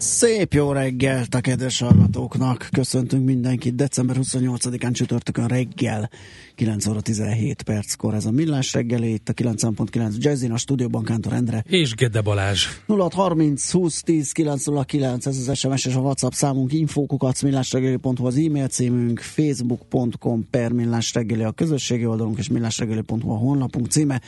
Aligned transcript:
Szép 0.00 0.52
jó 0.52 0.72
reggelt 0.72 1.34
a 1.34 1.40
kedves 1.40 1.78
hallgatóknak! 1.78 2.68
Köszöntünk 2.72 3.24
mindenkit 3.24 3.74
december 3.74 4.16
28-án 4.20 4.92
csütörtökön 4.92 5.46
reggel 5.46 6.10
9 6.54 6.86
óra 6.86 7.00
17 7.00 7.62
perckor. 7.62 8.14
Ez 8.14 8.24
a 8.24 8.30
millás 8.30 8.72
reggeli 8.72 9.12
itt 9.12 9.28
a 9.28 9.32
9.9 9.32 10.16
Jazzin, 10.16 10.52
a 10.52 10.56
stúdióban 10.56 11.04
Kántor 11.04 11.32
Endre. 11.32 11.64
És 11.68 11.94
Gede 11.94 12.20
Balázs. 12.20 12.66
0630 12.86 13.70
20 13.70 14.02
10 14.02 14.32
909 14.32 15.26
ez 15.26 15.48
az 15.48 15.58
SMS 15.58 15.84
és 15.84 15.94
a 15.94 16.00
WhatsApp 16.00 16.32
számunk 16.32 16.72
infókukat 16.72 17.42
millásreggeli.hu 17.42 18.26
az 18.26 18.36
e-mail 18.36 18.68
címünk 18.68 19.20
facebook.com 19.20 20.50
per 20.50 20.72
millásreggeli 20.72 21.42
a 21.42 21.52
közösségi 21.52 22.06
oldalunk 22.06 22.38
és 22.38 22.48
millásreggeli.hu 22.48 23.30
a 23.30 23.36
honlapunk 23.36 23.86
címe 23.86 24.20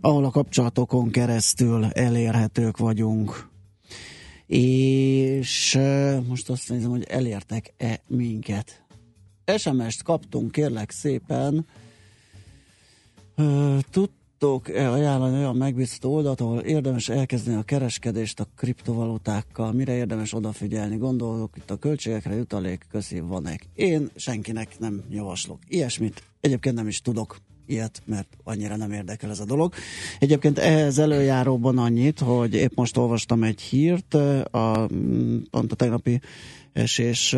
ahol 0.00 0.24
a 0.24 0.30
kapcsolatokon 0.30 1.10
keresztül 1.10 1.84
elérhetők 1.84 2.76
vagyunk 2.76 3.48
és 4.56 5.78
most 6.26 6.50
azt 6.50 6.68
nézem, 6.68 6.90
hogy 6.90 7.04
elértek-e 7.08 8.00
minket. 8.06 8.82
SMS-t 9.56 10.02
kaptunk, 10.02 10.52
kérlek 10.52 10.90
szépen. 10.90 11.66
Tudtok-e 13.90 14.90
ajánlani 14.90 15.36
olyan 15.36 15.56
megbízható 15.56 16.14
oldalt, 16.14 16.40
ahol 16.40 16.60
érdemes 16.60 17.08
elkezdeni 17.08 17.56
a 17.56 17.62
kereskedést 17.62 18.40
a 18.40 18.46
kriptovalutákkal? 18.56 19.72
Mire 19.72 19.94
érdemes 19.94 20.34
odafigyelni? 20.34 20.96
Gondolok 20.96 21.56
itt 21.56 21.70
a 21.70 21.78
költségekre, 21.78 22.34
jutalék, 22.34 22.86
köszi, 22.90 23.20
van-e? 23.20 23.58
Én 23.74 24.10
senkinek 24.14 24.78
nem 24.78 25.04
javaslok 25.10 25.58
ilyesmit. 25.68 26.22
Egyébként 26.40 26.74
nem 26.74 26.88
is 26.88 27.00
tudok 27.00 27.36
ilyet, 27.70 28.02
mert 28.04 28.28
annyira 28.44 28.76
nem 28.76 28.92
érdekel 28.92 29.30
ez 29.30 29.40
a 29.40 29.44
dolog. 29.44 29.74
Egyébként 30.18 30.58
ehhez 30.58 30.98
előjáróban 30.98 31.78
annyit, 31.78 32.18
hogy 32.18 32.54
épp 32.54 32.74
most 32.74 32.96
olvastam 32.96 33.42
egy 33.42 33.60
hírt, 33.60 34.14
a, 34.14 34.88
pont 35.50 35.72
a 35.72 35.76
tegnapi 35.76 36.20
esés 36.72 37.36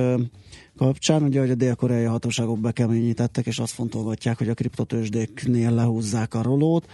kapcsán, 0.76 1.22
ugye, 1.22 1.40
hogy 1.40 1.50
a 1.50 1.54
dél-koreai 1.54 2.04
hatóságok 2.04 2.60
bekeményítettek, 2.60 3.46
és 3.46 3.58
azt 3.58 3.72
fontolgatják, 3.72 4.38
hogy 4.38 4.48
a 4.48 4.54
kriptotősdéknél 4.54 5.70
lehúzzák 5.70 6.34
a 6.34 6.42
rolót, 6.42 6.86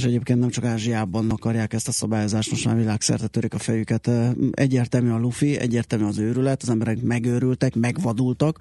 és 0.00 0.06
egyébként 0.06 0.38
nem 0.38 0.50
csak 0.50 0.64
Ázsiában 0.64 1.30
akarják 1.30 1.72
ezt 1.72 1.88
a 1.88 1.92
szabályozást, 1.92 2.50
most 2.50 2.64
már 2.64 2.76
világszerte 2.76 3.26
törik 3.26 3.54
a 3.54 3.58
fejüket. 3.58 4.10
Egyértelmű 4.52 5.10
a 5.10 5.18
lufi, 5.18 5.58
egyértelmű 5.58 6.04
az 6.04 6.18
őrület, 6.18 6.62
az 6.62 6.68
emberek 6.68 7.02
megőrültek, 7.02 7.74
megvadultak, 7.74 8.60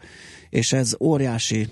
és 0.49 0.73
ez 0.73 0.95
óriási 0.99 1.67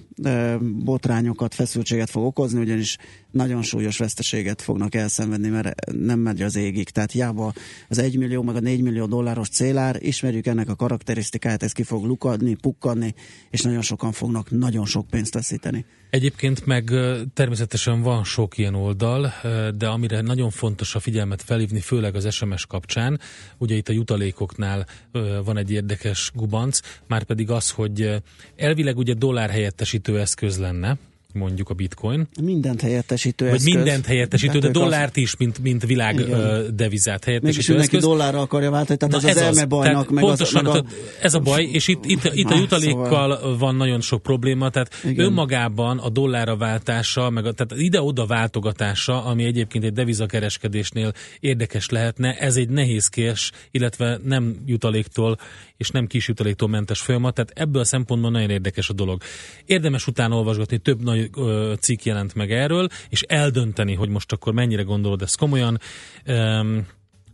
botrányokat, 0.61 1.53
feszültséget 1.53 2.09
fog 2.09 2.23
okozni, 2.23 2.59
ugyanis 2.59 2.97
nagyon 3.31 3.61
súlyos 3.61 3.97
veszteséget 3.97 4.61
fognak 4.61 4.95
elszenvedni, 4.95 5.49
mert 5.49 5.91
nem 5.91 6.19
megy 6.19 6.41
az 6.41 6.55
égig. 6.55 6.89
Tehát 6.89 7.11
hiába 7.11 7.53
az 7.89 7.97
1 7.97 8.17
millió, 8.17 8.41
meg 8.41 8.55
a 8.55 8.59
4 8.59 8.81
millió 8.81 9.05
dolláros 9.05 9.49
célár, 9.49 9.97
ismerjük 9.99 10.45
ennek 10.45 10.69
a 10.69 10.75
karakterisztikáját, 10.75 11.63
ez 11.63 11.71
ki 11.71 11.83
fog 11.83 12.05
lukadni, 12.05 12.55
pukkanni, 12.55 13.13
és 13.49 13.61
nagyon 13.61 13.81
sokan 13.81 14.11
fognak 14.11 14.51
nagyon 14.51 14.85
sok 14.85 15.07
pénzt 15.07 15.33
veszíteni. 15.33 15.85
Egyébként 16.09 16.65
meg 16.65 16.91
természetesen 17.33 18.01
van 18.01 18.23
sok 18.23 18.57
ilyen 18.57 18.75
oldal, 18.75 19.33
de 19.75 19.87
amire 19.87 20.21
nagyon 20.21 20.49
fontos 20.49 20.95
a 20.95 20.99
figyelmet 20.99 21.41
felhívni, 21.41 21.79
főleg 21.79 22.15
az 22.15 22.33
SMS 22.33 22.65
kapcsán, 22.65 23.19
ugye 23.57 23.75
itt 23.75 23.89
a 23.89 23.93
jutalékoknál 23.93 24.85
van 25.43 25.57
egy 25.57 25.71
érdekes 25.71 26.31
gubanc, 26.33 26.79
már 27.07 27.23
pedig 27.23 27.51
az, 27.51 27.71
hogy 27.71 28.21
elvileg 28.55 28.97
ugye 28.97 29.13
dollár 29.13 29.49
helyettesítő 29.49 30.19
eszköz 30.19 30.59
lenne, 30.59 30.97
mondjuk 31.37 31.69
a 31.69 31.73
bitcoin. 31.73 32.27
Mindent 32.41 32.81
helyettesítő 32.81 33.45
Vagy 33.45 33.53
eszköz. 33.53 33.73
mindent 33.73 34.05
helyettesítő, 34.05 34.59
de 34.59 34.69
dollárt 34.69 35.15
az... 35.15 35.21
is, 35.21 35.37
mint, 35.37 35.59
mint 35.59 35.85
világ 35.85 36.19
Igen. 36.19 36.75
devizát 36.75 37.23
helyettesítő 37.23 37.73
Mégis 37.73 37.85
eszköz. 37.85 38.03
dollárra 38.03 38.39
akarja 38.39 38.71
váltani, 38.71 38.97
tehát 38.97 39.21
Na 39.21 39.29
ez, 39.29 39.35
ez 39.35 39.41
az 39.41 39.57
elme 39.57 39.65
bajnak. 39.65 39.91
Tehát 39.91 40.09
meg 40.09 40.23
pontosan, 40.23 40.65
az, 40.65 40.73
meg 40.73 40.83
a... 40.83 40.87
ez 41.21 41.33
a 41.33 41.39
baj, 41.39 41.63
és 41.63 41.87
itt, 41.87 42.05
itt, 42.05 42.23
itt 42.33 42.49
a 42.49 42.55
jutalékkal 42.55 43.35
szóval... 43.35 43.57
van 43.57 43.75
nagyon 43.75 44.01
sok 44.01 44.21
probléma, 44.21 44.69
tehát 44.69 44.89
Igen. 45.03 45.25
önmagában 45.25 45.97
a 45.97 46.09
dollárra 46.09 46.57
váltása, 46.57 47.29
meg 47.29 47.45
a, 47.45 47.51
tehát 47.51 47.83
ide-oda 47.83 48.25
váltogatása, 48.25 49.25
ami 49.25 49.43
egyébként 49.43 49.83
egy 49.83 49.93
devizakereskedésnél 49.93 51.13
érdekes 51.39 51.89
lehetne, 51.89 52.33
ez 52.37 52.55
egy 52.55 52.69
nehézkés, 52.69 53.51
illetve 53.71 54.19
nem 54.23 54.55
jutaléktól 54.65 55.37
és 55.77 55.89
nem 55.89 56.07
kis 56.07 56.27
jutaléktól 56.27 56.85
folyamat, 56.87 57.33
tehát 57.33 57.51
ebből 57.55 57.81
a 57.81 57.85
szempontból 57.85 58.31
nagyon 58.31 58.49
érdekes 58.49 58.89
a 58.89 58.93
dolog. 58.93 59.21
Érdemes 59.65 60.07
utána 60.07 60.35
olvasgatni, 60.35 60.77
több 60.77 61.03
nagy 61.03 61.29
ö, 61.35 61.73
cikk 61.79 62.03
jelent 62.03 62.35
meg 62.35 62.51
erről, 62.51 62.87
és 63.09 63.21
eldönteni, 63.21 63.93
hogy 63.93 64.09
most 64.09 64.31
akkor 64.31 64.53
mennyire 64.53 64.81
gondolod 64.81 65.21
ezt 65.21 65.37
komolyan. 65.37 65.79
Um, 66.27 66.87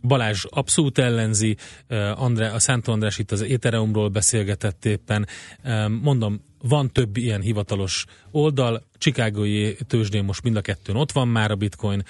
Balázs 0.06 0.44
abszolút 0.48 0.98
ellenzi, 0.98 1.56
André, 2.14 2.46
a 2.46 2.58
Szántó 2.58 2.92
András 2.92 3.18
itt 3.18 3.32
az 3.32 3.42
Ethereumról 3.42 4.08
beszélgetett 4.08 4.84
éppen. 4.84 5.26
Mondom, 6.02 6.40
van 6.62 6.92
több 6.92 7.16
ilyen 7.16 7.40
hivatalos 7.40 8.04
oldal, 8.30 8.86
Chicagói 8.98 9.74
tőzsdén 9.74 10.24
most 10.24 10.42
mind 10.42 10.56
a 10.56 10.60
kettőn 10.60 10.96
ott 10.96 11.12
van 11.12 11.28
már 11.28 11.50
a 11.50 11.54
bitcoin, 11.54 12.04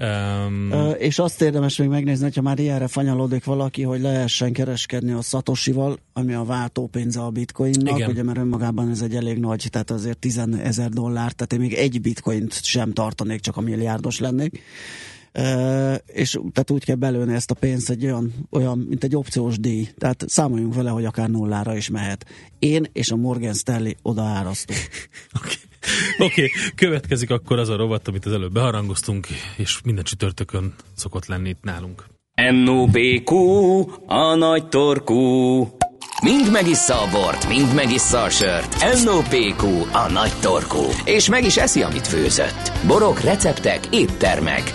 Um, 0.00 0.72
és 0.98 1.18
azt 1.18 1.42
érdemes 1.42 1.76
még 1.76 1.88
megnézni, 1.88 2.24
hogyha 2.24 2.42
már 2.42 2.58
ilyenre 2.58 2.86
fanyalódik 2.86 3.44
valaki, 3.44 3.82
hogy 3.82 4.00
lehessen 4.00 4.52
kereskedni 4.52 5.12
a 5.12 5.20
Satoshival, 5.20 5.98
ami 6.12 6.34
a 6.34 6.44
váltópénze 6.44 7.20
a 7.20 7.30
bitcoinnak, 7.30 7.96
igen. 7.96 8.10
ugye 8.10 8.22
mert 8.22 8.38
önmagában 8.38 8.90
ez 8.90 9.02
egy 9.02 9.14
elég 9.14 9.38
nagy, 9.38 9.66
tehát 9.70 9.90
azért 9.90 10.18
10 10.18 10.42
ezer 10.62 10.88
dollár, 10.88 11.32
tehát 11.32 11.52
én 11.52 11.58
még 11.58 11.72
egy 11.72 12.00
bitcoint 12.00 12.62
sem 12.62 12.92
tartanék, 12.92 13.40
csak 13.40 13.56
a 13.56 13.60
milliárdos 13.60 14.18
lennék. 14.18 14.62
És 16.06 16.30
tehát 16.52 16.70
úgy 16.70 16.84
kell 16.84 16.96
belőni 16.96 17.34
ezt 17.34 17.50
a 17.50 17.54
pénzt 17.54 17.90
egy 17.90 18.04
olyan, 18.04 18.32
olyan, 18.50 18.78
mint 18.78 19.04
egy 19.04 19.16
opciós 19.16 19.58
díj. 19.58 19.88
Tehát 19.98 20.24
számoljunk 20.26 20.74
vele, 20.74 20.90
hogy 20.90 21.04
akár 21.04 21.28
nullára 21.28 21.76
is 21.76 21.88
mehet. 21.88 22.26
Én 22.58 22.86
és 22.92 23.10
a 23.10 23.16
Morgan 23.16 23.54
Stanley 23.54 23.92
oda 24.02 24.22
árasztunk. 24.22 24.78
okay. 25.38 25.54
Oké, 26.18 26.44
okay, 26.44 26.50
következik 26.74 27.30
akkor 27.30 27.58
az 27.58 27.68
a 27.68 27.76
rovat, 27.76 28.08
amit 28.08 28.26
az 28.26 28.32
előbb 28.32 28.52
beharangoztunk, 28.52 29.26
és 29.56 29.80
minden 29.84 30.04
csütörtökön 30.04 30.74
szokott 30.94 31.26
lenni 31.26 31.48
itt 31.48 31.62
nálunk. 31.62 32.04
NOPQ, 32.64 33.34
a 34.06 34.34
nagy 34.34 34.68
torkú. 34.68 35.60
Mind 36.22 36.52
megissza 36.52 37.02
a 37.02 37.10
bort, 37.10 37.48
mind 37.48 37.74
megissza 37.74 38.22
a 38.22 38.30
sört. 38.30 39.04
NOPQ, 39.04 39.66
a 39.92 40.10
nagy 40.12 40.32
torkú. 40.40 40.82
És 41.04 41.28
meg 41.28 41.44
is 41.44 41.56
eszi, 41.56 41.82
amit 41.82 42.06
főzött. 42.06 42.72
Borok, 42.86 43.20
receptek, 43.20 43.88
éttermek. 43.90 44.72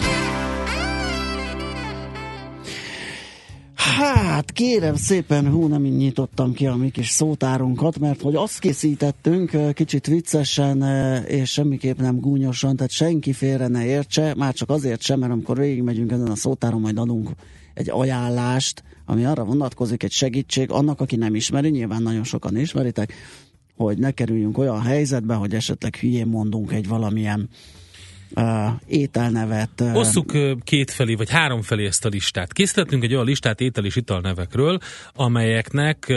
Hát 3.75 4.51
kérem 4.51 4.95
szépen, 4.95 5.49
hú, 5.49 5.67
nem 5.67 5.85
így 5.85 5.95
nyitottam 5.95 6.53
ki 6.53 6.67
a 6.67 6.75
mi 6.75 6.89
kis 6.89 7.09
szótárunkat, 7.09 7.99
mert 7.99 8.21
hogy 8.21 8.35
azt 8.35 8.59
készítettünk 8.59 9.73
kicsit 9.73 10.07
viccesen, 10.07 10.81
és 11.27 11.51
semmiképp 11.51 11.97
nem 11.97 12.19
gúnyosan, 12.19 12.75
tehát 12.75 12.91
senki 12.91 13.33
félre 13.33 13.67
ne 13.67 13.85
értse, 13.85 14.33
már 14.37 14.53
csak 14.53 14.69
azért 14.69 15.01
sem, 15.01 15.19
mert 15.19 15.31
amikor 15.31 15.57
végigmegyünk 15.57 16.11
ezen 16.11 16.27
a 16.27 16.35
szótáron, 16.35 16.81
majd 16.81 16.97
adunk 16.97 17.29
egy 17.73 17.89
ajánlást, 17.89 18.83
ami 19.05 19.25
arra 19.25 19.43
vonatkozik, 19.43 20.03
egy 20.03 20.11
segítség 20.11 20.71
annak, 20.71 21.01
aki 21.01 21.15
nem 21.15 21.35
ismeri, 21.35 21.69
nyilván 21.69 22.01
nagyon 22.01 22.23
sokan 22.23 22.57
ismeritek, 22.57 23.13
hogy 23.75 23.97
ne 23.97 24.11
kerüljünk 24.11 24.57
olyan 24.57 24.81
helyzetbe, 24.81 25.33
hogy 25.33 25.53
esetleg 25.53 25.95
hülyén 25.95 26.27
mondunk 26.27 26.71
egy 26.71 26.87
valamilyen 26.87 27.39
uh, 27.39 27.82
ételnevet. 28.87 29.83
Osszuk 29.93 30.31
kétfelé, 30.63 31.13
vagy 31.13 31.29
háromfelé 31.29 31.85
ezt 31.85 32.05
a 32.05 32.09
listát. 32.09 32.53
Készítettünk 32.53 33.03
egy 33.03 33.13
olyan 33.13 33.25
listát 33.25 33.61
étel 33.61 33.85
és 33.85 33.95
italnevekről, 33.95 34.79
amelyeknek 35.13 36.13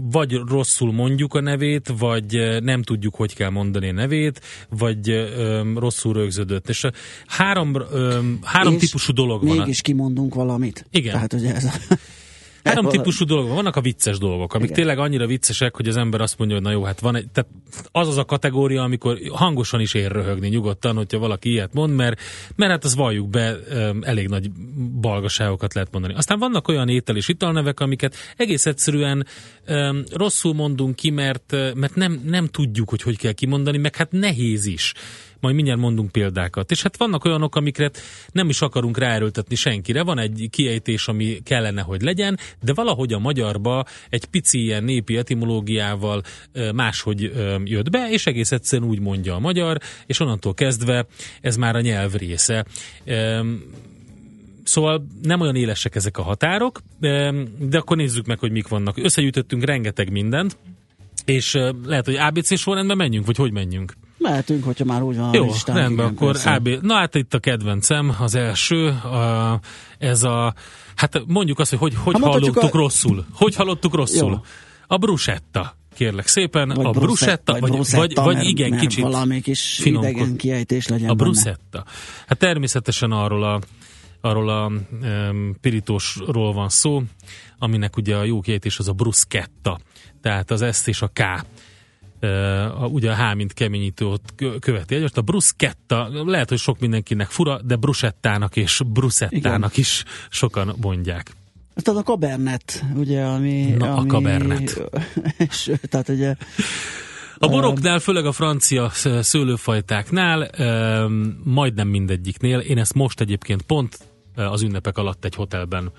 vagy 0.00 0.32
rosszul 0.32 0.92
mondjuk 0.92 1.34
a 1.34 1.40
nevét, 1.40 1.92
vagy 1.98 2.58
nem 2.62 2.82
tudjuk, 2.82 3.14
hogy 3.14 3.34
kell 3.34 3.50
mondani 3.50 3.88
a 3.88 3.92
nevét, 3.92 4.40
vagy 4.68 5.30
rosszul 5.74 6.12
rögződött. 6.12 6.68
És 6.68 6.86
három, 7.26 7.76
három 8.42 8.74
és 8.74 8.80
típusú 8.80 9.12
dolog 9.12 9.46
van. 9.46 9.56
Mégis 9.56 9.80
kimondunk 9.80 10.34
valamit. 10.34 10.86
Igen. 10.90 11.12
Tehát 11.12 11.32
ugye 11.32 11.54
ez 11.54 11.64
a 11.64 11.72
Három 12.64 12.88
típusú 12.88 13.24
dolgok. 13.24 13.54
Vannak 13.54 13.76
a 13.76 13.80
vicces 13.80 14.18
dolgok, 14.18 14.54
amik 14.54 14.70
Igen. 14.70 14.76
tényleg 14.76 14.98
annyira 14.98 15.26
viccesek, 15.26 15.76
hogy 15.76 15.88
az 15.88 15.96
ember 15.96 16.20
azt 16.20 16.38
mondja, 16.38 16.56
hogy 16.56 16.64
na 16.64 16.72
jó, 16.72 16.82
hát 16.82 17.00
van 17.00 17.16
egy, 17.16 17.28
tehát 17.32 17.50
az 17.92 18.08
az 18.08 18.18
a 18.18 18.24
kategória, 18.24 18.82
amikor 18.82 19.18
hangosan 19.32 19.80
is 19.80 19.94
ér 19.94 20.12
röhögni 20.12 20.48
nyugodtan, 20.48 20.96
hogyha 20.96 21.18
valaki 21.18 21.50
ilyet 21.50 21.72
mond, 21.72 21.94
mert, 21.94 22.20
mert 22.56 22.70
hát 22.70 22.84
az 22.84 22.94
valljuk 22.94 23.28
be, 23.28 23.56
elég 24.00 24.28
nagy 24.28 24.50
balgaságokat 25.00 25.74
lehet 25.74 25.92
mondani. 25.92 26.14
Aztán 26.14 26.38
vannak 26.38 26.68
olyan 26.68 26.88
étel 26.88 27.16
és 27.16 27.28
italnevek, 27.28 27.80
amiket 27.80 28.14
egész 28.36 28.66
egyszerűen 28.66 29.26
um, 29.68 30.02
rosszul 30.12 30.54
mondunk 30.54 30.96
ki, 30.96 31.10
mert, 31.10 31.56
mert 31.74 31.94
nem, 31.94 32.22
nem 32.26 32.46
tudjuk, 32.46 32.90
hogy 32.90 33.02
hogy 33.02 33.18
kell 33.18 33.32
kimondani, 33.32 33.78
meg 33.78 33.96
hát 33.96 34.12
nehéz 34.12 34.66
is 34.66 34.94
majd 35.40 35.54
mindjárt 35.54 35.80
mondunk 35.80 36.12
példákat. 36.12 36.70
És 36.70 36.82
hát 36.82 36.96
vannak 36.96 37.24
olyanok, 37.24 37.56
amiket 37.56 38.00
nem 38.32 38.48
is 38.48 38.60
akarunk 38.60 38.98
ráerőltetni 38.98 39.54
senkire. 39.54 40.02
Van 40.02 40.18
egy 40.18 40.48
kiejtés, 40.50 41.08
ami 41.08 41.40
kellene, 41.44 41.82
hogy 41.82 42.02
legyen, 42.02 42.38
de 42.62 42.74
valahogy 42.74 43.12
a 43.12 43.18
magyarba 43.18 43.84
egy 44.10 44.24
pici 44.24 44.62
ilyen 44.62 44.84
népi 44.84 45.16
etimológiával 45.16 46.22
máshogy 46.74 47.32
jött 47.64 47.90
be, 47.90 48.08
és 48.10 48.26
egész 48.26 48.52
egyszerűen 48.52 48.88
úgy 48.88 49.00
mondja 49.00 49.34
a 49.34 49.38
magyar, 49.38 49.78
és 50.06 50.20
onnantól 50.20 50.54
kezdve 50.54 51.06
ez 51.40 51.56
már 51.56 51.76
a 51.76 51.80
nyelv 51.80 52.14
része. 52.14 52.64
Szóval 54.64 55.06
nem 55.22 55.40
olyan 55.40 55.56
élesek 55.56 55.94
ezek 55.94 56.18
a 56.18 56.22
határok, 56.22 56.82
de 57.58 57.78
akkor 57.78 57.96
nézzük 57.96 58.26
meg, 58.26 58.38
hogy 58.38 58.50
mik 58.50 58.68
vannak. 58.68 58.96
Összegyűjtöttünk 58.98 59.64
rengeteg 59.64 60.10
mindent, 60.10 60.56
és 61.24 61.58
lehet, 61.84 62.04
hogy 62.04 62.16
ABC 62.16 62.58
sorrendben 62.58 62.96
menjünk, 62.96 63.26
vagy 63.26 63.36
hogy 63.36 63.52
menjünk? 63.52 63.92
Mehetünk, 64.22 64.64
hogyha 64.64 64.84
már 64.84 65.02
úgy 65.02 65.16
van 65.16 65.34
Jó, 65.34 65.44
listán, 65.44 65.76
rendben, 65.76 66.12
igen, 66.12 66.28
akkor 66.28 66.36
AB. 66.44 66.68
Na 66.68 66.94
hát 66.94 67.14
itt 67.14 67.34
a 67.34 67.38
kedvencem, 67.38 68.16
az 68.18 68.34
első, 68.34 68.86
a, 68.88 69.60
ez 69.98 70.22
a, 70.22 70.54
hát 70.94 71.22
mondjuk 71.26 71.58
azt, 71.58 71.70
hogy 71.70 71.78
hogy, 71.78 71.94
hogy 72.02 72.14
hát 72.14 72.32
hallottuk 72.32 72.74
a... 72.74 72.76
rosszul. 72.76 73.26
Hogy 73.32 73.54
hallottuk 73.54 73.94
rosszul? 73.94 74.30
Jó. 74.30 74.38
A 74.86 74.96
bruschetta 74.96 75.76
kérlek 75.94 76.26
szépen, 76.26 76.68
vagy 76.68 76.86
a 76.86 76.90
bruschetta, 76.90 77.58
vagy, 77.60 77.70
vagy, 77.70 77.90
vagy, 77.90 78.14
vagy 78.14 78.44
igen, 78.44 78.70
mert 78.70 78.82
kicsit 78.82 79.02
valami 79.02 79.40
kis 79.40 79.78
finomkod. 79.80 80.10
idegen 80.10 80.36
kiejtés 80.36 80.88
legyen 80.88 81.08
A 81.08 81.14
bruschetta. 81.14 81.84
Hát 82.26 82.38
természetesen 82.38 83.10
arról 83.10 83.44
a 83.44 83.60
arról 84.20 84.48
a 84.48 84.70
um, 85.02 85.56
pirítósról 85.60 86.52
van 86.52 86.68
szó, 86.68 87.02
aminek 87.58 87.96
ugye 87.96 88.16
a 88.16 88.24
jó 88.24 88.40
kiejtés 88.40 88.78
az 88.78 88.88
a 88.88 88.92
bruschetta, 88.92 89.80
tehát 90.22 90.50
az 90.50 90.76
S 90.76 90.86
és 90.86 91.02
a 91.02 91.06
K 91.06 91.22
a, 92.20 92.86
ugye 92.86 93.10
a 93.10 93.16
H, 93.16 93.34
mint 93.34 93.52
keményítő 93.52 94.06
ott 94.06 94.34
követi 94.60 94.94
egymást. 94.94 95.16
A 95.16 95.22
bruschetta, 95.22 96.08
lehet, 96.24 96.48
hogy 96.48 96.58
sok 96.58 96.78
mindenkinek 96.80 97.28
fura, 97.28 97.60
de 97.62 97.76
brusettának 97.76 98.56
és 98.56 98.80
brusettának 98.86 99.70
Igen. 99.70 99.70
is 99.72 100.04
sokan 100.28 100.74
mondják. 100.80 101.30
Aztán 101.74 101.96
a 101.96 102.02
kabernet, 102.02 102.84
ugye, 102.94 103.22
ami... 103.22 103.74
Na, 103.78 103.94
ami, 103.94 104.08
a 104.08 104.12
kabernet. 104.12 104.90
És, 105.38 105.70
tehát 105.90 106.08
ugye... 106.08 106.34
A 107.38 107.48
boroknál, 107.48 107.98
főleg 107.98 108.26
a 108.26 108.32
francia 108.32 108.90
szőlőfajtáknál, 109.20 110.50
majdnem 111.44 111.88
mindegyiknél, 111.88 112.58
én 112.58 112.78
ezt 112.78 112.94
most 112.94 113.20
egyébként 113.20 113.62
pont 113.62 113.98
az 114.34 114.62
ünnepek 114.62 114.98
alatt 114.98 115.24
egy 115.24 115.34
hotelben 115.34 115.92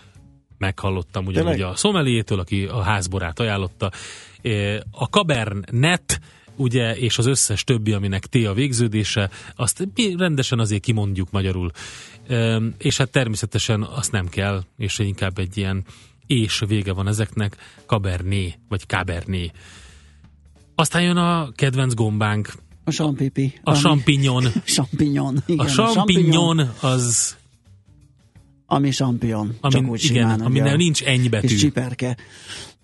meghallottam 0.58 1.26
ugyanúgy 1.26 1.62
a 1.62 1.76
szomeliétől, 1.76 2.40
aki 2.40 2.66
a 2.66 2.82
házborát 2.82 3.40
ajánlotta, 3.40 3.92
a 4.92 5.06
Cabernet 5.06 6.20
ugye, 6.56 6.98
és 6.98 7.18
az 7.18 7.26
összes 7.26 7.64
többi, 7.64 7.92
aminek 7.92 8.26
T 8.26 8.36
a 8.36 8.54
végződése, 8.54 9.30
azt 9.56 9.88
mi 9.96 10.16
rendesen 10.18 10.60
azért 10.60 10.82
kimondjuk 10.82 11.32
magyarul. 11.32 11.72
És 12.78 12.98
hát 12.98 13.12
természetesen 13.12 13.84
azt 13.84 14.12
nem 14.12 14.28
kell, 14.28 14.64
és 14.78 15.00
inkább 15.00 15.40
egy 15.40 15.58
ilyen 15.58 15.84
és 16.28 16.64
vége 16.68 16.94
van 16.94 17.08
ezeknek, 17.08 17.56
Cabernet, 17.86 18.60
vagy 18.70 18.82
Cabernet. 18.88 19.52
Aztán 20.76 21.02
jön 21.02 21.18
a 21.18 21.52
kedvenc 21.56 21.94
gombánk. 21.94 22.54
A 22.84 22.92
champipi. 22.92 23.54
A 23.64 23.74
champignon. 23.74 24.44
champignon, 24.66 25.44
igen. 25.46 25.66
A 25.66 25.70
champignon 25.70 26.60
az... 26.80 27.38
Ami 28.66 28.90
champion. 28.90 29.56
Ami, 29.62 29.74
csak 29.74 29.88
úgy 29.88 30.04
igen, 30.04 30.16
simán, 30.16 30.42
aminél 30.42 30.76
nincs 30.76 31.04
ennyi 31.04 31.30
betű. 31.30 31.48
Kis 31.48 31.60
csiperke 31.60 32.18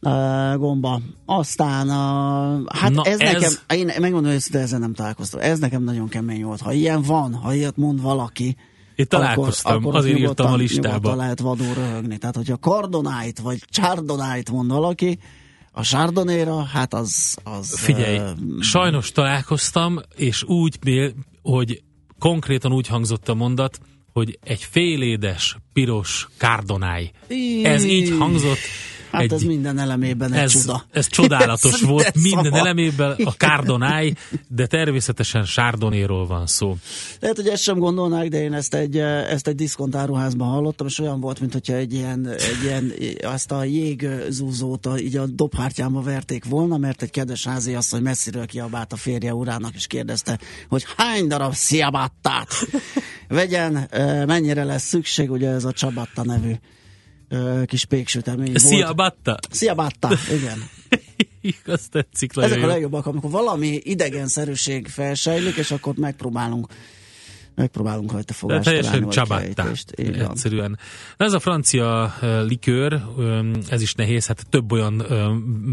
uh, 0.02 0.58
gomba. 0.58 1.02
Aztán, 1.26 1.88
uh, 1.88 2.66
hát 2.74 2.92
Na 2.92 3.04
ez, 3.04 3.20
ez 3.20 3.32
nekem, 3.34 3.52
én 3.70 3.92
megmondom, 4.00 4.32
hogy 4.32 4.44
ezzel 4.52 4.80
nem 4.80 4.94
találkoztam. 4.94 5.40
Ez 5.40 5.60
nekem 5.60 5.84
nagyon 5.84 6.08
kemény 6.08 6.44
volt. 6.44 6.62
Ha 6.62 6.72
ilyen 6.72 7.02
van, 7.02 7.34
ha 7.34 7.54
ilyet 7.54 7.78
mond 7.78 8.02
valaki, 8.02 8.56
én 8.96 9.08
találkoztam, 9.08 9.76
akkor, 9.76 9.88
akkor 9.88 10.00
azért 10.00 10.20
írtam 10.20 10.52
a 10.52 10.56
listába. 10.56 11.16
lehet 11.16 11.40
vadul 11.40 11.74
röhögni. 11.74 12.18
Tehát, 12.18 12.36
hogyha 12.36 12.58
Cardonite 12.58 13.42
vagy 13.42 13.64
Chardonnay-t 13.72 14.52
mond 14.52 14.72
valaki, 14.72 15.20
a 15.72 15.82
Chardonnay-ra, 15.82 16.64
hát 16.64 16.94
az... 16.94 17.38
az 17.44 17.80
Figyelj, 17.80 18.18
uh, 18.18 18.62
sajnos 18.62 19.12
találkoztam, 19.12 20.00
és 20.16 20.44
úgy, 20.44 20.80
hogy 21.42 21.84
konkrétan 22.20 22.74
úgy 22.74 22.88
hangzott 22.88 23.30
a 23.30 23.34
mondat, 23.34 23.80
hogy 24.14 24.40
egy 24.44 24.64
félédes, 24.64 25.58
piros 25.74 26.28
Cardonnay. 26.38 27.12
Ez 27.64 27.84
így 27.84 28.16
hangzott, 28.18 28.58
Hát 29.18 29.32
egy, 29.32 29.34
ez 29.34 29.42
minden 29.44 29.80
elemében 29.80 30.34
egy 30.34 30.40
ez, 30.40 30.52
csoda. 30.52 30.86
Ez 30.92 31.08
csodálatos 31.08 31.74
ez, 31.74 31.82
volt, 31.82 32.16
minden 32.16 32.44
szava. 32.44 32.58
elemében 32.58 33.16
a 33.24 33.32
Cardonay, 33.32 34.14
de 34.48 34.66
természetesen 34.66 35.44
Chardonnayról 35.44 36.28
van 36.28 36.48
szó. 36.48 36.78
Lehet, 37.20 37.36
hogy 37.36 37.48
ezt 37.48 37.64
sem 37.64 37.78
gondolnák, 37.78 38.28
de 38.28 38.42
én 38.42 38.54
ezt 38.54 38.74
egy, 38.74 38.98
ezt 38.98 39.48
egy 39.48 39.56
diszkontáruházban 39.56 40.48
hallottam, 40.48 40.88
és 40.88 41.00
olyan 41.00 41.20
volt, 41.20 41.40
mintha 41.40 41.74
egy 41.74 41.94
ilyen, 41.94 42.28
egy 42.28 42.64
ilyen 42.64 42.94
azt 43.22 43.52
a 43.52 43.64
jégzúzót 43.64 44.90
így 45.00 45.18
a 45.18 45.26
dobhártyámba 45.26 46.02
verték 46.02 46.46
volna, 46.46 46.78
mert 46.78 47.02
egy 47.02 47.12
kedves 47.12 47.46
házi 47.46 47.76
hogy 47.90 48.02
messziről 48.02 48.46
kiabált 48.46 48.94
a 48.94 48.96
férje 48.96 49.34
urának, 49.34 49.76
és 49.76 49.88
kérdezte, 49.88 50.40
hogy 50.70 50.86
hány 50.98 51.28
darab 51.28 51.54
sziabattát 51.54 52.48
vegyen, 53.28 53.90
mennyire 54.26 54.64
lesz 54.64 54.88
szükség, 54.88 55.32
ugye 55.32 55.50
ez 55.50 55.66
a 55.66 55.72
Csabatta 55.72 56.24
nevű 56.24 56.54
kis 57.66 57.86
péksütemény 57.86 58.56
Szia 58.56 58.94
Batta? 58.94 59.40
Szia 59.50 59.76
Batta, 59.76 60.10
igen. 60.32 60.64
Azt 61.66 61.92
tetszik 61.92 62.34
nagyon 62.34 62.50
Ezek 62.50 62.64
jó. 62.64 62.70
a 62.70 62.72
legjobbak, 62.72 63.06
amikor 63.06 63.32
valami 63.32 63.80
idegenszerűség 63.84 64.88
felsejlik, 64.88 65.56
és 65.56 65.72
akkor 65.72 65.94
megpróbálunk 65.96 66.68
megpróbálunk 67.58 68.12
rajta 68.12 68.34
fogást 68.34 68.64
teljesen 68.64 69.10
csabatta, 69.10 69.72
egyszerűen. 69.96 70.80
Ez 71.18 71.34
a 71.34 71.40
francia 71.40 72.16
likőr, 72.48 73.02
ez 73.70 73.82
is 73.82 73.94
nehéz, 73.94 74.28
hát 74.28 74.46
több 74.50 74.72
olyan 74.72 75.06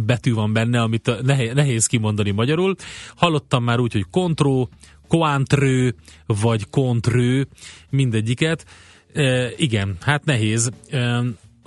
betű 0.06 0.32
van 0.32 0.52
benne, 0.52 0.82
amit 0.82 1.10
nehéz 1.54 1.86
kimondani 1.86 2.30
magyarul. 2.30 2.74
Hallottam 3.16 3.64
már 3.64 3.80
úgy, 3.80 3.92
hogy 3.92 4.06
contró, 4.10 4.68
cointrő, 5.08 5.94
vagy 6.26 6.70
contrő, 6.70 7.48
mindegyiket. 7.90 8.64
igen, 9.56 9.96
hát 10.00 10.24
nehéz. 10.24 10.70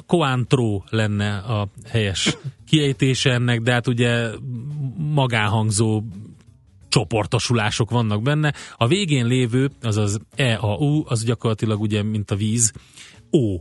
Coantro 0.07 0.83
lenne 0.89 1.37
a 1.37 1.67
helyes 1.85 2.37
kiejtése 2.67 3.31
ennek, 3.31 3.61
de 3.61 3.71
hát 3.71 3.87
ugye 3.87 4.29
magánhangzó 4.97 6.03
csoportosulások 6.89 7.89
vannak 7.89 8.21
benne. 8.21 8.53
A 8.77 8.87
végén 8.87 9.25
lévő, 9.25 9.69
azaz 9.81 10.19
E, 10.35 10.57
A, 10.61 10.75
U, 10.75 11.03
az 11.05 11.23
gyakorlatilag 11.23 11.81
ugye, 11.81 12.03
mint 12.03 12.31
a 12.31 12.35
víz, 12.35 12.73
O 13.31 13.59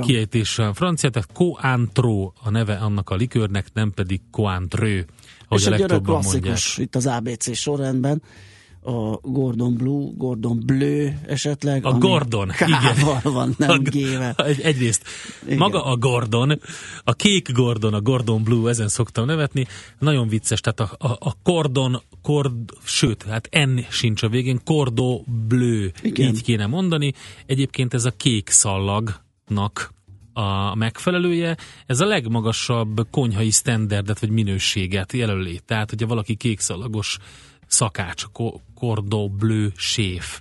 kiejtéssel 0.00 0.72
francia, 0.72 1.10
tehát 1.10 1.32
Coantro 1.32 2.32
a 2.42 2.50
neve 2.50 2.74
annak 2.74 3.10
a 3.10 3.14
likőrnek, 3.14 3.66
nem 3.72 3.92
pedig 3.92 4.20
Coantreux, 4.30 5.04
ahogy 5.48 5.60
És 5.60 5.66
a 5.66 5.70
legtöbben 5.70 6.20
mondják. 6.22 6.58
itt 6.76 6.96
az 6.96 7.06
ABC 7.06 7.56
sorrendben 7.56 8.22
a 8.82 9.18
Gordon 9.22 9.74
Blue, 9.74 10.10
Gordon 10.16 10.62
Bleu 10.66 11.12
esetleg. 11.26 11.84
A 11.84 11.92
Gordon, 11.92 12.50
igen. 12.66 13.22
van, 13.22 13.54
nem 13.58 13.70
a, 13.70 13.78
gével. 13.78 14.34
Egy, 14.36 14.60
egyrészt 14.60 15.02
igen. 15.44 15.58
maga 15.58 15.84
a 15.84 15.96
Gordon, 15.96 16.60
a 17.04 17.12
kék 17.12 17.52
Gordon, 17.52 17.94
a 17.94 18.00
Gordon 18.00 18.42
Blue, 18.42 18.70
ezen 18.70 18.88
szoktam 18.88 19.26
nevetni, 19.26 19.66
nagyon 19.98 20.28
vicces, 20.28 20.60
tehát 20.60 20.80
a, 20.80 21.06
a, 21.06 21.16
a 21.20 21.32
Cordon, 21.42 22.02
Cord, 22.22 22.52
sőt, 22.84 23.22
hát 23.22 23.48
N 23.50 23.78
sincs 23.90 24.22
a 24.22 24.28
végén, 24.28 24.60
Cordo 24.64 25.22
Bleu, 25.48 25.88
igen. 26.02 26.28
így 26.28 26.42
kéne 26.42 26.66
mondani. 26.66 27.12
Egyébként 27.46 27.94
ez 27.94 28.04
a 28.04 28.10
kék 28.10 28.48
szallagnak 28.48 29.96
a 30.32 30.74
megfelelője, 30.74 31.56
ez 31.86 32.00
a 32.00 32.06
legmagasabb 32.06 33.06
konyhai 33.10 33.50
standardet 33.50 34.18
vagy 34.18 34.30
minőséget 34.30 35.12
jelöli. 35.12 35.60
Tehát, 35.66 35.90
hogyha 35.90 36.06
valaki 36.06 36.34
kékszalagos 36.34 37.18
szakács, 37.68 38.24
Cordon 38.74 39.36
Bleu 39.36 39.68
séf. 39.76 40.40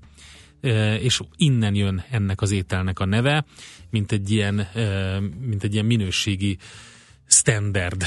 És 1.00 1.22
innen 1.36 1.76
jön 1.76 2.04
ennek 2.10 2.42
az 2.42 2.52
ételnek 2.52 3.00
a 3.00 3.06
neve, 3.06 3.46
mint 3.90 4.12
egy 4.12 4.32
ilyen, 4.32 4.68
mint 5.40 5.64
egy 5.64 5.74
ilyen 5.74 5.86
minőségi 5.86 6.58
standard, 7.28 8.04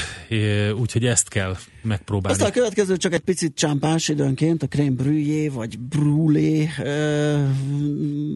úgyhogy 0.79 1.05
ezt 1.05 1.27
kell 1.27 1.57
megpróbálni. 1.81 2.37
Aztán 2.37 2.49
a 2.49 2.53
következő 2.53 2.97
csak 2.97 3.13
egy 3.13 3.19
picit 3.19 3.55
csámpás 3.55 4.07
időnként, 4.07 4.63
a 4.63 4.67
crème 4.67 4.95
brûlée, 4.95 5.49
vagy 5.53 5.79
brûlé, 5.79 6.69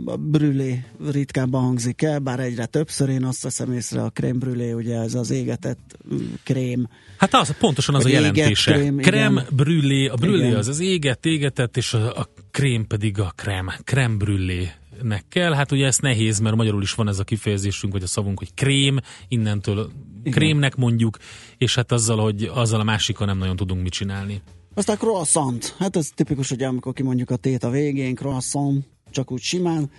a 0.06 0.16
brûlé 0.16 0.86
ritkábban 1.12 1.62
hangzik 1.62 2.02
el, 2.02 2.20
bár 2.20 2.40
egyre 2.40 2.66
többször 2.66 3.10
én 3.10 3.24
azt 3.24 3.44
veszem 3.44 3.74
észre, 3.74 4.02
a 4.02 4.12
crème 4.12 4.38
brûlée, 4.40 4.74
ugye 4.74 5.00
ez 5.00 5.14
az 5.14 5.32
égetett 5.32 5.98
krém. 6.44 6.88
Hát 7.18 7.34
az, 7.34 7.58
pontosan 7.58 7.96
az 7.96 8.06
a 8.06 8.10
jelentése. 8.10 8.74
Krém, 8.74 8.98
krém 8.98 9.42
brûlé, 9.52 10.08
a 10.08 10.16
brûlé 10.16 10.54
az 10.54 10.68
az 10.68 10.80
éget, 10.80 11.26
égetett, 11.26 11.78
és 11.78 11.94
a, 11.94 12.18
a 12.18 12.30
krém 12.52 12.88
pedig 12.88 13.20
a 13.20 13.34
krém, 13.36 13.72
krém 13.84 14.18
brûlé 14.18 14.72
nek 15.02 15.26
kell. 15.30 15.54
Hát 15.54 15.72
ugye 15.72 15.86
ez 15.86 15.98
nehéz, 15.98 16.40
mert 16.40 16.56
magyarul 16.56 16.82
is 16.82 16.94
van 16.94 17.08
ez 17.08 17.20
a 17.20 17.24
kifejezésünk, 17.24 17.94
vagy 17.94 18.04
a 18.04 18.08
szavunk, 18.08 18.38
hogy 18.38 18.54
krém, 18.54 19.00
innentől 19.28 19.92
Igen. 20.26 20.40
krémnek 20.40 20.76
mondjuk, 20.76 21.18
és 21.58 21.76
hát 21.76 21.92
azzal, 21.92 22.18
hogy 22.18 22.52
azzal 22.54 22.80
a 22.80 22.84
másikkal 22.84 23.28
nem 23.28 23.38
nagyon 23.38 23.56
tudunk 23.56 23.82
mit 23.82 23.92
csinálni. 23.92 24.42
Aztán 24.74 24.98
croissant. 24.98 25.76
Hát 25.78 25.96
ez 25.96 26.10
tipikus, 26.16 26.50
hogy 26.50 26.64
amikor 26.64 26.94
kimondjuk 26.94 27.30
a 27.30 27.36
tét 27.36 27.64
a 27.64 27.70
végén, 27.70 28.16
croissant, 28.16 28.86
csak 29.12 29.32
úgy 29.32 29.42
simán. 29.42 29.92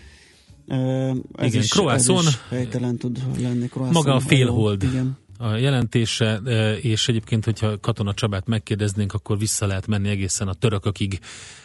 Ez 0.67 1.47
Igen, 1.47 1.63
is, 1.63 1.69
croissant. 1.69 2.19
Ez 2.19 2.27
is 2.27 2.39
helytelen 2.49 2.97
tud 2.97 3.23
lenni. 3.41 3.67
Croissant. 3.67 4.05
Maga 4.05 4.15
a 4.15 4.21
félhold. 4.21 4.83
Igen 4.83 5.25
a 5.39 5.55
jelentése, 5.55 6.41
és 6.81 7.09
egyébként, 7.09 7.45
hogyha 7.45 7.81
Katona 7.81 8.15
Csabát 8.15 8.47
megkérdeznénk, 8.47 9.13
akkor 9.13 9.39
vissza 9.39 9.67
lehet 9.67 9.87
menni 9.87 10.09
egészen 10.09 10.49
a 10.49 10.55
törökökig, 10.55 11.19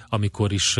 amikor 0.08 0.52
is 0.52 0.76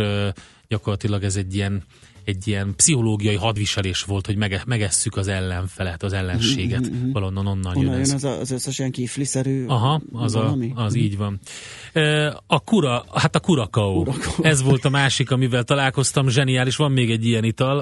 gyakorlatilag 0.68 1.22
ez 1.22 1.36
egy 1.36 1.54
ilyen 1.54 1.82
egy 2.24 2.48
ilyen 2.48 2.74
pszichológiai 2.76 3.34
hadviselés 3.34 4.02
volt, 4.02 4.26
hogy 4.26 4.36
mege, 4.36 4.62
megesszük 4.66 5.16
az 5.16 5.28
ellenfelet, 5.28 6.02
az 6.02 6.12
ellenséget. 6.12 6.90
Mm-hmm. 6.90 7.12
Valonnan 7.12 7.46
onnan 7.46 7.78
jön 7.78 7.92
ez. 7.92 8.22
jön 8.22 8.32
az 8.32 8.50
összes 8.50 8.78
ilyen 8.78 8.90
kifliszerű 8.90 9.66
Aha, 9.66 10.00
az, 10.12 10.34
a, 10.34 10.56
az 10.74 10.94
így 10.94 11.16
van. 11.16 11.40
A 12.46 12.60
kura, 12.60 13.04
hát 13.14 13.34
a 13.34 13.40
kurakaó. 13.40 14.02
kurakaó. 14.02 14.44
Ez 14.44 14.62
volt 14.62 14.84
a 14.84 14.88
másik, 14.88 15.30
amivel 15.30 15.64
találkoztam, 15.64 16.28
zseniális, 16.28 16.76
van 16.76 16.92
még 16.92 17.10
egy 17.10 17.26
ilyen 17.26 17.44
ital. 17.44 17.78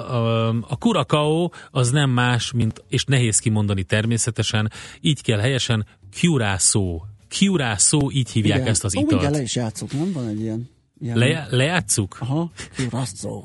A 0.67 0.75
kurakaó 0.75 1.53
az 1.71 1.91
nem 1.91 2.09
más, 2.09 2.51
mint, 2.51 2.83
és 2.89 3.03
nehéz 3.05 3.39
kimondani 3.39 3.83
természetesen, 3.83 4.71
így 5.01 5.21
kell 5.21 5.39
helyesen, 5.39 5.85
curászó. 6.13 7.05
Curászó, 7.29 8.11
így 8.11 8.31
hívják 8.31 8.57
Igen. 8.57 8.69
ezt 8.69 8.83
az 8.83 8.93
italt. 8.95 9.21
Igen, 9.21 9.31
le 9.31 9.41
is 9.41 9.55
játszok, 9.55 9.91
nem? 9.91 10.11
Van 10.11 10.27
egy 10.27 10.39
ilyen. 10.39 10.69
Le, 11.03 11.47
lejátszuk? 11.49 12.17
Aha, 12.19 12.51
Curacao. 12.75 13.43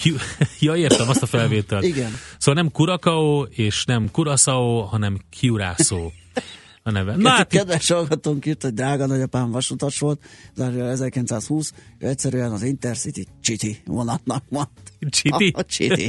ja, 0.60 0.76
értem 0.76 1.08
azt 1.08 1.22
a 1.22 1.26
felvételt. 1.26 1.84
Igen. 1.84 2.10
Szóval 2.38 2.62
nem 2.62 2.72
Curacao 2.72 3.42
és 3.42 3.84
nem 3.84 4.08
Curaçao, 4.10 4.80
hanem 4.80 5.18
Curacao 5.30 6.10
a 6.88 6.90
neve. 6.90 7.16
Na, 7.16 7.28
hát, 7.28 7.48
kedves 7.48 7.88
hallgatónk 7.88 8.46
írt, 8.46 8.62
hogy 8.62 8.74
drága 8.74 9.06
nagyapám 9.06 9.50
vasutas 9.50 9.98
volt, 9.98 10.20
de 10.54 10.64
1920, 10.64 11.72
ő 11.98 12.06
egyszerűen 12.06 12.52
az 12.52 12.62
Intercity 12.62 13.26
City 13.42 13.82
vonatnak 13.84 14.44
van. 14.48 14.68
City? 15.10 15.52
A, 15.54 15.58
a 15.60 15.62
City. 15.62 16.08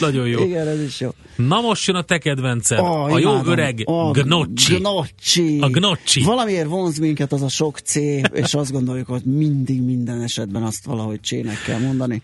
Nagyon 0.00 0.26
jó. 0.26 0.44
Igen, 0.44 0.68
ez 0.68 0.82
is 0.82 1.00
jó. 1.00 1.08
Na 1.36 1.60
most 1.60 1.86
jön 1.86 1.96
a 1.96 2.02
te 2.02 2.18
kedvenced. 2.18 2.78
Oh, 2.78 3.04
a 3.04 3.18
jó 3.18 3.30
imádom. 3.30 3.52
öreg 3.52 3.82
oh, 3.84 4.12
gnocchi. 4.12 4.76
gnocchi. 4.76 5.58
A 5.60 5.68
gnocchi. 5.68 6.22
Valamiért 6.22 6.68
vonz 6.68 6.98
minket 6.98 7.32
az 7.32 7.42
a 7.42 7.48
sok 7.48 7.78
C, 7.78 7.94
és 8.32 8.54
azt 8.54 8.72
gondoljuk, 8.72 9.06
hogy 9.06 9.22
mindig 9.24 9.82
minden 9.82 10.22
esetben 10.22 10.62
azt 10.62 10.84
valahogy 10.84 11.20
csének 11.20 11.62
kell 11.62 11.78
mondani. 11.78 12.22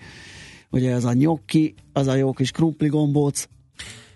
Ugye 0.70 0.90
ez 0.92 1.04
a 1.04 1.12
nyokki, 1.12 1.74
az 1.92 2.06
a 2.06 2.14
jó 2.14 2.32
kis 2.32 2.50
krumpli 2.50 2.88
gombóc. 2.88 3.48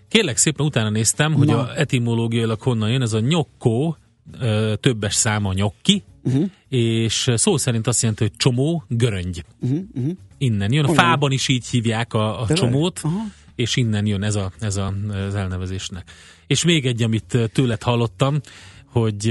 Kérlek 0.07 0.37
szépen 0.37 0.65
utána 0.65 0.89
néztem, 0.89 1.31
Na. 1.31 1.37
hogy 1.37 1.49
a 1.49 1.79
etimológiailag 1.79 2.61
honnan 2.61 2.89
jön, 2.89 3.01
ez 3.01 3.13
a 3.13 3.19
nyokkó, 3.19 3.97
többes 4.79 5.15
száma 5.15 5.53
nyokki, 5.53 6.03
uh-huh. 6.23 6.49
és 6.69 7.31
szó 7.35 7.57
szerint 7.57 7.87
azt 7.87 8.01
jelenti, 8.01 8.23
hogy 8.23 8.33
csomó, 8.37 8.83
göröngy. 8.87 9.43
Uh-huh. 9.61 9.79
Uh-huh. 9.95 10.11
Innen 10.37 10.73
jön. 10.73 10.85
A 10.85 10.93
fában 10.93 11.31
is 11.31 11.47
így 11.47 11.67
hívják 11.67 12.13
a, 12.13 12.41
a 12.41 12.53
csomót, 12.53 13.01
uh-huh. 13.03 13.21
és 13.55 13.75
innen 13.75 14.05
jön 14.05 14.23
ez, 14.23 14.35
a, 14.35 14.51
ez 14.59 14.75
a, 14.77 14.93
az 15.27 15.35
elnevezésnek. 15.35 16.11
És 16.47 16.63
még 16.63 16.85
egy, 16.85 17.03
amit 17.03 17.37
tőled 17.53 17.83
hallottam, 17.83 18.39
hogy 18.91 19.27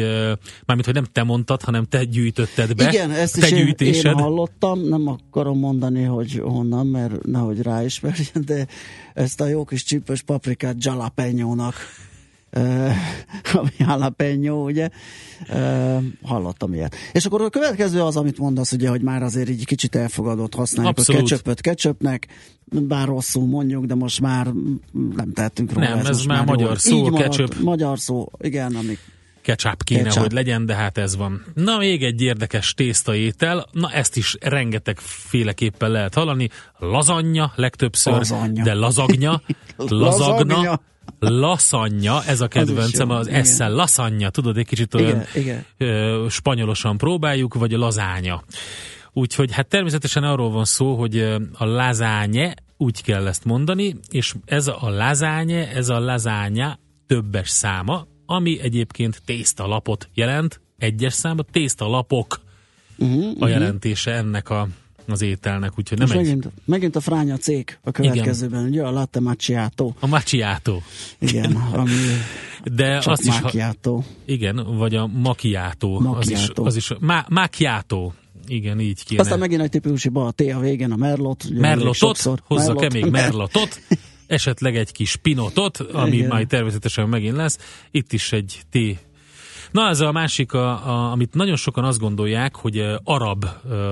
mármint, 0.67 0.85
hogy 0.85 0.95
nem 0.95 1.07
te 1.13 1.23
mondtad, 1.23 1.63
hanem 1.63 1.85
te 1.85 2.05
gyűjtötted 2.05 2.75
be. 2.75 2.89
Igen, 2.89 3.11
ezt 3.11 3.41
te 3.41 3.47
is 3.47 3.53
én, 3.53 3.75
én 3.79 4.13
hallottam, 4.15 4.89
nem 4.89 5.07
akarom 5.07 5.59
mondani, 5.59 6.03
hogy 6.03 6.41
honnan, 6.43 6.87
mert 6.87 7.27
nehogy 7.27 7.63
ráismerjen, 7.63 8.45
de 8.47 8.67
ezt 9.15 9.41
a 9.41 9.47
jó 9.47 9.65
kis 9.65 9.85
csípős 9.85 10.23
paprikát 10.23 10.85
jalapenyónak 10.85 11.75
uh, 12.53 12.93
ami 13.59 13.71
jalapeno, 13.79 14.65
ugye, 14.65 14.89
uh, 15.49 16.05
hallottam 16.23 16.75
ilyet. 16.75 16.97
És 17.13 17.25
akkor 17.25 17.43
a 17.43 17.49
következő 17.49 18.03
az, 18.03 18.17
amit 18.17 18.39
mondasz, 18.39 18.73
ugye, 18.73 18.89
hogy 18.89 19.03
már 19.03 19.23
azért 19.23 19.49
így 19.49 19.67
kicsit 19.67 19.95
elfogadott 19.95 20.55
használjuk 20.55 20.99
Abszolút. 20.99 21.21
a 21.21 21.25
ketchupöt 21.25 21.61
ketchupnek, 21.61 22.27
bár 22.65 23.07
rosszul 23.07 23.47
mondjuk, 23.47 23.85
de 23.85 23.95
most 23.95 24.21
már 24.21 24.47
nem 25.17 25.33
tehetünk 25.33 25.73
róla. 25.73 25.89
Nem, 25.89 25.99
ez, 25.99 26.09
ez 26.09 26.25
már, 26.25 26.37
már 26.37 26.47
magyar 26.47 26.79
szó, 26.79 26.97
így 26.97 27.13
ketchup. 27.13 27.61
magyar 27.61 27.99
szó, 27.99 28.31
igen, 28.39 28.77
amik 28.77 28.99
ketchup 29.43 29.85
kéne, 29.85 30.03
ketchup. 30.03 30.23
hogy 30.23 30.33
legyen, 30.33 30.67
de 30.67 30.75
hát 30.75 30.99
ez 30.99 31.17
van. 31.17 31.45
Na, 31.55 31.79
még 31.79 32.05
egy 32.05 32.23
érdekes 32.23 32.75
tésztaétel, 32.75 33.67
na 33.73 33.91
ezt 33.91 34.17
is 34.17 34.37
rengeteg 34.41 34.99
féleképpen 34.99 35.91
lehet 35.91 36.15
hallani. 36.15 36.49
Lazanya 36.79 37.53
legtöbbször, 37.57 38.13
lazanya. 38.13 38.63
de 38.63 38.75
lazagnya, 38.75 39.43
lazagna, 39.77 40.81
Laszanya, 41.19 42.25
ez 42.25 42.41
a 42.41 42.49
kedvencem, 42.49 43.11
az, 43.11 43.27
az 43.27 43.33
eszel 43.33 43.73
laszanya, 43.73 44.31
tudod, 44.31 44.57
egy 44.57 44.67
kicsit 44.67 44.95
olyan 44.95 45.23
igen, 45.35 45.65
igen. 45.79 46.29
spanyolosan 46.29 46.97
próbáljuk, 46.97 47.55
vagy 47.55 47.75
a 47.75 47.79
lazánya. 47.79 48.43
Úgyhogy 49.13 49.53
hát 49.53 49.67
természetesen 49.69 50.23
arról 50.23 50.51
van 50.51 50.65
szó, 50.65 50.95
hogy 50.95 51.19
a 51.53 51.65
lazánye, 51.65 52.55
úgy 52.77 53.03
kell 53.03 53.27
ezt 53.27 53.45
mondani, 53.45 53.97
és 54.11 54.35
ez 54.45 54.67
a 54.67 54.89
lazánye, 54.89 55.71
ez 55.71 55.89
a 55.89 55.99
lazánya 55.99 56.79
többes 57.07 57.49
száma, 57.49 58.07
ami 58.31 58.61
egyébként 58.61 59.23
tésztalapot 59.25 60.09
jelent, 60.15 60.61
egyes 60.79 61.13
száma, 61.13 61.43
tésztalapok 61.43 62.41
uh-huh, 62.99 63.25
a 63.25 63.29
uh-huh. 63.29 63.51
jelentése 63.51 64.13
ennek 64.13 64.51
a 64.51 64.69
az 65.07 65.23
ételnek, 65.23 65.73
úgyhogy 65.79 65.99
nem 65.99 66.11
egy... 66.11 66.17
megint, 66.17 66.51
megint 66.65 66.97
a 66.97 67.01
fránya 67.01 67.37
cég 67.37 67.79
a 67.83 67.91
következőben, 67.91 68.61
Igen. 68.61 68.73
ugye 68.73 68.83
a 68.83 68.91
latte 68.91 69.21
macchiato. 69.21 69.93
A 70.01 70.07
macchiato. 70.07 70.81
Igen, 71.19 71.55
ami 71.55 71.93
de 72.79 72.99
csak 72.99 73.13
azt 73.13 73.25
macchiato. 73.25 73.99
is, 73.99 74.05
ha, 74.05 74.33
igen, 74.33 74.77
vagy 74.77 74.95
a 74.95 75.07
macchiato. 75.07 76.01
macchiato. 76.01 76.19
Az 76.19 76.31
is, 76.31 76.51
az 76.55 76.77
is 76.77 76.93
má, 77.01 77.27
macchiato. 77.29 78.13
Igen, 78.47 78.81
így 78.81 79.05
kéne. 79.05 79.21
Aztán 79.21 79.39
megint 79.39 79.63
egy 79.63 79.71
tipikus 79.71 80.07
a 80.13 80.31
T 80.31 80.41
a 80.41 80.59
végén, 80.61 80.93
a 80.93 80.97
merlot. 80.97 81.45
Merlotot, 81.55 82.43
hozzak-e 82.47 82.89
még 82.93 83.07
merlotot? 83.07 83.81
Esetleg 84.31 84.77
egy 84.77 84.93
kis 84.93 85.17
pinotot, 85.17 85.79
ami 85.79 86.17
Igen. 86.17 86.29
majd 86.29 86.47
természetesen 86.47 87.09
megint 87.09 87.37
lesz. 87.37 87.59
Itt 87.91 88.13
is 88.13 88.33
egy 88.33 88.61
T 88.71 88.79
Na 89.71 89.89
ez 89.89 90.01
a 90.01 90.13
másik, 90.13 90.53
a, 90.53 90.69
a, 90.69 91.11
amit 91.11 91.35
nagyon 91.35 91.57
sokan 91.57 91.85
azt 91.85 91.99
gondolják, 91.99 92.57
hogy 92.57 92.85
arab, 93.05 93.45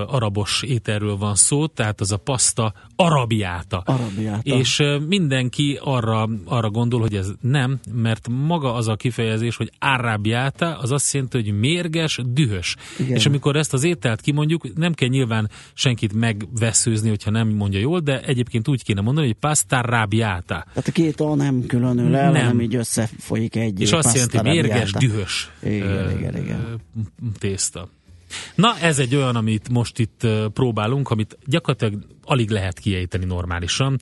arabos 0.07 0.63
ételről 0.63 1.17
van 1.17 1.35
szó, 1.35 1.67
tehát 1.67 2.01
az 2.01 2.13
a 2.13 2.17
paszta 2.17 2.73
arabiáta. 2.97 3.83
arabiáta. 3.87 4.55
És 4.55 4.83
mindenki 5.09 5.79
arra, 5.83 6.29
arra 6.45 6.71
gondol, 6.71 7.01
hogy 7.01 7.15
ez 7.15 7.31
nem, 7.41 7.81
mert 7.93 8.29
maga 8.29 8.75
az 8.75 8.89
a 8.89 8.97
kifejezés, 8.97 9.57
hogy 9.57 9.71
arabiáta, 9.79 10.79
az 10.79 10.93
azt 10.93 11.13
jelenti, 11.13 11.43
hogy 11.43 11.59
mérges, 11.59 12.21
dühös. 12.27 12.77
Igen. 12.99 13.17
És 13.17 13.27
amikor 13.27 13.57
ezt 13.57 13.73
az 13.73 13.85
ételt 13.85 14.21
kimondjuk, 14.21 14.75
nem 14.75 14.93
kell 14.93 15.09
nyilván 15.09 15.51
senkit 15.75 16.13
megveszőzni, 16.13 17.09
hogyha 17.09 17.31
nem 17.31 17.49
mondja 17.49 17.81
jól, 17.81 18.01
de 18.01 18.21
egyébként 18.21 18.69
úgy 18.69 18.85
kéne 18.85 19.01
mondani, 19.01 19.27
hogy 19.27 19.37
pasta 19.37 19.79
arabiáta. 19.79 20.65
Tehát 20.69 20.89
a 20.89 20.93
két 20.93 21.21
A 21.21 21.35
nem 21.35 21.67
különül 21.67 22.17
el, 22.17 22.33
nem. 22.33 22.43
hanem 22.43 22.61
így 22.61 22.75
összefolyik 22.75 23.57
egy 23.57 23.81
És 23.81 23.93
azt 23.93 24.15
jelenti, 24.15 24.41
mérges, 24.43 24.93
dühös 24.93 25.51
igen, 25.75 26.19
igen, 26.19 26.37
igen. 26.37 26.81
tészta. 27.39 27.89
Na, 28.55 28.79
ez 28.81 28.99
egy 28.99 29.15
olyan, 29.15 29.37
amit 29.37 29.69
most 29.69 29.99
itt 29.99 30.27
próbálunk, 30.53 31.11
amit 31.11 31.39
gyakorlatilag 31.45 32.07
alig 32.25 32.51
lehet 32.51 32.79
kiejteni 32.79 33.25
normálisan. 33.25 33.99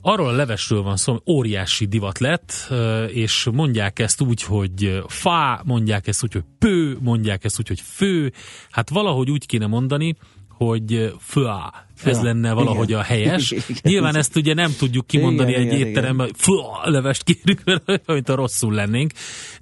Arról 0.00 0.28
a 0.28 0.32
levesről 0.32 0.82
van 0.82 0.96
szó, 0.96 1.16
óriási 1.26 1.86
divat 1.86 2.18
lett, 2.18 2.72
és 3.06 3.48
mondják 3.52 3.98
ezt 3.98 4.20
úgy, 4.20 4.42
hogy 4.42 5.02
fá, 5.06 5.60
mondják 5.64 6.06
ezt 6.06 6.22
úgy, 6.22 6.32
hogy 6.32 6.44
pő, 6.58 6.96
mondják 7.00 7.44
ezt 7.44 7.58
úgy, 7.58 7.68
hogy 7.68 7.80
fő. 7.80 8.32
Hát 8.70 8.90
valahogy 8.90 9.30
úgy 9.30 9.46
kéne 9.46 9.66
mondani, 9.66 10.16
hogy 10.58 11.14
főá. 11.20 11.72
Ez 12.04 12.16
ja, 12.16 12.22
lenne 12.22 12.52
valahogy 12.52 12.88
igen. 12.88 13.00
a 13.00 13.02
helyes. 13.02 13.50
Igen, 13.50 13.64
Nyilván 13.82 14.16
ezt 14.16 14.36
ugye 14.36 14.54
nem 14.54 14.74
tudjuk 14.78 15.06
kimondani 15.06 15.50
igen, 15.50 15.62
egy 15.62 15.72
igen, 15.72 15.86
étteremben, 15.86 16.30
főá, 16.36 16.88
levest 16.90 17.22
kérünk, 17.22 17.62
mint 18.06 18.28
a 18.28 18.34
rosszul 18.34 18.74
lennénk, 18.74 19.12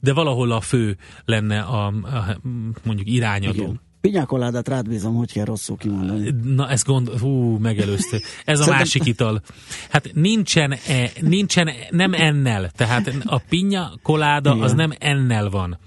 de 0.00 0.12
valahol 0.12 0.50
a 0.50 0.60
fő 0.60 0.96
lenne 1.24 1.60
a, 1.60 1.86
a 1.86 2.38
mondjuk 2.84 3.08
irányadó. 3.08 3.62
Igen. 3.62 3.80
Pinyákoládát 4.00 4.68
rád 4.68 4.88
bízom, 4.88 5.14
hogy 5.14 5.32
kell 5.32 5.44
rosszul 5.44 5.76
kimondani. 5.76 6.34
Na, 6.44 6.68
ezt 6.68 6.86
gond... 6.86 7.08
Hú, 7.08 7.56
megelőzte. 7.58 8.20
Ez 8.44 8.60
a 8.60 8.70
másik 8.70 9.04
ital. 9.04 9.42
Hát 9.90 10.10
nincsen, 10.14 10.72
e, 10.72 11.10
nincsen, 11.20 11.70
nem 11.90 12.12
ennel. 12.12 12.70
Tehát 12.70 13.16
a 13.24 13.38
pinya 13.48 13.92
koláda 14.02 14.52
az 14.52 14.72
nem 14.72 14.92
ennel 14.98 15.50
van. 15.50 15.78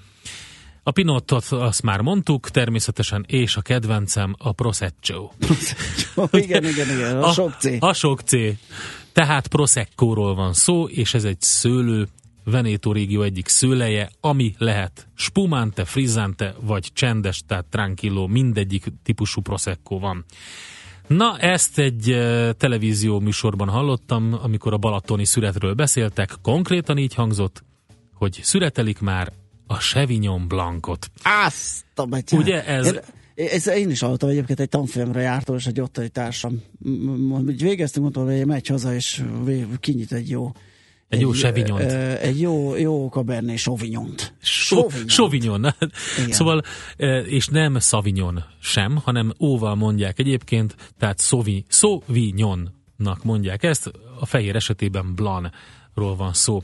A 0.90 0.92
pinottot 0.92 1.46
azt 1.46 1.82
már 1.82 2.02
mondtuk, 2.02 2.50
természetesen, 2.50 3.26
és 3.28 3.56
a 3.56 3.62
kedvencem 3.62 4.36
a 4.38 4.52
Prosecco. 4.52 5.30
igen, 6.32 6.66
igen, 6.66 6.90
igen, 6.90 7.24
a, 7.24 7.28
a 7.28 7.32
sok 7.34 7.56
C. 7.60 7.66
A 7.80 7.94
sok 7.94 8.22
C. 8.22 8.32
Tehát 9.12 9.48
Prosecco-ról 9.48 10.36
van 10.36 10.54
szó, 10.54 10.88
és 10.88 11.14
ez 11.14 11.24
egy 11.24 11.42
szőlő, 11.42 12.08
Veneto 12.44 12.92
régió 12.92 13.22
egyik 13.22 13.48
szőleje, 13.48 14.10
ami 14.20 14.54
lehet 14.58 15.08
spumante, 15.16 15.86
frizzante 15.86 16.56
vagy 16.62 16.90
csendes, 16.94 17.44
tehát 17.48 17.66
tranquillo, 17.66 18.28
mindegyik 18.28 18.86
típusú 19.04 19.42
Prosecco 19.42 20.00
van. 20.00 20.26
Na, 21.08 21.38
ezt 21.38 21.80
egy 21.80 22.12
uh, 22.12 22.50
televízió 22.52 23.20
műsorban 23.20 23.70
hallottam, 23.70 24.40
amikor 24.42 24.74
a 24.74 24.78
balatoni 24.78 25.26
szüretről 25.26 25.74
beszéltek, 25.74 26.32
konkrétan 26.42 26.98
így 26.98 27.14
hangzott, 27.14 27.64
hogy 28.14 28.40
szüretelik 28.42 29.00
már 29.00 29.32
a 29.70 29.76
Chevignon 29.76 30.48
Blancot. 30.48 31.12
Azt 31.46 31.86
a 31.96 32.06
betyár. 32.06 32.40
Ugye 32.40 32.66
ez... 32.66 32.86
Én, 33.34 33.48
ez, 33.48 33.68
én 33.68 33.90
is 33.90 34.00
hallottam 34.00 34.30
egyébként 34.30 34.60
egy 34.60 34.70
tanfolyamra 34.70 35.20
jártam, 35.20 35.56
és 35.56 35.66
egy 35.66 35.82
ottani 35.82 36.10
társam. 36.10 36.62
Végeztünk, 37.46 38.04
mondtam, 38.04 38.38
hogy 38.38 38.46
megy 38.46 38.68
haza, 38.68 38.94
és 38.94 39.24
kinyit 39.80 40.12
egy 40.12 40.30
jó 40.30 40.52
egy, 41.10 41.22
jó 41.22 41.32
Chevignon. 41.32 41.82
Egy 41.82 42.42
jó, 42.42 42.76
jó 42.76 43.10
Cabernet 43.10 43.58
Sauvignon-t. 43.58 44.34
Sauvignon. 45.08 45.76
Szóval, 46.30 46.64
és 47.26 47.48
nem 47.48 47.80
Sauvignon 47.80 48.44
sem, 48.62 48.96
hanem 49.04 49.34
óval 49.40 49.76
mondják 49.76 50.20
egyébként, 50.20 50.76
tehát 50.98 51.22
Sauvignonnak 51.68 53.24
mondják 53.24 53.64
ezt, 53.64 53.92
a 54.20 54.26
fehér 54.26 54.56
esetében 54.56 55.16
Blanc-ról 55.16 56.16
van 56.16 56.34
szó. 56.34 56.64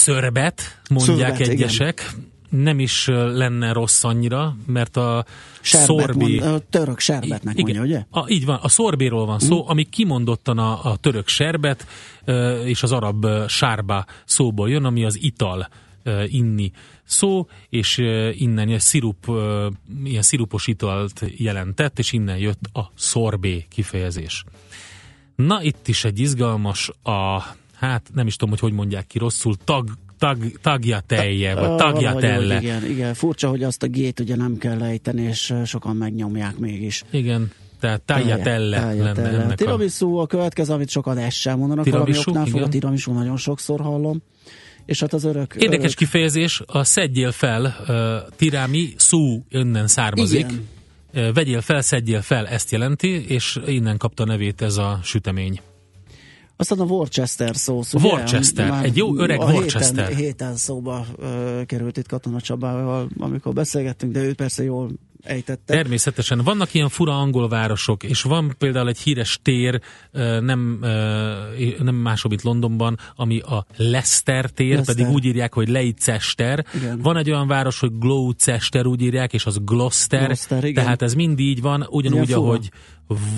Szörbet, 0.00 0.80
mondják 0.90 1.36
Szörbet, 1.36 1.48
egyesek. 1.48 2.00
Igen 2.00 2.28
nem 2.50 2.78
is 2.78 3.06
lenne 3.06 3.72
rossz 3.72 4.04
annyira, 4.04 4.56
mert 4.66 4.96
a 4.96 5.24
Serbet 5.60 5.88
szorbi... 5.88 6.38
Mond, 6.38 6.54
a 6.54 6.58
török 6.58 6.98
serbetnek 6.98 7.58
igen, 7.58 7.76
mondja, 7.76 7.82
ugye? 7.82 8.20
A, 8.20 8.28
így 8.28 8.44
van, 8.44 8.58
a 8.62 8.68
szorbéról 8.68 9.26
van 9.26 9.38
szó, 9.38 9.56
mm. 9.62 9.66
ami 9.66 9.84
kimondottan 9.84 10.58
a, 10.58 10.84
a 10.84 10.96
török 10.96 11.28
serbet 11.28 11.86
és 12.64 12.82
az 12.82 12.92
arab 12.92 13.26
sárba 13.48 14.04
szóból 14.24 14.70
jön, 14.70 14.84
ami 14.84 15.04
az 15.04 15.22
ital 15.22 15.68
inni 16.26 16.72
szó, 17.04 17.46
és 17.68 17.98
innen 18.32 18.68
ilyen, 18.68 18.78
szirup, 18.78 19.30
ilyen 20.04 20.22
szirupos 20.22 20.66
italt 20.66 21.24
jelentett, 21.36 21.98
és 21.98 22.12
innen 22.12 22.36
jött 22.38 22.60
a 22.72 22.90
szorbé 22.96 23.66
kifejezés. 23.68 24.44
Na, 25.36 25.62
itt 25.62 25.88
is 25.88 26.04
egy 26.04 26.18
izgalmas, 26.18 26.90
a, 27.02 27.42
hát 27.80 28.10
nem 28.14 28.26
is 28.26 28.36
tudom, 28.36 28.50
hogy 28.50 28.60
hogy 28.60 28.72
mondják 28.72 29.06
ki 29.06 29.18
rosszul, 29.18 29.54
tag, 29.64 29.88
tag, 30.18 30.52
tagja 30.62 31.00
telje, 31.06 31.54
vagy 31.54 31.76
tagja 31.76 32.14
telle. 32.14 32.60
Igen, 32.60 32.84
igen, 32.90 33.14
furcsa, 33.14 33.48
hogy 33.48 33.62
azt 33.62 33.82
a 33.82 33.86
gét 33.86 34.20
ugye 34.20 34.36
nem 34.36 34.58
kell 34.58 34.78
lejteni, 34.78 35.22
és 35.22 35.54
sokan 35.64 35.96
megnyomják 35.96 36.58
mégis. 36.58 37.02
Igen, 37.10 37.50
tehát 37.80 38.00
tagja 38.00 38.38
telle 38.38 38.94
lenne 38.94 39.22
ennek 39.22 39.56
tiramisu 39.56 40.16
a... 40.16 40.22
a 40.22 40.26
következő, 40.26 40.72
amit 40.72 40.88
sokan 40.88 41.18
ezt 41.18 41.36
sem 41.36 41.58
mondanak, 41.58 41.84
tiramisu, 41.84 42.22
valami 42.24 42.48
oknál 42.48 42.60
fog, 42.60 42.68
a 42.68 42.68
tiramisu 42.68 43.12
nagyon 43.12 43.36
sokszor 43.36 43.80
hallom. 43.80 44.22
És 44.86 45.00
hát 45.00 45.12
az 45.12 45.24
örök... 45.24 45.54
Érdekes 45.54 45.84
örök... 45.84 45.96
kifejezés, 45.96 46.62
a 46.66 46.84
szedjél 46.84 47.32
fel, 47.32 47.76
uh, 47.88 48.36
tirami 48.36 48.92
szú 48.96 49.44
önnen 49.50 49.86
származik. 49.86 50.46
Igen. 50.50 50.68
Uh, 51.28 51.34
vegyél 51.34 51.60
fel, 51.60 51.80
szedjél 51.80 52.22
fel, 52.22 52.46
ezt 52.46 52.70
jelenti, 52.70 53.24
és 53.28 53.58
innen 53.66 53.96
kapta 53.96 54.24
nevét 54.24 54.62
ez 54.62 54.76
a 54.76 55.00
sütemény. 55.02 55.60
Aztán 56.60 56.80
a 56.80 56.84
Worcester 56.84 57.56
szósz. 57.56 57.94
Ugye? 57.94 58.08
Worcester, 58.08 58.84
egy 58.84 58.96
jó 58.96 59.18
öreg 59.18 59.40
a 59.40 59.52
Worcester. 59.52 60.06
Héten, 60.06 60.24
héten 60.24 60.56
szóba 60.56 61.06
uh, 61.18 61.64
került 61.66 61.96
itt 61.96 62.08
Katona 62.08 62.40
Csabával, 62.40 63.08
amikor 63.18 63.52
beszélgettünk, 63.52 64.12
de 64.12 64.22
ő 64.22 64.34
persze 64.34 64.62
jól 64.62 64.90
ejtette. 65.22 65.74
Természetesen. 65.74 66.38
Vannak 66.44 66.74
ilyen 66.74 66.88
fura 66.88 67.18
angol 67.18 67.48
városok, 67.48 68.02
és 68.02 68.22
van 68.22 68.54
például 68.58 68.88
egy 68.88 68.98
híres 68.98 69.38
tér, 69.42 69.80
nem, 70.40 70.78
nem 71.78 71.94
másobb 71.94 72.32
itt 72.32 72.42
Londonban, 72.42 72.98
ami 73.16 73.40
a 73.40 73.66
Leicester 73.76 74.50
tér, 74.50 74.68
Leicester. 74.68 74.94
pedig 74.94 75.12
úgy 75.14 75.24
írják, 75.24 75.54
hogy 75.54 75.68
Leicester. 75.68 76.64
Igen. 76.74 77.00
Van 77.02 77.16
egy 77.16 77.30
olyan 77.30 77.46
város, 77.46 77.80
hogy 77.80 77.98
Gloucester 77.98 78.86
úgy 78.86 79.02
írják, 79.02 79.32
és 79.32 79.46
az 79.46 79.58
Gloucester, 79.64 80.20
Gloucester 80.20 80.64
igen. 80.64 80.84
tehát 80.84 81.02
ez 81.02 81.14
mind 81.14 81.38
így 81.38 81.60
van, 81.60 81.86
ugyanúgy, 81.90 82.32
ahogy 82.32 82.70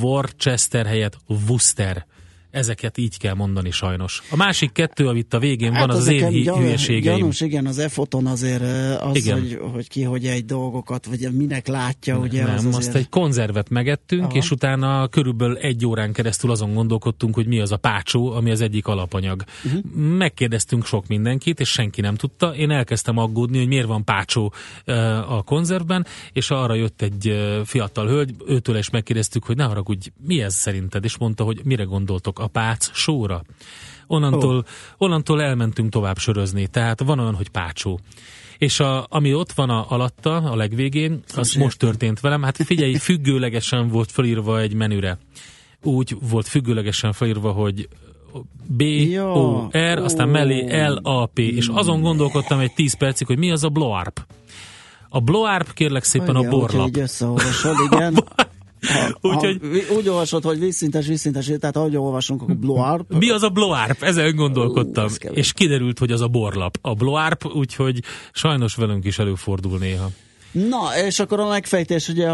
Worcester 0.00 0.86
helyett 0.86 1.18
Worcester 1.48 2.06
ezeket 2.52 2.98
így 2.98 3.18
kell 3.18 3.34
mondani 3.34 3.70
sajnos. 3.70 4.22
A 4.30 4.36
másik 4.36 4.72
kettő, 4.72 5.08
amit 5.08 5.34
a 5.34 5.38
végén 5.38 5.72
hát 5.72 5.86
van, 5.86 5.96
az 5.96 5.96
az 5.96 6.08
én 6.08 6.42
gyan, 6.42 6.58
hülyeségeim. 6.58 7.18
Gyanús, 7.18 7.40
igen, 7.40 7.66
az 7.66 7.78
e-foton 7.78 8.26
azért 8.26 8.62
az, 9.00 9.16
igen. 9.16 9.40
Hogy, 9.40 9.58
hogy 9.72 9.88
ki 9.88 10.02
hogy 10.02 10.26
egy 10.26 10.44
dolgokat, 10.44 11.06
vagy 11.06 11.28
minek 11.32 11.66
látja, 11.66 12.18
ugye? 12.18 12.44
Nem, 12.44 12.54
az 12.54 12.64
azért... 12.64 12.76
azt 12.76 12.94
egy 12.94 13.08
konzervet 13.08 13.68
megettünk, 13.68 14.22
Aha. 14.22 14.34
és 14.34 14.50
utána 14.50 15.08
körülbelül 15.08 15.56
egy 15.56 15.86
órán 15.86 16.12
keresztül 16.12 16.50
azon 16.50 16.74
gondolkodtunk, 16.74 17.34
hogy 17.34 17.46
mi 17.46 17.60
az 17.60 17.72
a 17.72 17.76
pácsó, 17.76 18.32
ami 18.32 18.50
az 18.50 18.60
egyik 18.60 18.86
alapanyag. 18.86 19.44
Uh-huh. 19.64 19.82
Megkérdeztünk 19.94 20.84
sok 20.84 21.06
mindenkit, 21.06 21.60
és 21.60 21.68
senki 21.68 22.00
nem 22.00 22.14
tudta. 22.14 22.54
Én 22.54 22.70
elkezdtem 22.70 23.18
aggódni, 23.18 23.58
hogy 23.58 23.68
miért 23.68 23.86
van 23.86 24.04
pácsó 24.04 24.52
a 25.28 25.42
konzervben, 25.42 26.06
és 26.32 26.50
arra 26.50 26.74
jött 26.74 27.02
egy 27.02 27.34
fiatal 27.64 28.06
hölgy, 28.06 28.34
őtől 28.46 28.76
is 28.76 28.90
megkérdeztük, 28.90 29.44
hogy 29.44 29.56
ne 29.56 29.64
haragudj, 29.64 30.08
mi 30.26 30.42
ez 30.42 30.54
szerinted? 30.54 31.04
És 31.04 31.16
mondta, 31.16 31.44
hogy 31.44 31.60
mire 31.64 31.82
gondoltok 31.82 32.38
a 32.42 32.46
Pác 32.46 32.90
sóra. 32.94 33.42
Onnantól, 34.06 34.56
oh. 34.56 34.64
onnantól 34.98 35.42
elmentünk 35.42 35.90
tovább 35.90 36.18
sörözni, 36.18 36.66
tehát 36.66 37.00
van 37.02 37.18
olyan, 37.18 37.34
hogy 37.34 37.48
pácsó. 37.48 38.00
És 38.58 38.80
a, 38.80 39.06
ami 39.08 39.34
ott 39.34 39.52
van 39.52 39.70
a, 39.70 39.86
alatta, 39.88 40.36
a 40.36 40.56
legvégén, 40.56 41.22
az 41.28 41.36
Most, 41.36 41.56
most 41.56 41.78
történt 41.78 42.20
velem. 42.20 42.42
Hát 42.42 42.56
figyelj, 42.56 42.94
függőlegesen 43.08 43.88
volt 43.88 44.12
felírva 44.12 44.60
egy 44.60 44.74
menüre. 44.74 45.18
Úgy 45.82 46.16
volt 46.30 46.48
függőlegesen 46.48 47.12
felírva, 47.12 47.50
hogy 47.50 47.88
B, 48.66 48.80
ja, 48.80 49.32
O, 49.32 49.68
R, 49.94 49.98
aztán 49.98 50.28
mellé 50.28 50.86
L, 50.86 50.98
A, 51.02 51.26
P, 51.26 51.38
és 51.38 51.68
azon 51.68 52.00
gondolkodtam 52.00 52.58
egy 52.58 52.72
10 52.72 52.94
percig, 52.94 53.26
hogy 53.26 53.38
mi 53.38 53.50
az 53.50 53.64
a 53.64 53.68
blowarp. 53.68 54.26
A 55.08 55.20
blowarp 55.20 55.72
kérlek 55.72 56.04
szépen 56.04 56.36
a 56.36 56.48
borlap. 56.48 56.88
Igen. 57.90 58.24
Úgyhogy... 59.20 59.60
Úgy 59.96 60.08
olvasod, 60.08 60.44
hogy 60.44 60.58
vízszintes, 60.58 61.06
vízszintes, 61.06 61.50
tehát 61.60 61.76
ahogy 61.76 61.96
olvasunk, 61.96 62.42
akkor 62.42 62.56
blowarp. 62.56 63.14
Mi 63.14 63.30
az 63.30 63.42
a 63.42 63.48
blowarp? 63.48 64.02
Ezen 64.02 64.36
gondolkodtam. 64.36 65.04
Ó, 65.04 65.32
és 65.32 65.52
kiderült, 65.52 65.98
hogy 65.98 66.12
az 66.12 66.20
a 66.20 66.28
borlap. 66.28 66.78
A 66.80 66.94
blowarp, 66.94 67.46
úgyhogy 67.54 68.02
sajnos 68.32 68.74
velünk 68.74 69.04
is 69.04 69.18
előfordul 69.18 69.78
néha. 69.78 70.10
Na, 70.52 70.96
és 71.06 71.18
akkor 71.18 71.40
a 71.40 71.48
megfejtés, 71.48 72.08
ugye 72.08 72.28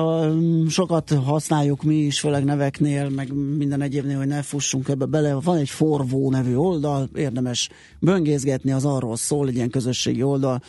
sokat 0.69 1.19
használjuk 1.25 1.83
mi 1.83 1.95
is, 1.95 2.21
főleg 2.21 2.45
neveknél, 2.45 3.09
meg 3.09 3.33
minden 3.35 3.83
egyébnél, 3.83 4.17
hogy 4.17 4.27
ne 4.27 4.43
fussunk 4.43 4.89
ebbe 4.89 5.05
bele. 5.05 5.35
Van 5.35 5.57
egy 5.57 5.69
Forvó 5.69 6.31
nevű 6.31 6.55
oldal, 6.55 7.09
érdemes 7.15 7.69
böngészgetni, 7.99 8.73
az 8.73 8.85
arról 8.85 9.17
szól, 9.17 9.49
egy 9.49 9.55
ilyen 9.55 9.71
közösségi 9.71 10.23
oldal, 10.23 10.63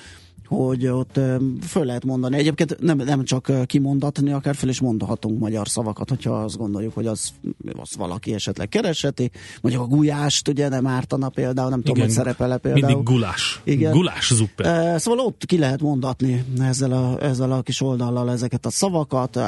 hogy 0.49 0.87
ott 0.87 1.19
föl 1.61 1.85
lehet 1.85 2.05
mondani. 2.05 2.37
Egyébként 2.37 2.79
nem, 2.79 2.97
nem 2.97 3.23
csak 3.23 3.51
kimondatni, 3.65 4.31
akár 4.31 4.55
fel 4.55 4.69
is 4.69 4.81
mondhatunk 4.81 5.39
magyar 5.39 5.67
szavakat, 5.67 6.09
hogyha 6.09 6.31
azt 6.31 6.57
gondoljuk, 6.57 6.93
hogy 6.93 7.07
az, 7.07 7.33
az 7.79 7.95
valaki 7.97 8.33
esetleg 8.33 8.69
kereseti. 8.69 9.31
Mondjuk 9.61 9.83
a 9.83 9.87
gulyást, 9.87 10.47
ugye 10.47 10.69
nem 10.69 10.87
ártana 10.87 11.29
például, 11.29 11.69
nem 11.69 11.79
Igen, 11.79 11.93
tudom, 11.93 12.07
hogy 12.07 12.15
szerepele 12.15 12.57
például. 12.57 12.85
Mindig 12.85 13.03
gulás. 13.03 13.61
Igen. 13.63 13.91
Gulás 13.91 14.33
zuppe. 14.33 14.97
Szóval 14.97 15.25
ott 15.25 15.45
ki 15.45 15.57
lehet 15.57 15.81
mondatni 15.81 16.43
ezzel 16.59 16.91
a, 16.91 17.23
ezzel 17.23 17.51
a 17.51 17.61
kis 17.61 17.81
oldallal 17.81 18.31
ezeket 18.31 18.65
a 18.65 18.69
szavakat, 18.69 19.39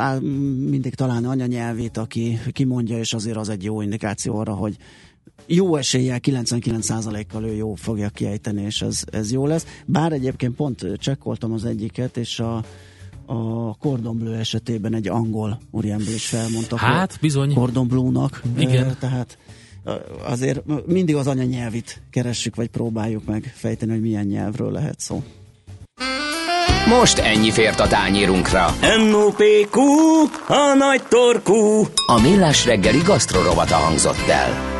mindig 0.70 0.96
talán 0.96 1.26
anyanyelvét, 1.26 1.98
aki 1.98 2.40
kimondja, 2.52 2.98
és 2.98 3.14
azért 3.14 3.38
az 3.38 3.50
egy 3.50 3.64
jó 3.64 3.82
indikáció 3.82 4.38
arra, 4.38 4.54
hogy 4.54 4.78
jó 5.46 5.76
eséllyel 5.76 6.20
99%-kal 6.22 7.44
ő 7.44 7.54
jó 7.54 7.76
fogja 7.76 8.10
kiejteni, 8.10 8.62
és 8.62 8.82
ez, 8.82 9.04
ez 9.12 9.32
jó 9.32 9.46
lesz. 9.46 9.66
Bár 9.86 10.12
egyébként 10.12 10.56
pont 10.56 10.86
csekkoltam 10.98 11.54
az 11.54 11.66
egyiket, 11.66 12.18
és 12.18 12.40
a, 12.40 12.64
a 13.26 13.74
Cordon 13.76 14.18
Bleu 14.18 14.34
esetében 14.34 14.94
egy 14.94 15.08
angol 15.08 15.60
úriember 15.72 16.14
is 16.14 16.26
felmondta. 16.26 16.78
Hát, 16.78 17.18
bizony. 17.22 17.54
Cordon 17.54 17.88
Bleu-nak. 17.88 18.42
Igen. 18.58 18.88
E, 18.88 18.96
tehát 19.00 19.38
azért 20.24 20.62
mindig 20.86 21.16
az 21.16 21.28
anyanyelvit 21.28 22.02
keressük, 22.10 22.56
vagy 22.56 22.70
próbáljuk 22.70 23.26
meg 23.26 23.54
fejteni, 23.56 23.92
hogy 23.92 24.02
milyen 24.02 24.26
nyelvről 24.26 24.72
lehet 24.72 25.00
szó. 25.00 25.24
Most 26.88 27.18
ennyi 27.18 27.52
fért 27.52 27.80
a 27.80 27.88
tányérunkra. 27.88 28.76
M.O.P.Q. 28.82 29.80
A 30.48 30.74
nagy 30.78 31.04
torkú. 31.10 31.88
A 32.06 32.22
millás 32.22 32.66
reggeli 32.66 33.02
gasztrorovata 33.06 33.76
hangzott 33.76 34.28
el. 34.28 34.80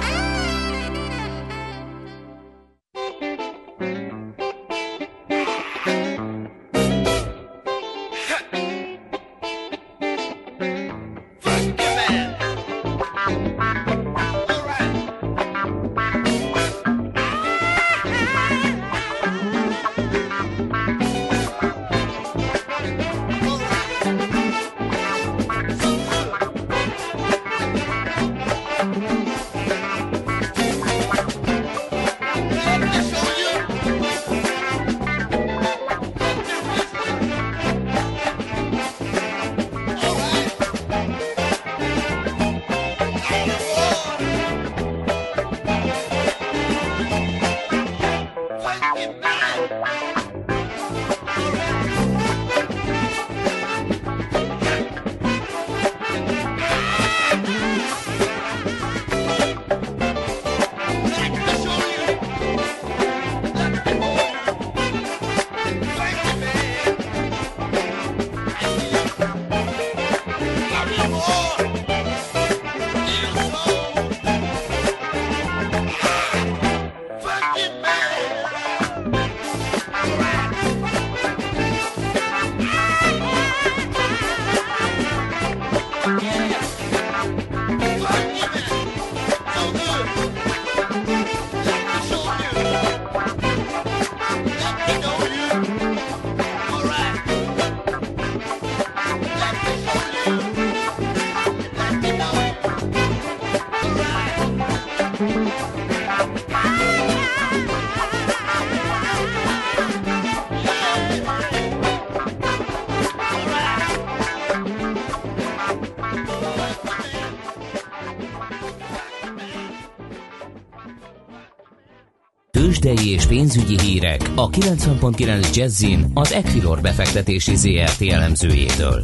Tőzsdei 122.92 123.14
és 123.14 123.26
pénzügyi 123.26 123.80
hírek 123.80 124.20
a 124.36 124.50
90.9 124.50 125.56
Jazzin 125.56 126.06
az 126.14 126.34
Equilor 126.34 126.82
befektetési 126.82 127.56
ZRT 127.56 128.02
elemzőjétől. 128.12 129.00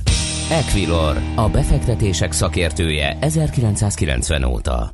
Equilor, 0.52 1.16
a 1.36 1.50
befektetések 1.50 2.32
szakértője 2.32 3.18
1990 3.22 4.44
óta. 4.44 4.90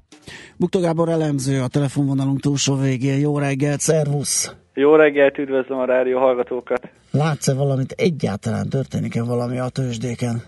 Bukta 0.57 0.79
Gábor 0.79 1.09
elemző 1.09 1.61
a 1.61 1.67
telefonvonalunk 1.67 2.39
túlsó 2.39 2.75
végén. 2.75 3.19
Jó 3.19 3.37
reggelt, 3.37 3.79
szervusz! 3.79 4.55
Jó 4.73 4.95
reggelt, 4.95 5.37
üdvözlöm 5.37 5.79
a 5.79 5.85
rádió 5.85 6.19
hallgatókat! 6.19 6.89
Látsz-e 7.11 7.53
valamit 7.53 7.91
egyáltalán? 7.91 8.69
Történik-e 8.69 9.23
valami 9.23 9.59
a 9.59 9.69
tőzsdéken? 9.69 10.41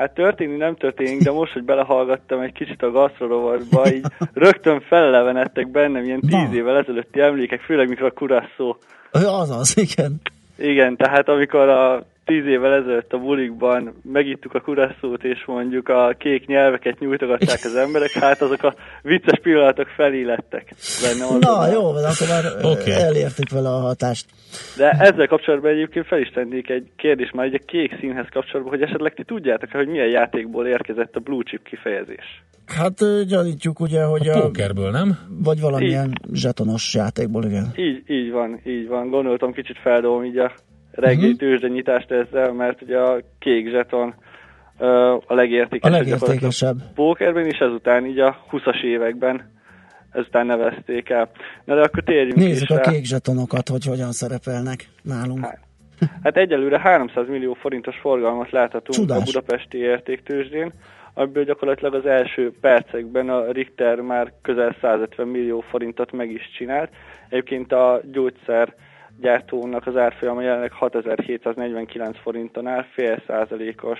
Hát 0.00 0.14
történni 0.14 0.56
nem 0.56 0.76
történik, 0.76 1.22
de 1.22 1.30
most, 1.30 1.52
hogy 1.52 1.64
belehallgattam 1.64 2.40
egy 2.40 2.52
kicsit 2.52 2.82
a 2.82 2.90
gasztrorovatba, 2.90 3.92
így 3.92 4.04
rögtön 4.32 4.80
fellevenettek 4.80 5.70
bennem 5.70 6.04
ilyen 6.04 6.20
tíz 6.20 6.30
Na. 6.30 6.54
évvel 6.54 6.76
ezelőtti 6.76 7.20
emlékek, 7.20 7.60
főleg 7.60 7.88
mikor 7.88 8.06
a 8.06 8.10
kurasszó. 8.10 8.76
Az 9.10 9.50
az, 9.50 9.76
igen. 9.76 10.20
Igen, 10.58 10.96
tehát 10.96 11.28
amikor 11.28 11.68
a 11.68 12.02
tíz 12.30 12.46
évvel 12.46 12.74
ezelőtt 12.74 13.12
a 13.12 13.18
bulikban 13.18 13.94
megittuk 14.02 14.54
a 14.54 14.60
kurasszót, 14.60 15.24
és 15.24 15.44
mondjuk 15.46 15.88
a 15.88 16.14
kék 16.18 16.46
nyelveket 16.46 16.98
nyújtogatták 16.98 17.60
az 17.64 17.74
emberek, 17.74 18.10
hát 18.10 18.42
azok 18.42 18.62
a 18.62 18.74
vicces 19.02 19.38
pillanatok 19.42 19.86
felé 19.86 20.22
lettek 20.22 20.74
benne. 21.02 21.38
Na 21.38 21.66
jó, 21.72 21.92
de 21.92 22.08
akkor 22.12 22.28
már 22.28 22.44
okay. 22.72 22.92
elértük 22.92 23.50
vele 23.50 23.68
a 23.68 23.78
hatást. 23.78 24.26
De 24.76 24.90
ezzel 24.90 25.26
kapcsolatban 25.26 25.70
egyébként 25.70 26.06
fel 26.06 26.20
is 26.20 26.28
tennék 26.28 26.68
egy 26.68 26.86
kérdést 26.96 27.32
már 27.32 27.46
egy 27.46 27.54
a 27.54 27.64
kék 27.66 27.96
színhez 28.00 28.26
kapcsolatban, 28.32 28.78
hogy 28.78 28.82
esetleg 28.82 29.14
ti 29.14 29.24
tudjátok 29.24 29.70
hogy 29.70 29.88
milyen 29.88 30.08
játékból 30.08 30.66
érkezett 30.66 31.16
a 31.16 31.20
blue 31.20 31.42
chip 31.42 31.62
kifejezés? 31.62 32.42
Hát 32.66 33.26
gyanítjuk 33.26 33.80
ugye, 33.80 34.02
hogy 34.04 34.28
a... 34.28 34.40
Pókerből, 34.40 34.90
nem? 34.90 35.18
Vagy 35.42 35.60
valamilyen 35.60 36.08
így, 36.08 36.36
zsetonos 36.36 36.94
játékból, 36.94 37.44
igen. 37.44 37.72
Így, 37.76 38.02
így 38.06 38.30
van, 38.30 38.60
így 38.66 38.88
van. 38.88 39.08
Gondoltam 39.08 39.52
kicsit 39.52 39.78
feldolom 39.78 40.24
így 40.24 40.38
a 40.38 40.52
reggeli 40.90 41.36
uh-huh. 41.40 41.70
nyitást 41.70 42.10
ezzel, 42.10 42.52
mert 42.52 42.82
ugye 42.82 42.98
a 42.98 43.20
kék 43.38 43.68
zseton 43.68 44.14
a 45.26 45.34
legértékesebb. 45.34 45.92
A 45.92 45.96
legértékesebb. 45.96 46.76
Pókerben 46.94 47.46
is 47.46 47.58
ezután 47.58 48.06
így 48.06 48.18
a 48.18 48.44
20-as 48.50 48.82
években 48.82 49.58
ezután 50.12 50.46
nevezték 50.46 51.08
el. 51.10 51.30
Na 51.64 51.74
de 51.74 51.80
akkor 51.80 52.02
térjünk 52.02 52.34
Nézzük 52.34 52.70
is 52.70 52.76
a 52.76 52.80
kék 52.80 53.04
zsetonokat, 53.04 53.68
hogy 53.68 53.84
hogyan 53.84 54.12
szerepelnek 54.12 54.88
nálunk. 55.02 55.44
Hát, 55.44 55.58
hát 56.22 56.36
egyelőre 56.36 56.80
300 56.80 57.28
millió 57.28 57.54
forintos 57.54 57.96
forgalmat 57.96 58.50
láthatunk 58.50 58.98
Csudás. 58.98 59.18
a 59.18 59.22
budapesti 59.24 59.78
értéktőzsdén, 59.78 60.72
amiből 61.14 61.44
gyakorlatilag 61.44 61.94
az 61.94 62.06
első 62.06 62.52
percekben 62.60 63.28
a 63.28 63.50
Richter 63.52 64.00
már 64.00 64.32
közel 64.42 64.76
150 64.80 65.26
millió 65.26 65.60
forintot 65.60 66.12
meg 66.12 66.30
is 66.30 66.50
csinált. 66.56 66.90
Egyébként 67.28 67.72
a 67.72 68.00
gyógyszer 68.12 68.74
gyártónak 69.20 69.86
az 69.86 69.96
árfolyama 69.96 70.40
jelenleg 70.40 70.72
6749 70.72 72.18
forinton 72.18 72.66
áll, 72.66 72.82
fél 72.82 73.22
százalékos 73.26 73.98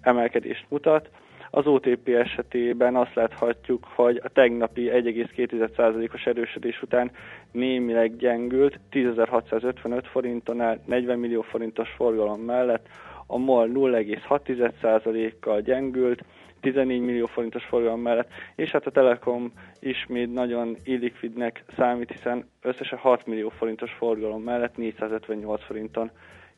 emelkedést 0.00 0.66
mutat. 0.68 1.10
Az 1.50 1.66
OTP 1.66 2.08
esetében 2.08 2.96
azt 2.96 3.14
láthatjuk, 3.14 3.86
hogy 3.94 4.20
a 4.24 4.28
tegnapi 4.28 4.90
1,2%-os 4.92 6.26
erősödés 6.26 6.82
után 6.82 7.10
némileg 7.52 8.16
gyengült, 8.16 8.80
10.655 8.92 10.02
forinton 10.10 10.60
áll, 10.60 10.78
40 10.84 11.18
millió 11.18 11.42
forintos 11.42 11.88
forgalom 11.96 12.40
mellett, 12.40 12.86
a 13.26 13.38
MOL 13.38 13.68
0,6%-kal 13.74 15.60
gyengült, 15.60 16.24
14 16.60 17.00
millió 17.00 17.26
forintos 17.26 17.64
forgalom 17.64 18.00
mellett, 18.00 18.28
és 18.56 18.70
hát 18.70 18.86
a 18.86 18.90
Telekom 18.90 19.52
ismét 19.80 20.32
nagyon 20.32 20.76
illikvidnek 20.84 21.64
számít, 21.76 22.10
hiszen 22.10 22.44
összesen 22.62 22.98
6 22.98 23.26
millió 23.26 23.48
forintos 23.48 23.90
forgalom 23.98 24.42
mellett 24.42 24.76
458 24.76 25.64
forinton 25.64 26.10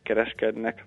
kereskednek. 0.03 0.85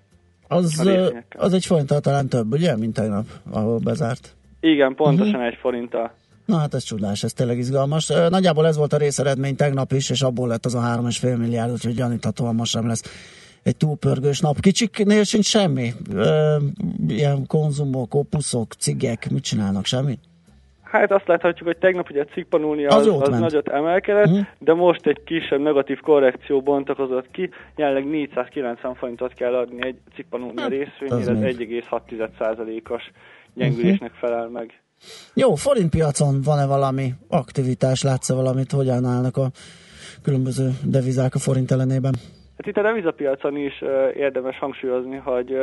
Az, 0.48 0.88
az 1.36 1.52
egy 1.52 1.66
forinttal 1.66 2.00
talán 2.00 2.28
több, 2.28 2.52
ugye, 2.52 2.76
mint 2.76 2.94
tegnap, 2.94 3.26
ahol 3.50 3.78
bezárt? 3.78 4.36
Igen, 4.60 4.94
pontosan 4.94 5.34
uh-huh. 5.34 5.46
egy 5.46 5.58
forinttal. 5.60 6.12
Na 6.44 6.56
hát 6.56 6.74
ez 6.74 6.82
csodás, 6.82 7.22
ez 7.22 7.32
tényleg 7.32 7.58
izgalmas. 7.58 8.06
Nagyjából 8.06 8.66
ez 8.66 8.76
volt 8.76 8.92
a 8.92 8.96
részeredmény 8.96 9.56
tegnap 9.56 9.92
is, 9.92 10.10
és 10.10 10.22
abból 10.22 10.48
lett 10.48 10.64
az 10.64 10.74
a 10.74 10.80
3,5 10.80 11.38
milliárd, 11.38 11.72
úgyhogy 11.72 11.94
gyaníthatóan 11.94 12.54
most 12.54 12.70
sem 12.70 12.86
lesz 12.86 13.02
egy 13.64 13.76
túlpörgős 13.76 14.40
nap. 14.40 14.60
Kicsiknél 14.60 15.24
sincs 15.24 15.46
semmi? 15.46 15.92
Ilyen 17.08 17.46
konzumok, 17.46 18.14
opuszok, 18.14 18.72
cigek, 18.72 19.30
mit 19.30 19.42
csinálnak? 19.42 19.84
Semmi? 19.84 20.18
Hát 20.82 21.12
azt 21.12 21.26
láthatjuk, 21.26 21.68
hogy 21.68 21.78
tegnap 21.78 22.10
ugye 22.10 22.20
a 22.20 22.24
cikkpanúnia 22.32 22.88
az, 22.88 23.06
az, 23.06 23.28
az 23.28 23.38
nagyot 23.38 23.68
emelkedett, 23.68 24.26
uh-huh. 24.26 24.46
de 24.58 24.74
most 24.74 25.06
egy 25.06 25.22
kisebb 25.24 25.60
negatív 25.60 26.00
korrekció 26.00 26.60
bontakozott 26.60 27.30
ki. 27.30 27.50
Jelenleg 27.76 28.06
490 28.06 28.94
forintot 28.94 29.32
kell 29.32 29.54
adni 29.54 29.86
egy 29.86 29.96
cikkpanúnia 30.14 30.60
hát, 30.60 30.70
részvényére, 30.70 31.30
ez 31.30 31.56
1,6%-os 31.56 33.10
gyengülésnek 33.54 34.12
uh-huh. 34.12 34.30
felel 34.30 34.48
meg. 34.48 34.80
Jó, 35.34 35.54
forintpiacon 35.54 36.40
van-e 36.42 36.66
valami 36.66 37.12
aktivitás, 37.28 38.02
látsz 38.02 38.30
-e 38.30 38.34
valamit, 38.34 38.72
hogyan 38.72 39.04
állnak 39.04 39.36
a 39.36 39.50
különböző 40.22 40.70
devizák 40.84 41.34
a 41.34 41.38
forint 41.38 41.70
ellenében? 41.70 42.14
Hát 42.56 42.66
itt 42.66 42.76
a 42.76 42.82
devizapiacon 42.82 43.56
is 43.56 43.82
érdemes 44.14 44.58
hangsúlyozni, 44.58 45.16
hogy 45.16 45.56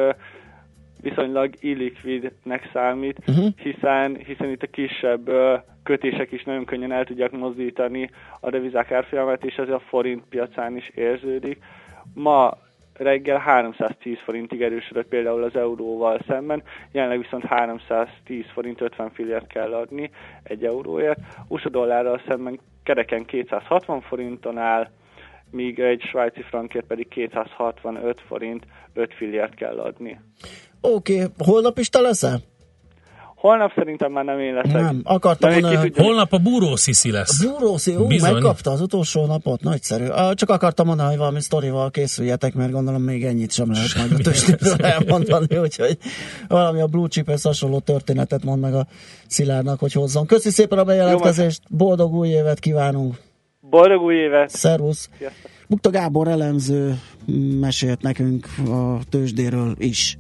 viszonylag 1.02 1.54
illikvidnek 1.60 2.70
számít, 2.74 3.18
uh-huh. 3.28 3.48
hiszen, 3.56 4.16
hiszen 4.16 4.50
itt 4.50 4.64
a 4.64 4.68
kisebb 4.68 5.30
uh, 5.30 5.60
kötések 5.84 6.32
is 6.32 6.44
nagyon 6.44 6.66
könnyen 6.66 6.92
el 6.92 7.06
tudják 7.06 7.32
mozdítani 7.32 8.10
a 8.40 8.50
devizák 8.50 8.92
árfolyamát, 8.92 9.44
és 9.44 9.56
ez 9.56 9.70
a 9.70 9.80
forint 9.80 10.24
piacán 10.30 10.76
is 10.78 10.90
érződik. 10.90 11.64
Ma 12.14 12.58
reggel 12.94 13.38
310 13.38 14.18
forintig 14.24 14.62
erősödött 14.62 15.08
például 15.08 15.44
az 15.44 15.56
euróval 15.56 16.20
szemben, 16.28 16.64
jelenleg 16.92 17.20
viszont 17.20 17.44
310 17.46 18.46
forint 18.54 18.82
50 18.82 19.10
fillért 19.12 19.48
kell 19.48 19.74
adni 19.74 20.10
egy 20.44 20.66
euróért. 20.66 21.20
USA 21.48 21.70
dollárral 21.70 22.22
szemben 22.28 22.60
kereken 22.84 23.26
260 23.26 24.02
forinton 24.02 24.58
áll, 24.58 24.90
míg 25.52 25.80
egy 25.80 26.02
svájci 26.02 26.42
frankért 26.42 26.86
pedig 26.86 27.08
265 27.08 28.22
forint 28.28 28.66
5 28.94 29.14
fillért 29.14 29.56
kell 29.56 29.80
adni. 29.80 30.20
Oké, 30.82 31.14
okay. 31.14 31.28
holnap 31.38 31.78
is 31.78 31.90
te 31.90 32.00
leszel? 32.00 32.40
Holnap 33.42 33.72
szerintem 33.76 34.12
már 34.12 34.24
nem 34.24 34.40
én 34.40 34.54
leszek. 34.54 34.82
Nem, 34.82 35.02
akartam 35.04 35.52
volna... 35.52 35.82
Tudja... 35.82 36.04
Holnap 36.04 36.34
a 36.34 36.38
Búró 36.38 36.76
Sziszi 36.76 37.12
lesz. 37.12 37.44
A 37.44 37.50
Búró 37.50 37.78
Sziszi, 37.78 38.20
megkapta 38.22 38.72
az 38.72 38.82
utolsó 38.82 39.26
napot, 39.26 39.62
nagyszerű. 39.62 40.06
Csak 40.34 40.50
akartam 40.50 40.88
mondani, 40.88 41.10
hogy 41.10 41.18
valami 41.18 41.42
sztorival 41.42 41.92
készüljetek, 41.92 42.54
mert 42.54 42.72
gondolom 42.72 43.02
még 43.02 43.26
ennyit 43.26 43.52
sem 43.52 43.72
lehet 43.72 43.96
majd 43.98 44.12
a 44.12 44.18
tőstéből 44.24 44.76
elmondani, 44.86 45.58
úgyhogy 45.58 45.98
valami 46.48 46.82
a 46.82 46.88
Blue 46.88 47.08
Chip-hez 47.08 47.44
hasonló 47.44 47.80
történetet 47.80 48.44
mond 48.44 48.62
meg 48.62 48.74
a 48.74 48.86
Szilárdnak, 49.28 49.80
hogy 49.80 49.94
hozzon. 49.94 50.26
Köszi 50.26 50.50
szépen 50.50 50.78
a 50.78 50.84
bejelentkezést, 50.84 51.62
boldog 51.70 52.14
új 52.14 52.28
évet 52.28 52.60
kívánunk! 52.60 53.16
Boldog 53.72 54.02
új 54.02 54.16
évet! 54.16 54.50
Szervusz! 54.50 55.10
Bukta 55.68 55.90
Gábor 55.90 56.28
elemző 56.28 57.00
mesélt 57.60 58.02
nekünk 58.02 58.48
a 58.68 59.00
tőzsdéről 59.10 59.76
is. 59.78 60.18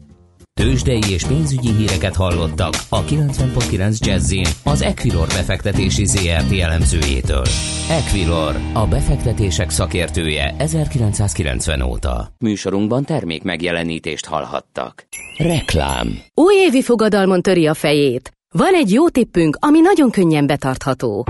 Tőzsdei 0.53 1.01
és 1.09 1.23
pénzügyi 1.23 1.71
híreket 1.71 2.15
hallottak 2.15 2.73
a 2.89 3.03
90.9 3.03 3.97
jazz 3.99 4.33
az 4.63 4.81
Equilor 4.81 5.27
befektetési 5.27 6.05
ZRT 6.05 6.59
elemzőjétől. 6.59 7.45
Equilor, 7.89 8.55
a 8.73 8.87
befektetések 8.87 9.69
szakértője 9.69 10.55
1990 10.57 11.81
óta. 11.81 12.27
Műsorunkban 12.39 13.03
termék 13.03 13.43
megjelenítést 13.43 14.25
hallhattak. 14.25 15.07
Reklám 15.37 16.07
Újévi 16.33 16.81
fogadalmon 16.81 17.41
töri 17.41 17.67
a 17.67 17.73
fejét. 17.73 18.31
Van 18.57 18.73
egy 18.73 18.91
jó 18.91 19.09
tippünk, 19.09 19.57
ami 19.59 19.79
nagyon 19.79 20.09
könnyen 20.09 20.47
betartható. 20.47 21.25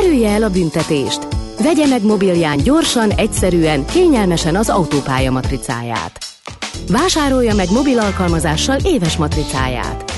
Kerülje 0.00 0.28
el 0.28 0.42
a 0.42 0.50
büntetést. 0.50 1.26
Vegye 1.62 1.86
meg 1.86 2.04
mobilján 2.04 2.56
gyorsan, 2.56 3.10
egyszerűen, 3.10 3.86
kényelmesen 3.86 4.56
az 4.56 4.70
autópálya 4.70 5.30
matricáját. 5.30 6.18
Vásárolja 6.88 7.54
meg 7.54 7.70
mobil 7.70 7.98
alkalmazással 7.98 8.78
éves 8.84 9.16
matricáját. 9.16 10.12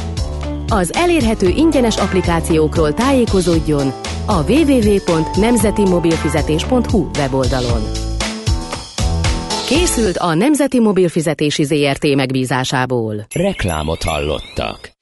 Az 0.69 0.93
elérhető 0.93 1.49
ingyenes 1.49 1.97
applikációkról 1.97 2.95
tájékozódjon 2.95 3.93
a 4.27 4.51
www.nemzetimobilfizetés.hu 4.51 7.09
weboldalon. 7.19 7.83
Készült 9.67 10.17
a 10.17 10.35
Nemzeti 10.35 10.81
Mobilfizetési 10.81 11.65
ZRT 11.65 12.15
megbízásából. 12.15 13.27
Reklámot 13.35 14.03
hallottak. 14.03 14.94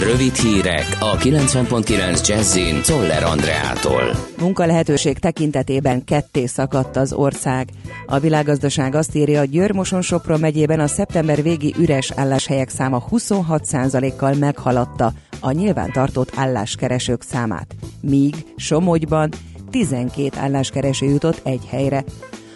Rövid 0.00 0.34
hírek 0.34 0.96
a 1.00 1.16
90.9 1.16 2.28
Jazzin 2.28 2.82
Toller 2.82 3.22
Andreától. 3.22 4.02
Munkalehetőség 4.38 5.18
tekintetében 5.18 6.04
ketté 6.04 6.46
szakadt 6.46 6.96
az 6.96 7.12
ország. 7.12 7.68
A 8.06 8.18
világgazdaság 8.18 8.94
azt 8.94 9.14
írja, 9.14 9.38
hogy 9.38 9.50
Győr-Moson-Sopron 9.50 10.40
megyében 10.40 10.80
a 10.80 10.86
szeptember 10.86 11.42
végi 11.42 11.74
üres 11.78 12.10
álláshelyek 12.10 12.68
száma 12.68 13.04
26%-kal 13.10 14.34
meghaladta 14.34 15.12
a 15.40 15.50
nyilván 15.50 15.92
tartott 15.92 16.32
álláskeresők 16.36 17.22
számát. 17.22 17.74
Míg 18.00 18.34
Somogyban 18.56 19.28
12 19.70 20.38
álláskereső 20.38 21.06
jutott 21.06 21.40
egy 21.44 21.66
helyre. 21.68 22.04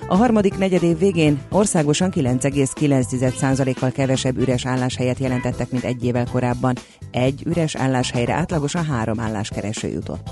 A 0.09 0.17
harmadik 0.17 0.59
negyedév 0.59 0.99
végén 0.99 1.41
országosan 1.51 2.11
9,9%-kal 2.15 3.91
kevesebb 3.91 4.39
üres 4.39 4.67
álláshelyet 4.67 5.19
jelentettek, 5.19 5.71
mint 5.71 5.85
egy 5.85 6.05
évvel 6.05 6.27
korábban. 6.33 6.75
Egy 7.11 7.43
üres 7.47 7.75
álláshelyre 7.75 8.33
átlagosan 8.33 8.85
három 8.85 9.21
álláskereső 9.21 9.89
jutott. 9.89 10.31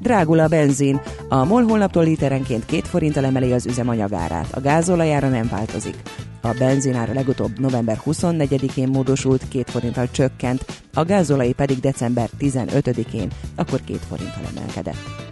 Drágul 0.00 0.38
a 0.38 0.48
benzin. 0.48 1.00
A 1.28 1.44
MOL 1.44 1.62
holnaptól 1.62 2.04
literenként 2.04 2.66
két 2.66 2.88
forinttal 2.88 3.24
emeli 3.24 3.52
az 3.52 3.66
üzemanyagárát. 3.66 4.52
A 4.52 4.60
gázolajára 4.60 5.28
nem 5.28 5.48
változik. 5.50 5.96
A 6.40 6.54
benzinára 6.58 7.12
legutóbb 7.12 7.58
november 7.58 8.00
24-én 8.06 8.88
módosult, 8.88 9.48
két 9.48 9.70
forinttal 9.70 10.10
csökkent, 10.10 10.64
a 10.94 11.04
gázolai 11.04 11.52
pedig 11.52 11.80
december 11.80 12.28
15-én, 12.38 13.28
akkor 13.56 13.80
két 13.84 14.04
forinttal 14.08 14.44
emelkedett. 14.56 15.27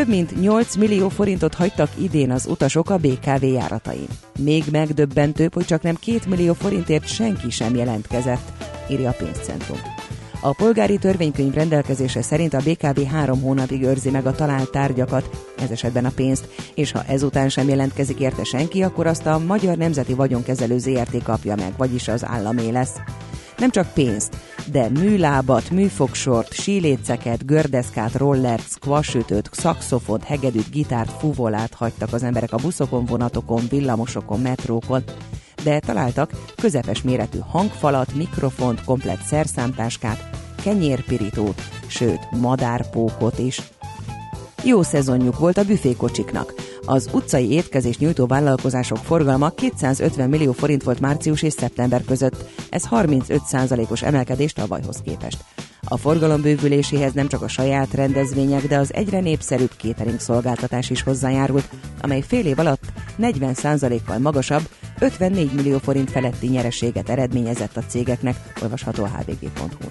Több 0.00 0.08
mint 0.08 0.40
8 0.40 0.76
millió 0.76 1.08
forintot 1.08 1.54
hagytak 1.54 1.90
idén 1.98 2.30
az 2.30 2.46
utasok 2.46 2.90
a 2.90 2.96
BKV 2.96 3.44
járatain. 3.44 4.06
Még 4.38 4.64
megdöbbentőbb, 4.72 5.54
hogy 5.54 5.64
csak 5.64 5.82
nem 5.82 5.94
2 5.94 6.18
millió 6.28 6.52
forintért 6.52 7.06
senki 7.06 7.50
sem 7.50 7.74
jelentkezett, 7.74 8.52
írja 8.90 9.10
a 9.10 9.14
pénzcentrum. 9.18 9.78
A 10.42 10.52
polgári 10.52 10.98
törvénykönyv 10.98 11.54
rendelkezése 11.54 12.22
szerint 12.22 12.54
a 12.54 12.60
BKV 12.64 13.00
három 13.00 13.40
hónapig 13.40 13.82
őrzi 13.82 14.10
meg 14.10 14.26
a 14.26 14.32
talált 14.32 14.70
tárgyakat, 14.70 15.30
ez 15.58 15.70
esetben 15.70 16.04
a 16.04 16.12
pénzt, 16.14 16.48
és 16.74 16.92
ha 16.92 17.04
ezután 17.04 17.48
sem 17.48 17.68
jelentkezik 17.68 18.20
érte 18.20 18.44
senki, 18.44 18.82
akkor 18.82 19.06
azt 19.06 19.26
a 19.26 19.38
Magyar 19.38 19.76
Nemzeti 19.76 20.14
Vagyonkezelő 20.14 20.78
ZRT 20.78 21.22
kapja 21.22 21.54
meg, 21.54 21.72
vagyis 21.76 22.08
az 22.08 22.24
államé 22.24 22.70
lesz. 22.70 22.96
Nem 23.58 23.70
csak 23.70 23.92
pénzt, 23.92 24.36
de 24.72 24.88
műlábat, 24.88 25.70
műfogsort, 25.70 26.52
síléceket, 26.52 27.46
gördeszkát, 27.46 28.14
rollert, 28.14 28.68
squashütőt, 28.68 29.48
szakszofont, 29.52 30.24
hegedűt, 30.24 30.70
gitárt, 30.70 31.10
fuvolát 31.18 31.74
hagytak 31.74 32.12
az 32.12 32.22
emberek 32.22 32.52
a 32.52 32.56
buszokon, 32.56 33.04
vonatokon, 33.04 33.62
villamosokon, 33.70 34.40
metrókon, 34.40 35.02
de 35.62 35.78
találtak 35.78 36.30
közepes 36.56 37.02
méretű 37.02 37.38
hangfalat, 37.38 38.14
mikrofont, 38.14 38.84
komplett 38.84 39.22
szerszámtáskát, 39.22 40.30
kenyérpirítót, 40.62 41.62
sőt, 41.86 42.30
madárpókot 42.30 43.38
is. 43.38 43.60
Jó 44.64 44.82
szezonjuk 44.82 45.38
volt 45.38 45.58
a 45.58 45.64
büfékocsiknak. 45.64 46.54
Az 46.84 47.08
utcai 47.12 47.50
étkezés 47.50 47.98
nyújtó 47.98 48.26
vállalkozások 48.26 48.96
forgalma 48.96 49.50
250 49.50 50.28
millió 50.28 50.52
forint 50.52 50.82
volt 50.82 51.00
március 51.00 51.42
és 51.42 51.52
szeptember 51.52 52.04
között. 52.04 52.44
Ez 52.70 52.84
35%-os 52.90 54.02
emelkedés 54.02 54.52
tavalyhoz 54.52 55.00
képest. 55.04 55.44
A 55.84 55.96
forgalom 55.96 56.42
bővüléséhez 56.42 57.12
nem 57.12 57.28
csak 57.28 57.42
a 57.42 57.48
saját 57.48 57.94
rendezvények, 57.94 58.66
de 58.66 58.78
az 58.78 58.94
egyre 58.94 59.20
népszerűbb 59.20 59.70
catering 59.78 60.20
szolgáltatás 60.20 60.90
is 60.90 61.02
hozzájárult, 61.02 61.68
amely 62.00 62.20
fél 62.20 62.46
év 62.46 62.58
alatt 62.58 62.82
40%-kal 63.18 64.18
magasabb, 64.18 64.68
54 65.00 65.52
millió 65.52 65.78
forint 65.78 66.10
feletti 66.10 66.46
nyereséget 66.46 67.08
eredményezett 67.08 67.76
a 67.76 67.84
cégeknek, 67.86 68.36
olvasható 68.62 69.04
a 69.04 69.08
hvg.hu. 69.08 69.88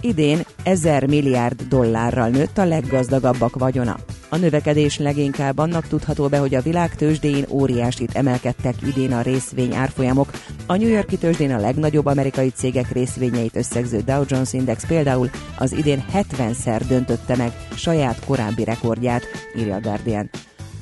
Idén 0.00 0.40
1000 0.62 1.06
milliárd 1.06 1.62
dollárral 1.62 2.28
nőtt 2.28 2.58
a 2.58 2.64
leggazdagabbak 2.64 3.58
vagyona. 3.58 3.96
A 4.28 4.36
növekedés 4.36 4.98
leginkább 4.98 5.58
annak 5.58 5.86
tudható 5.86 6.28
be, 6.28 6.38
hogy 6.38 6.54
a 6.54 6.60
világ 6.60 6.94
tőzsdén 6.94 7.44
óriásit 7.48 8.14
emelkedtek 8.14 8.74
idén 8.86 9.12
a 9.12 9.20
részvény 9.20 9.74
árfolyamok. 9.74 10.30
A 10.66 10.76
New 10.76 10.88
Yorki 10.88 11.16
tőzsdén 11.16 11.54
a 11.54 11.60
legnagyobb 11.60 12.06
amerikai 12.06 12.50
cégek 12.50 12.92
részvényeit 12.92 13.56
összegző 13.56 14.00
Dow 14.00 14.24
Jones 14.26 14.52
Index 14.52 14.86
például 14.86 15.30
az 15.58 15.72
idén 15.72 16.04
70-szer 16.12 16.82
döntötte 16.88 17.36
meg 17.36 17.52
saját 17.74 18.24
korábbi 18.24 18.64
rekordját, 18.64 19.22
írja 19.56 19.74
a 19.74 19.80
Guardian 19.80 20.30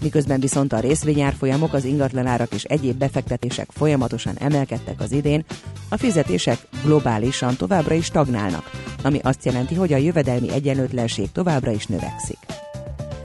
miközben 0.02 0.40
viszont 0.40 0.72
a 0.72 0.80
részvényárfolyamok, 0.80 1.72
az 1.72 1.84
ingatlanárak 1.84 2.54
és 2.54 2.64
egyéb 2.64 2.98
befektetések 2.98 3.68
folyamatosan 3.70 4.36
emelkedtek 4.38 5.00
az 5.00 5.12
idén, 5.12 5.44
a 5.88 5.96
fizetések 5.96 6.58
globálisan 6.84 7.56
továbbra 7.56 7.94
is 7.94 8.04
stagnálnak, 8.04 8.70
ami 9.02 9.18
azt 9.22 9.44
jelenti, 9.44 9.74
hogy 9.74 9.92
a 9.92 9.96
jövedelmi 9.96 10.52
egyenlőtlenség 10.52 11.32
továbbra 11.32 11.70
is 11.70 11.86
növekszik. 11.86 12.38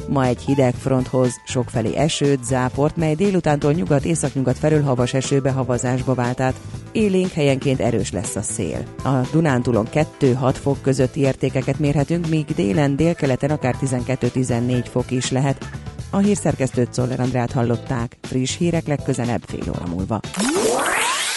Ma 0.07 0.25
egy 0.25 0.41
hideg 0.41 0.73
fronthoz 0.73 1.41
sokfelé 1.45 1.95
esőt, 1.95 2.43
záport, 2.43 2.95
mely 2.95 3.15
délutántól 3.15 3.71
nyugat-északnyugat 3.71 4.57
felől 4.57 4.81
havas 4.81 5.13
esőbe 5.13 5.51
havazásba 5.51 6.13
vált 6.13 6.39
át. 6.39 6.55
Élénk 6.91 7.31
helyenként 7.31 7.79
erős 7.79 8.12
lesz 8.12 8.36
a 8.36 8.41
szél. 8.41 8.83
A 9.03 9.27
Dunántúlon 9.31 9.88
2-6 10.19 10.55
fok 10.62 10.81
közötti 10.81 11.19
értékeket 11.19 11.79
mérhetünk, 11.79 12.27
míg 12.27 12.45
délen, 12.45 12.95
délkeleten 12.95 13.49
akár 13.49 13.75
12-14 13.81 14.86
fok 14.89 15.12
is 15.12 15.31
lehet. 15.31 15.65
A 16.13 16.17
hírszerkesztőt 16.17 16.93
Szoller 16.93 17.19
Andrát 17.19 17.52
hallották. 17.52 18.17
Friss 18.21 18.58
hírek 18.58 18.88
legközelebb 18.88 19.41
fél 19.45 19.63
óra 19.69 19.88
múlva. 19.88 20.19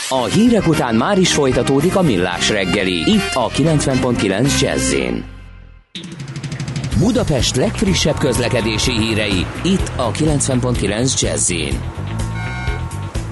A 0.09 0.25
hírek 0.25 0.67
után 0.67 0.95
már 0.95 1.19
is 1.19 1.35
folytatódik 1.35 1.97
a 1.97 2.03
millás 2.03 2.51
reggeli. 2.51 3.11
Itt 3.13 3.35
a 3.35 3.49
90.9 3.49 4.61
jazz 4.61 4.95
Budapest 6.99 7.57
legfrissebb 7.57 8.19
közlekedési 8.19 8.93
hírei. 8.93 9.47
Itt 9.65 9.91
a 9.97 10.11
90.9 10.11 11.21
jazz 11.21 11.53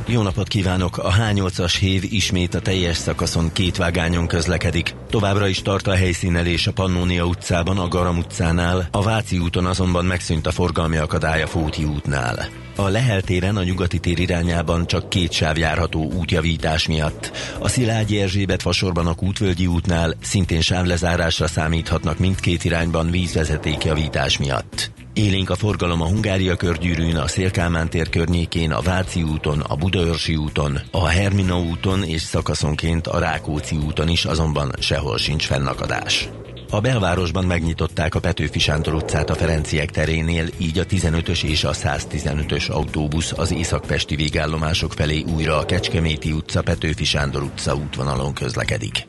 jó 0.06 0.22
napot 0.22 0.48
kívánok! 0.48 0.98
A 0.98 1.12
H8-as 1.12 1.74
hév 1.80 2.04
ismét 2.10 2.54
a 2.54 2.60
teljes 2.60 2.96
szakaszon 2.96 3.52
két 3.52 3.76
vágányon 3.76 4.26
közlekedik. 4.26 4.94
Továbbra 5.10 5.48
is 5.48 5.62
tart 5.62 5.86
a 5.86 5.94
helyszínelés 5.94 6.66
a 6.66 6.72
Pannónia 6.72 7.24
utcában, 7.24 7.78
a 7.78 7.88
Garam 7.88 8.18
utcánál, 8.18 8.88
a 8.90 9.02
Váci 9.02 9.38
úton 9.38 9.66
azonban 9.66 10.04
megszűnt 10.04 10.46
a 10.46 10.50
forgalmi 10.50 10.96
akadály 10.96 11.42
a 11.42 11.46
Fóti 11.46 11.84
útnál. 11.84 12.48
A 12.76 12.88
Lehel 12.88 13.22
téren 13.22 13.56
a 13.56 13.62
nyugati 13.62 13.98
tér 13.98 14.18
irányában 14.18 14.86
csak 14.86 15.08
két 15.08 15.32
sáv 15.32 15.58
járható 15.58 16.12
útjavítás 16.12 16.86
miatt. 16.86 17.30
A 17.58 17.68
Szilágyi 17.68 18.20
Erzsébet 18.20 18.62
fasorban 18.62 19.06
a 19.06 19.14
Kútvölgyi 19.14 19.66
útnál 19.66 20.14
szintén 20.20 20.60
sávlezárásra 20.60 21.46
számíthatnak 21.46 22.18
mindkét 22.18 22.64
irányban 22.64 23.10
vízvezetékjavítás 23.10 24.38
miatt. 24.38 24.93
Élénk 25.14 25.50
a 25.50 25.54
forgalom 25.54 26.00
a 26.00 26.06
Hungária 26.06 26.56
körgyűrűn, 26.56 27.16
a 27.16 27.28
Szélkámán 27.28 27.88
tér 27.88 28.08
környékén, 28.08 28.72
a 28.72 28.80
Váci 28.80 29.22
úton, 29.22 29.60
a 29.60 29.76
Budaörsi 29.76 30.36
úton, 30.36 30.78
a 30.90 31.06
Hermina 31.06 31.60
úton 31.60 32.04
és 32.04 32.22
szakaszonként 32.22 33.06
a 33.06 33.18
Rákóczi 33.18 33.76
úton 33.76 34.08
is, 34.08 34.24
azonban 34.24 34.72
sehol 34.78 35.18
sincs 35.18 35.46
fennakadás. 35.46 36.28
A 36.74 36.80
belvárosban 36.80 37.44
megnyitották 37.44 38.14
a 38.14 38.20
Petőfi 38.20 38.58
Sándor 38.58 38.94
utcát 38.94 39.30
a 39.30 39.34
Ferenciek 39.34 39.90
terénél, 39.90 40.46
így 40.58 40.78
a 40.78 40.84
15-ös 40.84 41.42
és 41.42 41.64
a 41.64 41.72
115-ös 41.72 42.70
autóbusz 42.70 43.32
az 43.36 43.52
északpesti 43.52 44.16
végállomások 44.16 44.92
felé 44.92 45.24
újra 45.34 45.58
a 45.58 45.64
Kecskeméti 45.64 46.32
utca, 46.32 46.62
Petőfi 46.62 47.04
Sándor 47.04 47.42
utca 47.42 47.74
útvonalon 47.74 48.32
közlekedik. 48.32 49.06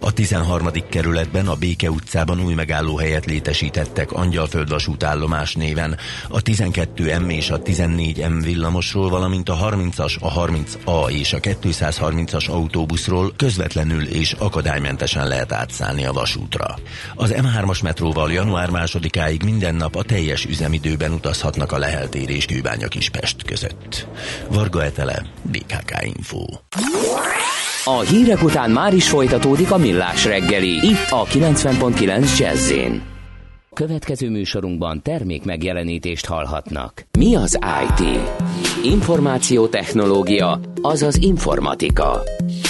A 0.00 0.12
13. 0.12 0.68
kerületben 0.90 1.48
a 1.48 1.54
Béke 1.54 1.90
utcában 1.90 2.40
új 2.40 2.54
megállóhelyet 2.54 3.26
létesítettek 3.26 4.12
Angyalföld 4.12 4.68
vasútállomás 4.68 5.54
néven, 5.54 5.96
a 6.28 6.42
12M 6.42 7.32
és 7.32 7.50
a 7.50 7.62
14M 7.62 8.38
villamosról, 8.42 9.08
valamint 9.08 9.48
a 9.48 9.56
30-as, 9.56 10.20
a 10.20 10.46
30A 10.46 11.10
és 11.10 11.32
a 11.32 11.38
230-as 11.38 12.50
autóbuszról 12.50 13.32
közvetlenül 13.36 14.06
és 14.06 14.32
akadálymentesen 14.32 15.28
lehet 15.28 15.52
átszállni 15.52 16.04
a 16.04 16.12
vasútra. 16.12 16.76
Az 17.14 17.34
M3-as 17.36 17.82
metróval 17.82 18.32
január 18.32 18.70
másodikáig 18.70 19.42
minden 19.42 19.74
nap 19.74 19.96
a 19.96 20.02
teljes 20.02 20.44
üzemidőben 20.44 21.12
utazhatnak 21.12 21.72
a 21.72 21.78
leheltér 21.78 22.30
és 22.30 22.44
Kőbánya 22.44 22.88
Kispest 22.88 23.42
között. 23.42 24.06
Varga 24.50 24.84
Etele, 24.84 25.26
BKK 25.42 26.04
Info. 26.16 26.44
A 27.84 28.00
hírek 28.00 28.42
után 28.42 28.70
már 28.70 28.94
is 28.94 29.08
folytatódik 29.08 29.70
a 29.70 29.76
millás 29.76 30.24
reggeli, 30.24 30.86
itt 30.86 31.10
a 31.10 31.24
90.9 31.24 32.38
jazz 32.38 32.72
Következő 33.76 34.30
műsorunkban 34.30 35.02
termék 35.02 35.44
megjelenítést 35.44 36.26
hallhatnak. 36.26 37.06
Mi 37.18 37.34
az 37.34 37.58
IT? 37.88 38.18
Információtechnológia, 38.84 40.60
azaz 40.82 41.16
informatika. 41.16 42.22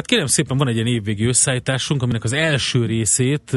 Hát 0.00 0.08
kérem 0.08 0.26
szépen, 0.26 0.56
van 0.56 0.68
egy 0.68 0.74
ilyen 0.74 0.86
évvégi 0.86 1.24
összeállításunk, 1.24 2.02
aminek 2.02 2.24
az 2.24 2.32
első 2.32 2.86
részét 2.86 3.56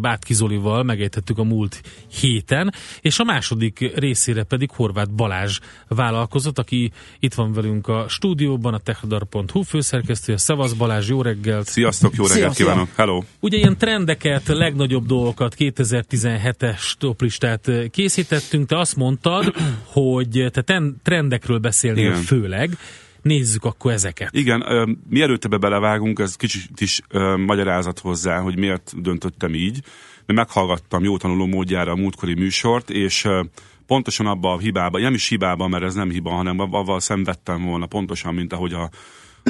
Bátki 0.00 0.34
Zolival 0.34 0.82
megejtettük 0.82 1.38
a 1.38 1.44
múlt 1.44 1.80
héten, 2.20 2.74
és 3.00 3.18
a 3.18 3.24
második 3.24 3.92
részére 3.94 4.42
pedig 4.42 4.70
Horváth 4.70 5.10
Balázs 5.10 5.58
vállalkozott, 5.88 6.58
aki 6.58 6.92
itt 7.20 7.34
van 7.34 7.52
velünk 7.52 7.88
a 7.88 8.04
stúdióban, 8.08 8.74
a 8.74 8.78
techdar.hu 8.78 9.62
főszerkesztője. 9.62 10.38
Szevasz 10.38 10.72
Balázs, 10.72 11.08
jó 11.08 11.22
reggelt! 11.22 11.66
Sziasztok, 11.66 12.14
jó 12.14 12.26
reggelt 12.26 12.54
Sziasztok. 12.54 12.66
kívánok! 12.66 12.88
Hello! 12.96 13.22
Ugye 13.40 13.56
ilyen 13.56 13.78
trendeket, 13.78 14.46
legnagyobb 14.46 15.06
dolgokat, 15.06 15.54
2017-es 15.58 16.92
toplistát 16.98 17.70
készítettünk, 17.90 18.68
te 18.68 18.78
azt 18.78 18.96
mondtad, 18.96 19.54
hogy 19.84 20.46
te 20.52 20.82
trendekről 21.02 21.58
beszélnél 21.58 22.06
Igen. 22.06 22.22
főleg, 22.22 22.78
Nézzük 23.26 23.64
akkor 23.64 23.92
ezeket. 23.92 24.28
Igen, 24.32 24.62
ö, 24.70 24.92
mielőtt 25.08 25.44
ebbe 25.44 25.56
belevágunk, 25.56 26.18
ez 26.18 26.36
kicsit 26.36 26.80
is 26.80 27.00
ö, 27.08 27.36
magyarázat 27.36 27.98
hozzá, 27.98 28.40
hogy 28.40 28.58
miért 28.58 29.02
döntöttem 29.02 29.54
így. 29.54 29.80
Mert 30.26 30.38
meghallgattam 30.38 31.04
jó 31.04 31.16
tanuló 31.16 31.46
módjára 31.46 31.92
a 31.92 31.96
múltkori 31.96 32.34
műsort, 32.34 32.90
és 32.90 33.24
ö, 33.24 33.42
pontosan 33.86 34.26
abba 34.26 34.52
a 34.52 34.58
hibába, 34.58 34.98
nem 34.98 35.14
is 35.14 35.28
hibába, 35.28 35.68
mert 35.68 35.84
ez 35.84 35.94
nem 35.94 36.10
hiba, 36.10 36.30
hanem 36.30 36.58
avval 36.58 37.00
szenvedtem 37.00 37.64
volna 37.64 37.86
pontosan, 37.86 38.34
mint 38.34 38.52
ahogy 38.52 38.72
a, 38.72 38.90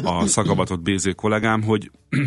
a 0.03 0.27
szagabatott 0.27 0.81
BZ 0.81 1.15
kollégám, 1.15 1.63
hogy 1.63 1.91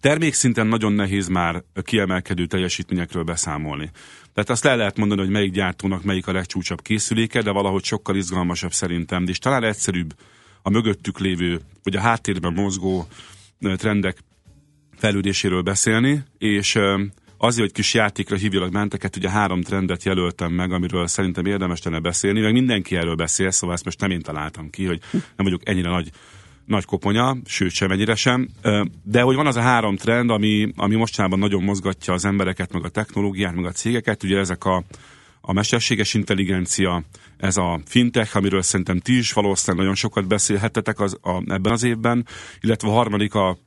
termékszinten 0.00 0.66
nagyon 0.66 0.92
nehéz 0.92 1.28
már 1.28 1.62
kiemelkedő 1.82 2.46
teljesítményekről 2.46 3.22
beszámolni. 3.22 3.90
Tehát 4.34 4.50
azt 4.50 4.64
le 4.64 4.74
lehet 4.74 4.96
mondani, 4.96 5.20
hogy 5.20 5.30
melyik 5.30 5.52
gyártónak 5.52 6.02
melyik 6.02 6.26
a 6.26 6.32
legcsúcsabb 6.32 6.82
készüléke, 6.82 7.42
de 7.42 7.50
valahogy 7.50 7.84
sokkal 7.84 8.16
izgalmasabb 8.16 8.72
szerintem, 8.72 9.24
és 9.26 9.38
talán 9.38 9.64
egyszerűbb 9.64 10.14
a 10.62 10.70
mögöttük 10.70 11.18
lévő, 11.18 11.60
vagy 11.82 11.96
a 11.96 12.00
háttérben 12.00 12.52
mozgó 12.52 13.06
trendek 13.76 14.18
fejlődéséről 14.96 15.62
beszélni, 15.62 16.22
és 16.38 16.78
azért, 17.36 17.66
hogy 17.66 17.72
kis 17.72 17.94
játékra 17.94 18.36
hívjalak 18.36 18.70
menteket, 18.70 19.16
ugye 19.16 19.30
három 19.30 19.62
trendet 19.62 20.04
jelöltem 20.04 20.52
meg, 20.52 20.72
amiről 20.72 21.06
szerintem 21.06 21.46
érdemes 21.46 21.82
lenne 21.82 21.98
beszélni, 21.98 22.40
meg 22.40 22.52
mindenki 22.52 22.96
erről 22.96 23.14
beszél, 23.14 23.50
szóval 23.50 23.74
ezt 23.74 23.84
most 23.84 24.00
nem 24.00 24.10
én 24.10 24.20
találtam 24.20 24.70
ki, 24.70 24.86
hogy 24.86 25.00
nem 25.10 25.22
vagyok 25.36 25.68
ennyire 25.68 25.88
nagy, 25.88 26.10
nagy 26.66 26.84
koponya, 26.84 27.36
sőt 27.44 27.70
sem 27.70 27.90
ennyire 27.90 28.14
sem, 28.14 28.48
de 29.02 29.20
hogy 29.20 29.36
van 29.36 29.46
az 29.46 29.56
a 29.56 29.60
három 29.60 29.96
trend, 29.96 30.30
ami, 30.30 30.72
ami 30.76 30.94
mostanában 30.94 31.38
nagyon 31.38 31.62
mozgatja 31.62 32.12
az 32.12 32.24
embereket, 32.24 32.72
meg 32.72 32.84
a 32.84 32.88
technológiát, 32.88 33.54
meg 33.54 33.64
a 33.64 33.72
cégeket, 33.72 34.22
ugye 34.22 34.38
ezek 34.38 34.64
a 34.64 34.84
a 35.44 35.52
mesterséges 35.52 36.14
intelligencia, 36.14 37.02
ez 37.36 37.56
a 37.56 37.80
fintech, 37.84 38.36
amiről 38.36 38.62
szerintem 38.62 38.98
ti 38.98 39.16
is 39.16 39.32
valószínűleg 39.32 39.80
nagyon 39.80 39.96
sokat 39.96 40.26
beszélhettetek 40.26 41.00
az, 41.00 41.18
a, 41.22 41.52
ebben 41.52 41.72
az 41.72 41.82
évben, 41.82 42.26
illetve 42.60 42.88
a 42.88 42.92
harmadik 42.92 43.34
a, 43.34 43.58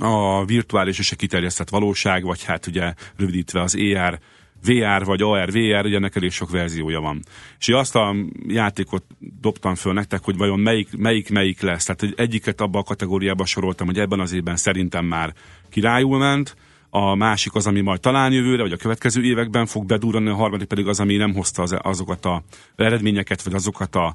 a 0.00 0.44
virtuális 0.44 0.98
és 0.98 1.12
a 1.12 1.16
kiterjesztett 1.16 1.68
valóság, 1.68 2.22
vagy 2.22 2.44
hát 2.44 2.66
ugye 2.66 2.94
rövidítve 3.16 3.62
az 3.62 3.76
AR, 3.76 4.18
VR 4.64 5.04
vagy 5.04 5.22
AR, 5.22 5.50
VR, 5.52 5.84
ugye 5.84 5.96
ennek 5.96 6.16
elég 6.16 6.30
sok 6.30 6.50
verziója 6.50 7.00
van. 7.00 7.22
És 7.58 7.68
azt 7.68 7.96
a 7.96 8.14
játékot 8.46 9.04
dobtam 9.40 9.74
föl 9.74 9.92
nektek, 9.92 10.24
hogy 10.24 10.36
vajon 10.36 10.60
melyik, 10.60 10.96
melyik, 10.96 11.30
melyik 11.30 11.60
lesz. 11.60 11.84
Tehát 11.84 12.18
egyiket 12.18 12.60
abba 12.60 12.78
a 12.78 12.82
kategóriába 12.82 13.44
soroltam, 13.44 13.86
hogy 13.86 13.98
ebben 13.98 14.20
az 14.20 14.32
évben 14.32 14.56
szerintem 14.56 15.04
már 15.04 15.34
királyul 15.70 16.18
ment, 16.18 16.56
a 16.90 17.14
másik 17.14 17.54
az, 17.54 17.66
ami 17.66 17.80
majd 17.80 18.00
talán 18.00 18.32
jövőre, 18.32 18.62
vagy 18.62 18.72
a 18.72 18.76
következő 18.76 19.22
években 19.22 19.66
fog 19.66 19.86
bedurrani, 19.86 20.28
a 20.28 20.34
harmadik 20.34 20.66
pedig 20.66 20.86
az, 20.86 21.00
ami 21.00 21.16
nem 21.16 21.34
hozta 21.34 21.62
az, 21.62 21.74
azokat 21.78 22.24
a 22.24 22.42
eredményeket, 22.76 23.42
vagy 23.42 23.54
azokat 23.54 23.94
a 23.94 24.14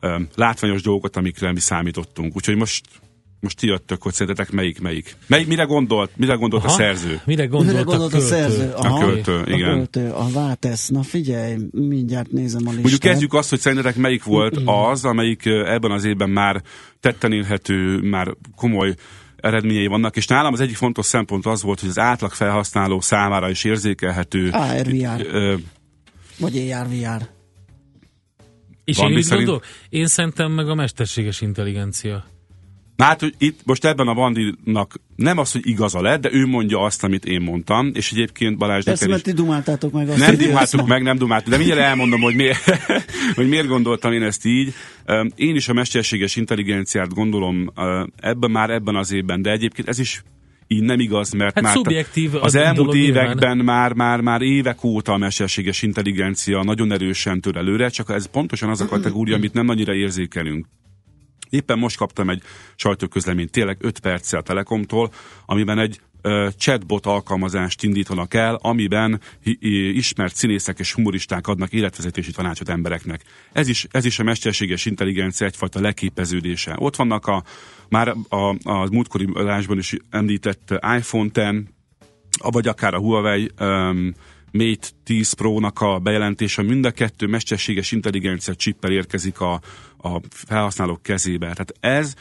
ö, 0.00 0.16
látványos 0.34 0.82
dolgokat, 0.82 1.16
amikre 1.16 1.52
mi 1.52 1.60
számítottunk. 1.60 2.36
Úgyhogy 2.36 2.56
most 2.56 2.82
most 3.40 3.58
ti 3.58 3.66
jöttök, 3.66 4.02
hogy 4.02 4.12
szerintetek 4.12 4.52
melyik 4.52 4.80
melyik. 4.80 5.16
Mely, 5.26 5.44
mire 5.44 5.62
gondolt, 5.62 6.10
mire 6.16 6.34
gondolt 6.34 6.64
Aha, 6.64 6.72
a 6.72 6.76
szerző? 6.76 7.20
Mire 7.24 7.46
gondolt, 7.46 7.72
mire 7.72 7.82
gondolt 7.82 8.14
a, 8.14 8.16
a 8.16 8.20
szerző? 8.20 8.72
Aha, 8.76 8.96
a 8.96 9.04
költő, 9.04 9.42
igen. 9.46 9.68
A 9.68 9.74
költő, 9.74 10.10
a 10.10 10.30
Vátesz. 10.30 10.88
Na 10.88 11.02
figyelj, 11.02 11.56
mindjárt 11.70 12.30
nézem 12.30 12.60
a 12.60 12.64
listát. 12.64 12.82
Mondjuk 12.82 13.00
kezdjük 13.00 13.34
azt, 13.34 13.50
hogy 13.50 13.58
szerintetek 13.58 13.96
melyik 13.96 14.24
volt 14.24 14.60
az, 14.64 15.04
amelyik 15.04 15.46
ebben 15.46 15.90
az 15.90 16.04
évben 16.04 16.30
már 16.30 16.62
tetten 17.00 17.32
érhető, 17.32 18.00
már 18.00 18.34
komoly 18.56 18.94
eredményei 19.40 19.86
vannak, 19.86 20.16
és 20.16 20.26
nálam 20.26 20.52
az 20.52 20.60
egyik 20.60 20.76
fontos 20.76 21.06
szempont 21.06 21.46
az 21.46 21.62
volt, 21.62 21.80
hogy 21.80 21.88
az 21.88 21.98
átlag 21.98 22.32
felhasználó 22.32 23.00
számára 23.00 23.50
is 23.50 23.64
érzékelhető. 23.64 24.50
ARVR. 24.50 25.26
Ö, 25.26 25.54
Vagy 26.38 26.70
ARVR. 26.70 27.28
És 28.84 28.98
én, 28.98 29.22
szerint... 29.22 29.28
Gondolok, 29.28 29.64
én 29.88 30.06
szerintem 30.06 30.52
meg 30.52 30.68
a 30.68 30.74
mesterséges 30.74 31.40
intelligencia. 31.40 32.24
Na 33.00 33.06
hát, 33.06 33.20
hogy 33.20 33.34
itt 33.38 33.60
most 33.64 33.84
ebben 33.84 34.08
a 34.08 34.14
Bandinak 34.14 34.94
nem 35.16 35.38
az, 35.38 35.52
hogy 35.52 35.66
igaza 35.66 36.02
lett, 36.02 36.20
de 36.20 36.28
ő 36.32 36.46
mondja 36.46 36.80
azt, 36.80 37.04
amit 37.04 37.24
én 37.24 37.40
mondtam, 37.40 37.90
és 37.94 38.12
egyébként 38.12 38.58
Balázs 38.58 38.84
Persze, 38.84 39.08
mert 39.08 39.22
ti 39.22 39.32
dumáltátok 39.32 39.92
meg 39.92 40.08
azt. 40.08 40.18
Nem 40.18 40.36
dumáltuk 40.36 40.86
meg, 40.86 41.02
nem 41.02 41.18
dumáltuk, 41.18 41.50
de 41.50 41.56
mindjárt 41.56 41.80
elmondom, 41.80 42.20
hogy 42.20 42.34
miért, 42.34 42.64
hogy 43.36 43.48
miért 43.48 43.66
gondoltam 43.66 44.12
én 44.12 44.22
ezt 44.22 44.44
így. 44.44 44.72
Én 45.34 45.54
is 45.54 45.68
a 45.68 45.72
mesterséges 45.72 46.36
intelligenciát 46.36 47.14
gondolom 47.14 47.72
ebben 48.16 48.50
már 48.50 48.70
ebben 48.70 48.96
az 48.96 49.12
évben, 49.12 49.42
de 49.42 49.50
egyébként 49.50 49.88
ez 49.88 49.98
is 49.98 50.22
így 50.66 50.82
nem 50.82 51.00
igaz, 51.00 51.32
mert 51.32 51.54
hát 51.54 51.64
már 51.64 51.72
szubjektív 51.72 52.34
az 52.34 52.54
elmúlt 52.54 52.94
években 52.94 53.56
már, 53.56 53.92
már, 53.92 54.20
már 54.20 54.42
évek 54.42 54.84
óta 54.84 55.12
a 55.12 55.16
mesterséges 55.16 55.82
intelligencia 55.82 56.62
nagyon 56.62 56.92
erősen 56.92 57.40
tör 57.40 57.56
előre, 57.56 57.88
csak 57.88 58.10
ez 58.10 58.26
pontosan 58.26 58.68
az 58.68 58.80
a 58.80 58.86
kategória, 58.86 59.36
amit 59.36 59.52
nem 59.52 59.68
annyira 59.68 59.94
érzékelünk. 59.94 60.66
Éppen 61.50 61.78
most 61.78 61.96
kaptam 61.96 62.30
egy 62.30 62.42
sajtóközleményt, 62.76 63.50
tényleg 63.50 63.76
5 63.80 63.98
perccel 63.98 64.38
a 64.38 64.42
Telekomtól, 64.42 65.12
amiben 65.46 65.78
egy 65.78 66.00
chatbot 66.56 67.06
alkalmazást 67.06 67.82
indítanak 67.82 68.34
el, 68.34 68.54
amiben 68.54 69.20
ismert 69.92 70.34
színészek 70.34 70.78
és 70.78 70.92
humoristák 70.92 71.46
adnak 71.46 71.72
életvezetési 71.72 72.30
tanácsot 72.32 72.68
embereknek. 72.68 73.22
Ez 73.52 73.68
is, 73.68 73.86
ez 73.90 74.04
is 74.04 74.18
a 74.18 74.22
mesterséges 74.22 74.86
intelligencia 74.86 75.46
egyfajta 75.46 75.80
leképeződése. 75.80 76.74
Ott 76.78 76.96
vannak 76.96 77.26
a 77.26 77.42
már 77.88 78.14
a, 78.28 78.70
a 78.70 78.88
múltkori 78.90 79.28
adásban 79.34 79.78
is 79.78 79.96
említett 80.10 80.74
iPhone 80.96 81.30
10, 81.30 81.44
vagy 82.50 82.68
akár 82.68 82.94
a 82.94 82.98
Huawei 82.98 83.50
um, 83.60 84.14
Mate 84.52 84.88
10 85.04 85.32
Pro-nak 85.32 85.80
a 85.80 85.98
bejelentése, 85.98 86.62
mind 86.62 86.84
a 86.84 86.90
kettő 86.90 87.26
mesterséges 87.26 87.92
intelligencia 87.92 88.54
csippel 88.54 88.92
érkezik 88.92 89.40
a, 89.40 89.60
a 89.98 90.20
felhasználók 90.30 91.02
kezébe. 91.02 91.52
Tehát 91.52 91.74
ez 91.80 92.14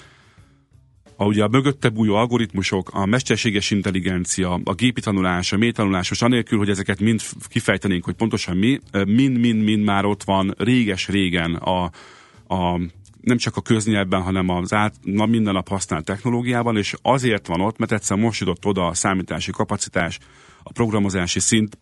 a, 1.15 1.25
ugye 1.25 1.43
a 1.43 1.47
mögötte 1.47 1.89
bújó 1.89 2.15
algoritmusok, 2.15 2.89
a 2.93 3.05
mesterséges 3.05 3.71
intelligencia, 3.71 4.59
a 4.63 4.73
gépi 4.73 5.01
tanulás, 5.01 5.51
a 5.51 5.57
mélytanulás, 5.57 6.09
most 6.09 6.23
anélkül, 6.23 6.57
hogy 6.57 6.69
ezeket 6.69 6.99
mind 6.99 7.21
kifejtenénk, 7.47 8.05
hogy 8.05 8.13
pontosan 8.13 8.57
mi, 8.57 8.80
mind-mind-mind 9.05 9.84
már 9.84 10.05
ott 10.05 10.23
van 10.23 10.53
réges-régen 10.57 11.55
a, 11.55 11.84
a 12.47 12.80
nem 13.21 13.38
csak 13.38 13.55
a 13.55 13.61
köznyelvben, 13.61 14.21
hanem 14.21 14.49
az 14.49 14.73
át, 14.73 14.95
na, 15.01 15.25
minden 15.25 15.53
nap 15.53 15.67
használt 15.67 16.05
technológiában, 16.05 16.77
és 16.77 16.93
azért 17.01 17.47
van 17.47 17.61
ott, 17.61 17.77
mert 17.77 17.91
egyszer 17.91 18.17
most 18.17 18.39
jutott 18.39 18.65
oda 18.65 18.88
a 18.88 18.93
számítási 18.93 19.51
kapacitás, 19.51 20.19
a 20.63 20.71
programozási 20.71 21.39
szint, 21.39 21.77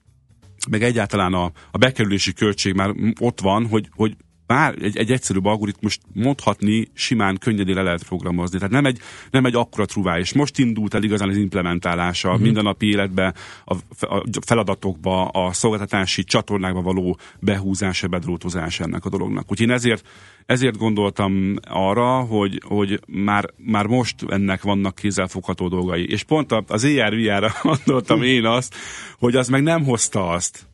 meg 0.70 0.84
egyáltalán 0.84 1.34
a, 1.34 1.52
a 1.72 1.78
bekerülési 1.78 2.34
költség 2.34 2.74
már 2.74 2.94
ott 3.20 3.42
van, 3.42 3.68
hogy, 3.68 3.90
hogy 3.92 4.16
bár 4.48 4.76
egy, 4.82 4.98
egy 4.98 5.12
egyszerűbb 5.12 5.46
algoritmust 5.46 6.02
mondhatni 6.14 6.88
simán 6.94 7.38
könnyedén 7.38 7.76
le 7.76 7.82
lehet 7.82 8.04
programozni. 8.04 8.58
Tehát 8.58 8.74
nem 8.74 8.86
egy, 8.86 9.00
nem 9.32 9.46
egy 9.46 9.56
akkora 9.56 9.86
truvá, 9.86 10.20
és 10.20 10.34
most 10.34 10.60
indult 10.60 10.94
el 10.94 11.04
igazán 11.04 11.30
az 11.30 11.38
implementálása 11.38 12.28
uh-huh. 12.28 12.44
mindennapi 12.44 12.88
életbe, 12.88 13.34
a, 13.66 13.76
a 14.16 14.24
feladatokba, 14.46 15.28
a 15.28 15.54
szolgáltatási 15.54 16.24
csatornákba 16.24 16.82
való 16.82 17.18
behúzása, 17.40 18.08
bedrótozása 18.08 18.84
ennek 18.84 19.06
a 19.06 19.10
dolognak. 19.10 19.52
Úgyhogy 19.52 19.68
én 19.68 19.74
ezért, 19.74 20.08
ezért 20.46 20.78
gondoltam 20.78 21.56
arra, 21.62 22.20
hogy, 22.20 22.62
hogy 22.66 23.00
már, 23.08 23.50
már 23.58 23.86
most 23.86 24.16
ennek 24.30 24.62
vannak 24.62 24.96
kézzelfogható 24.96 25.68
dolgai. 25.68 26.10
És 26.10 26.24
pont 26.24 26.52
az 26.68 26.84
ERVR-ra 26.84 27.52
gondoltam 27.64 28.24
én 28.24 28.46
azt, 28.46 28.76
hogy 29.20 29.36
az 29.36 29.48
meg 29.48 29.64
nem 29.64 29.84
hozta 29.84 30.30
azt, 30.30 30.68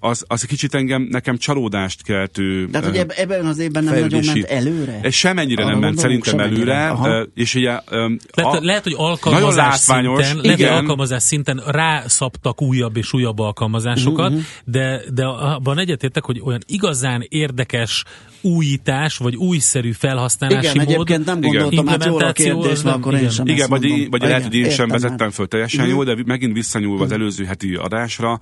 az, 0.00 0.24
az 0.26 0.42
kicsit 0.42 0.74
engem, 0.74 1.06
nekem 1.10 1.36
csalódást 1.36 2.02
keltő 2.02 2.68
Tehát, 2.68 2.86
hogy 2.86 3.06
ebben 3.16 3.46
az 3.46 3.58
évben 3.58 3.84
nem 3.84 3.94
nagyon 4.00 4.24
ment 4.24 4.44
előre? 4.44 5.00
Ez 5.02 5.14
semennyire 5.14 5.64
nem 5.64 5.78
ment 5.78 5.98
szerintem 5.98 6.38
előre, 6.38 6.88
Aha. 6.88 7.26
és 7.34 7.54
ugye... 7.54 7.70
Lehet, 8.34 8.54
a, 8.54 8.58
lehet 8.60 8.82
hogy 8.82 8.94
alkalmazás 8.96 9.76
szinten, 9.76 10.36
lehet, 10.36 10.60
hogy 10.60 10.62
alkalmazás 10.62 11.22
szinten 11.22 11.62
rászaptak 11.66 12.62
újabb 12.62 12.96
és 12.96 13.12
újabb 13.12 13.38
alkalmazásokat, 13.38 14.30
uh-huh. 14.30 14.44
de, 14.64 15.02
de 15.14 15.24
abban 15.24 15.78
egyetértek, 15.78 16.24
hogy 16.24 16.40
olyan 16.44 16.60
igazán 16.66 17.26
érdekes 17.28 18.04
újítás, 18.40 19.16
vagy 19.16 19.36
újszerű 19.36 19.92
felhasználási 19.92 20.66
igen, 20.66 20.76
mód. 20.76 20.88
egyébként 20.88 21.24
nem 21.24 21.40
gondoltam 21.40 21.86
hát 21.86 22.04
jól 22.04 22.22
a 22.22 22.32
kérdés, 22.32 22.82
mert 22.82 22.96
akkor 22.96 23.14
én 23.14 23.30
sem 23.30 23.46
Igen, 23.46 23.68
vagy, 23.68 23.88
mondom. 23.88 24.10
vagy 24.10 24.22
lehet, 24.22 24.42
hogy 24.42 24.54
én 24.54 24.70
sem 24.70 24.88
vezettem 24.88 25.30
föl 25.30 25.48
teljesen 25.48 25.80
uh-huh. 25.80 25.94
jól, 25.94 26.04
de 26.04 26.22
megint 26.26 26.52
visszanyúlva 26.52 27.04
az 27.04 27.12
előző 27.12 27.44
heti 27.44 27.74
adásra, 27.74 28.40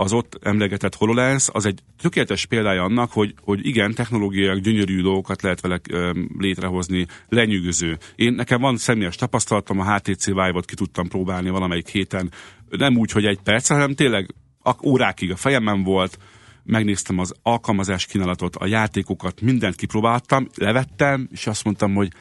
az 0.00 0.12
ott 0.12 0.38
emlegetett 0.42 0.94
HoloLens 0.94 1.48
az 1.52 1.66
egy 1.66 1.80
tökéletes 2.02 2.46
példája 2.46 2.82
annak, 2.82 3.12
hogy, 3.12 3.34
hogy 3.40 3.66
igen, 3.66 3.94
technológiák 3.94 4.58
gyönyörű 4.58 5.02
dolgokat 5.02 5.42
lehet 5.42 5.60
vele 5.60 5.80
létrehozni, 6.38 7.06
lenyűgöző. 7.28 7.98
Én 8.14 8.32
nekem 8.32 8.60
van 8.60 8.76
személyes 8.76 9.16
tapasztalatom, 9.16 9.80
a 9.80 9.94
HTC 9.94 10.24
Vive-ot 10.24 10.64
ki 10.64 10.74
tudtam 10.74 11.08
próbálni 11.08 11.50
valamelyik 11.50 11.88
héten, 11.88 12.30
nem 12.68 12.96
úgy, 12.96 13.10
hogy 13.10 13.24
egy 13.24 13.38
perc, 13.44 13.68
hanem 13.68 13.94
tényleg 13.94 14.34
órákig 14.84 15.30
a 15.30 15.36
fejemben 15.36 15.82
volt, 15.82 16.18
megnéztem 16.64 17.18
az 17.18 17.34
alkalmazás 17.42 18.06
kínálatot, 18.06 18.56
a 18.56 18.66
játékokat, 18.66 19.40
mindent 19.40 19.74
kipróbáltam, 19.74 20.48
levettem, 20.54 21.28
és 21.32 21.46
azt 21.46 21.64
mondtam, 21.64 21.94
hogy 21.94 22.12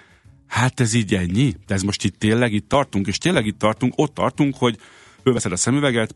hát 0.47 0.79
ez 0.79 0.93
így 0.93 1.13
ennyi, 1.13 1.53
de 1.67 1.73
ez 1.73 1.81
most 1.81 2.03
itt 2.03 2.19
tényleg 2.19 2.53
itt 2.53 2.69
tartunk, 2.69 3.07
és 3.07 3.17
tényleg 3.17 3.45
itt 3.45 3.59
tartunk, 3.59 3.93
ott 3.95 4.13
tartunk, 4.13 4.55
hogy 4.57 4.77
fölveszed 5.23 5.51
a 5.51 5.55
szemüveget, 5.55 6.15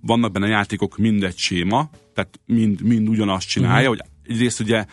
vannak 0.00 0.32
benne 0.32 0.46
játékok 0.46 0.96
mindegy 0.96 1.36
séma, 1.36 1.90
tehát 2.14 2.40
mind, 2.46 2.82
mind 2.82 3.08
ugyanazt 3.08 3.48
csinálja, 3.48 3.90
uh-huh. 3.90 4.06
hogy 4.06 4.32
egyrészt 4.34 4.60
ugye 4.60 4.84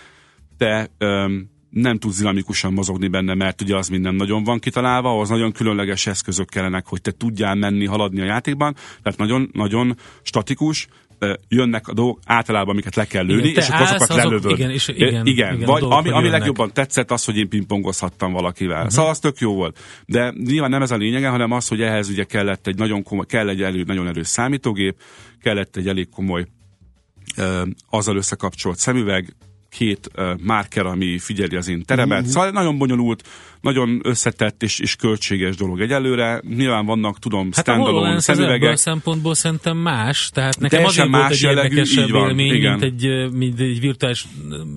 te 0.58 0.90
öm, 0.98 1.50
nem 1.70 1.98
tudsz 1.98 2.18
dinamikusan 2.18 2.74
mozogni 2.74 3.08
benne, 3.08 3.34
mert 3.34 3.62
ugye 3.62 3.76
az 3.76 3.88
minden 3.88 4.16
nagyon 4.16 4.44
van 4.44 4.60
kitalálva, 4.60 5.10
ahhoz 5.10 5.30
nagyon 5.30 5.52
különleges 5.52 6.08
eszközök 6.08 6.50
kellenek, 6.50 6.88
hogy 6.88 7.02
te 7.02 7.12
tudjál 7.12 7.56
menni, 7.56 7.86
haladni 7.86 8.22
a 8.22 8.26
játékban, 8.26 8.76
tehát 9.04 9.20
nagyon, 9.20 9.50
nagyon 9.54 9.98
statikus, 10.22 10.88
jönnek 11.48 11.88
a 11.88 11.94
dolgok 11.94 12.20
általában, 12.26 12.70
amiket 12.70 12.96
le 12.96 13.06
kell 13.06 13.26
lőni, 13.26 13.48
igen, 13.48 13.64
és 13.64 13.70
akkor 13.70 13.82
azokat 13.82 14.10
azok, 14.10 14.24
lelövöd. 14.24 14.52
Igen, 14.52 14.70
és 14.70 14.88
igen, 14.88 15.08
igen, 15.08 15.26
igen 15.26 15.60
vagy 15.66 15.84
ami, 15.90 16.10
ami 16.10 16.30
legjobban 16.30 16.74
tetszett, 16.74 17.12
az, 17.12 17.26
hogy 17.26 17.38
én 17.38 17.50
pingpongozhattam 17.50 18.32
valakivel. 18.32 18.78
Uh-huh. 18.78 18.92
Szóval 18.92 19.10
az 19.10 19.20
tök 19.20 19.38
jó 19.38 19.54
volt. 19.54 19.80
De 20.06 20.34
nyilván 20.46 20.70
nem 20.70 20.82
ez 20.82 20.92
a 20.92 20.98
lényege, 20.98 21.28
hanem 21.28 21.52
az, 21.52 21.68
hogy 21.68 21.82
ehhez 21.82 22.10
ugye 22.10 22.24
kellett 22.24 22.68
egy 22.68 22.78
nagyon 22.78 23.04
komoly, 23.04 23.26
kell 23.26 23.50
egy 23.50 23.62
elő, 23.62 23.84
nagyon 23.84 24.08
erős 24.08 24.28
számítógép, 24.28 24.96
kellett 25.42 25.76
egy 25.76 25.88
elég 25.88 26.10
komoly 26.10 26.46
azzal 27.90 28.16
összekapcsolt 28.16 28.78
szemüveg, 28.78 29.36
két 29.70 30.10
uh, 30.16 30.30
márker, 30.44 30.86
ami 30.86 31.18
figyeli 31.18 31.56
az 31.56 31.68
én 31.68 31.84
teremet. 31.86 32.22
Mm-hmm. 32.22 32.30
Szóval 32.30 32.50
nagyon 32.50 32.78
bonyolult, 32.78 33.24
nagyon 33.62 34.02
összetett 34.04 34.64
és, 34.64 34.80
és 34.80 34.96
költséges 34.96 35.56
dolog 35.56 35.82
egyelőre. 35.82 36.42
Nyilván 36.56 36.86
vannak, 36.86 37.20
tudom, 37.20 37.50
hát 37.52 37.66
standalone 37.66 38.20
szemüvegek. 38.20 38.72
a 38.72 38.76
szempontból 38.76 39.34
szerintem 39.34 39.78
más, 39.78 40.30
tehát 40.34 40.60
nekem 40.60 40.86
azért 40.86 41.10
más 41.10 41.22
volt 41.22 41.32
egy 41.32 41.42
jellegű, 41.42 41.76
érdekesebb 41.76 42.10
van, 42.10 42.30
élmény, 42.30 42.54
igen. 42.54 42.80
mint 42.80 42.84
egy, 42.84 43.32
mint 43.34 43.60
egy 43.60 43.80
virtuális, 43.80 44.26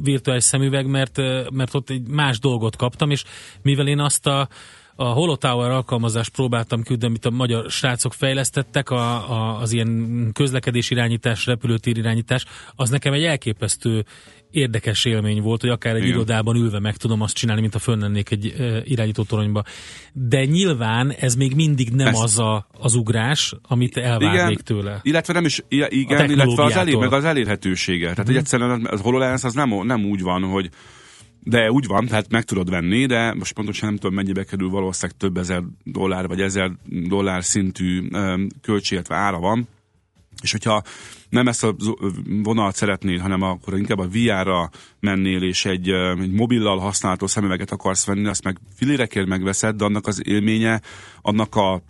virtuális 0.03 0.45
szemüveg, 0.45 0.87
mert, 0.87 1.17
mert 1.53 1.75
ott 1.75 1.91
egy 1.91 2.09
más 2.09 2.39
dolgot 2.39 2.77
kaptam, 2.77 3.11
és 3.11 3.25
mivel 3.63 3.87
én 3.87 4.01
azt 4.01 4.27
a 4.27 4.49
a 4.95 5.05
Holotower 5.05 5.71
alkalmazást 5.71 6.31
próbáltam 6.31 6.83
küldeni, 6.83 7.09
amit 7.09 7.25
a 7.25 7.31
magyar 7.31 7.71
srácok 7.71 8.15
fejlesztettek, 8.15 8.91
a, 8.91 9.31
a, 9.31 9.61
az 9.61 9.73
ilyen 9.73 10.31
közlekedés 10.33 10.91
irányítás, 10.91 11.47
repülőtér 11.47 11.97
irányítás, 11.97 12.45
az 12.77 12.91
nekem 12.91 13.13
egy 13.13 13.25
elképesztő 13.25 14.05
érdekes 14.53 15.05
élmény 15.05 15.43
volt, 15.43 15.61
hogy 15.61 15.71
akár 15.71 15.95
egy 15.95 16.03
Igen. 16.03 16.15
irodában 16.15 16.57
ülve 16.57 16.79
meg 16.79 16.97
tudom 16.97 17.21
azt 17.21 17.35
csinálni, 17.35 17.61
mint 17.61 17.75
a 17.75 17.79
fönlennék 17.79 18.31
egy 18.31 18.55
uh, 18.59 18.79
irányítótoronyba. 18.85 19.65
De 20.13 20.45
nyilván 20.45 21.11
ez 21.11 21.35
még 21.35 21.55
mindig 21.55 21.91
nem 21.91 22.07
Ezt. 22.07 22.23
az 22.23 22.39
a, 22.39 22.67
az 22.79 22.95
ugrás, 22.95 23.55
amit 23.63 23.97
elvárnék 23.97 24.61
tőle. 24.61 25.01
Illetve 25.03 25.33
nem 25.33 25.45
is, 25.45 25.63
igen, 25.69 26.31
illetve 26.31 26.63
az, 26.63 26.77
elér, 26.77 26.97
meg 26.97 27.13
az 27.13 27.25
elérhetősége. 27.25 28.01
Tehát, 28.01 28.17
hmm. 28.17 28.25
hogy 28.25 28.35
mhm. 28.35 28.43
egyszerűen 28.43 28.87
az 28.91 29.01
HoloLens 29.01 29.45
az 29.45 29.55
nem, 29.55 29.87
nem 29.87 30.05
úgy 30.05 30.23
van, 30.23 30.43
hogy 30.43 30.71
de 31.45 31.71
úgy 31.71 31.87
van, 31.87 32.07
tehát 32.07 32.31
meg 32.31 32.45
tudod 32.45 32.71
venni, 32.71 33.07
de 33.07 33.35
most 33.35 33.53
pontosan 33.53 33.89
nem 33.89 33.97
tudom 33.97 34.15
mennyibe 34.15 34.45
kerül, 34.45 34.69
valószínűleg 34.69 35.17
több 35.19 35.37
ezer 35.37 35.63
dollár 35.85 36.27
vagy 36.27 36.41
ezer 36.41 36.71
dollár 36.85 37.45
szintű 37.45 38.09
költség, 38.61 38.93
illetve 38.93 39.15
ára 39.15 39.39
van. 39.39 39.69
És 40.43 40.53
hogyha 40.53 40.83
nem 41.33 41.49
ezt 41.49 41.65
a 41.65 41.77
vonalat 42.43 42.77
szeretnél, 42.77 43.19
hanem 43.19 43.43
akkor 43.43 43.79
inkább 43.79 43.99
a 43.99 44.09
VR-ra 44.09 44.71
mennél, 45.01 45.43
és 45.43 45.65
egy, 45.65 45.89
egy 46.21 46.33
mobillal 46.33 46.79
használható 46.79 47.27
szemüveget 47.27 47.71
akarsz 47.71 48.07
venni, 48.07 48.27
azt 48.27 48.45
meg 48.45 48.59
filérekért 48.77 49.27
megveszed, 49.27 49.77
de 49.77 49.85
annak 49.85 50.07
az 50.07 50.27
élménye, 50.27 50.81
annak 51.21 51.55
a 51.55 51.83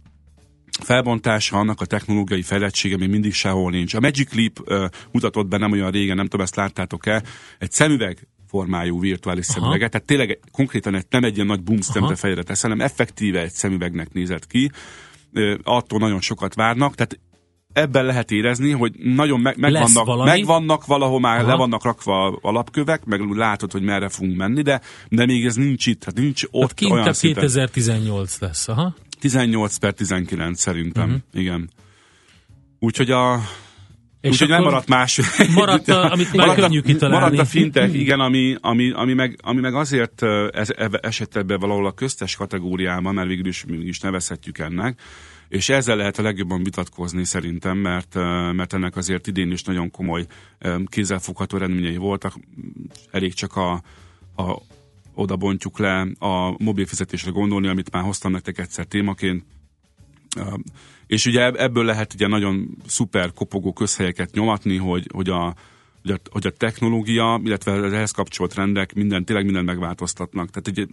felbontása, 0.80 1.56
annak 1.56 1.80
a 1.80 1.84
technológiai 1.84 2.42
fejlettsége 2.42 2.96
még 2.96 3.08
mindig 3.08 3.32
sehol 3.32 3.70
nincs. 3.70 3.94
A 3.94 4.00
Magic 4.00 4.34
Leap 4.34 4.60
uh, 4.60 4.88
mutatott 5.12 5.46
be 5.46 5.56
nem 5.56 5.72
olyan 5.72 5.90
régen, 5.90 6.16
nem 6.16 6.26
tudom, 6.26 6.40
ezt 6.40 6.56
láttátok-e, 6.56 7.22
egy 7.58 7.72
szemüveg 7.72 8.28
formájú 8.48 9.00
virtuális 9.00 9.48
Aha. 9.48 9.58
szemüveget, 9.58 9.90
tehát 9.90 10.06
tényleg 10.06 10.38
konkrétan 10.52 10.94
egy, 10.94 11.06
nem 11.10 11.24
egy 11.24 11.34
ilyen 11.34 11.46
nagy 11.46 11.62
boomstemre 11.62 12.14
fejre 12.14 12.42
tesz, 12.42 12.62
hanem 12.62 12.80
effektíve 12.80 13.40
egy 13.40 13.52
szemüvegnek 13.52 14.12
nézett 14.12 14.46
ki, 14.46 14.70
uh, 15.32 15.54
attól 15.62 15.98
nagyon 15.98 16.20
sokat 16.20 16.54
várnak, 16.54 16.94
tehát 16.94 17.18
ebben 17.72 18.04
lehet 18.04 18.30
érezni, 18.30 18.70
hogy 18.70 18.92
nagyon 18.98 19.40
meg, 19.40 19.58
megvannak, 19.58 20.24
megvannak 20.24 20.86
valahol 20.86 21.20
már 21.20 21.38
Aha. 21.38 21.48
le 21.48 21.54
vannak 21.54 21.84
rakva 21.84 22.38
alapkövek, 22.40 23.04
meg 23.04 23.20
látod, 23.20 23.72
hogy 23.72 23.82
merre 23.82 24.08
fogunk 24.08 24.36
menni, 24.36 24.62
de, 24.62 24.80
de 25.08 25.26
még 25.26 25.44
ez 25.44 25.54
nincs 25.54 25.86
itt, 25.86 26.04
hát 26.04 26.14
nincs 26.14 26.42
ott 26.50 26.62
hát 26.62 26.74
kint 26.74 26.92
olyan 26.92 27.12
2018 27.20 28.38
lesz, 28.38 28.68
aha. 28.68 28.94
18 29.20 29.76
per 29.76 29.92
19 29.92 30.60
szerintem, 30.60 31.04
uh-huh. 31.04 31.20
igen. 31.32 31.70
Úgyhogy 32.78 33.10
a 33.10 33.40
Úgyhogy 34.22 34.48
nem 34.48 34.62
maradt 34.62 34.88
más. 34.88 35.20
Maradt, 35.54 35.88
a, 35.88 36.10
amit 36.12 36.32
maradt, 36.32 36.60
könnyű 36.60 36.80
kitalálni. 36.80 37.24
Maradt 37.24 37.40
a 37.40 37.44
fintech, 37.50 37.94
igen, 38.04 38.20
ami, 38.20 38.56
ami, 38.60 38.90
ami, 38.90 39.14
meg, 39.14 39.38
ami 39.42 39.60
meg 39.60 39.74
azért 39.74 40.22
ez, 40.50 40.68
esett 41.00 41.36
ebbe 41.36 41.56
valahol 41.56 41.86
a 41.86 41.92
köztes 41.92 42.36
kategóriában, 42.36 43.14
mert 43.14 43.28
végül 43.28 43.46
is, 43.46 43.64
is 43.82 44.00
nevezhetjük 44.00 44.58
ennek, 44.58 45.00
és 45.52 45.68
ezzel 45.68 45.96
lehet 45.96 46.18
a 46.18 46.22
legjobban 46.22 46.62
vitatkozni 46.62 47.24
szerintem, 47.24 47.78
mert, 47.78 48.14
mert 48.52 48.72
ennek 48.72 48.96
azért 48.96 49.26
idén 49.26 49.50
is 49.50 49.62
nagyon 49.62 49.90
komoly 49.90 50.26
kézzelfogható 50.84 51.56
eredményei 51.56 51.96
voltak. 51.96 52.34
Elég 53.10 53.34
csak 53.34 53.56
a, 53.56 53.72
a 54.36 54.62
oda 55.14 55.36
bontjuk 55.36 55.78
le 55.78 56.00
a 56.18 56.54
mobil 56.58 56.86
fizetésre 56.86 57.30
gondolni, 57.30 57.68
amit 57.68 57.90
már 57.90 58.02
hoztam 58.02 58.32
nektek 58.32 58.58
egyszer 58.58 58.84
témaként. 58.84 59.44
És 61.06 61.26
ugye 61.26 61.50
ebből 61.50 61.84
lehet 61.84 62.14
ugye 62.14 62.26
nagyon 62.26 62.76
szuper 62.86 63.32
kopogó 63.32 63.72
közhelyeket 63.72 64.32
nyomatni, 64.32 64.76
hogy, 64.76 65.08
hogy 65.12 65.28
a, 65.28 65.54
hogy 66.02 66.10
a, 66.10 66.18
hogy 66.30 66.46
a 66.46 66.50
technológia, 66.50 67.40
illetve 67.44 67.72
az 67.72 67.92
ehhez 67.92 68.10
kapcsolt 68.10 68.54
rendek 68.54 68.94
minden, 68.94 69.24
tényleg 69.24 69.44
mindent 69.44 69.66
megváltoztatnak. 69.66 70.50
Tehát 70.50 70.68
ugye 70.68 70.86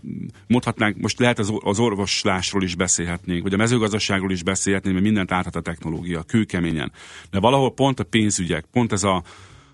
mondhatnánk, 0.47 0.97
most 0.97 1.19
lehet 1.19 1.39
az, 1.39 1.53
az 1.59 1.79
orvoslásról 1.79 2.63
is 2.63 2.75
beszélhetnénk, 2.75 3.43
vagy 3.43 3.53
a 3.53 3.57
mezőgazdaságról 3.57 4.31
is 4.31 4.43
beszélhetnénk, 4.43 4.95
mert 4.95 5.07
mindent 5.07 5.31
áthat 5.31 5.55
a 5.55 5.61
technológia, 5.61 6.23
kőkeményen. 6.23 6.91
De 7.31 7.39
valahol 7.39 7.73
pont 7.73 7.99
a 7.99 8.03
pénzügyek, 8.03 8.65
pont 8.71 8.91
ez 8.91 9.03
a, 9.03 9.23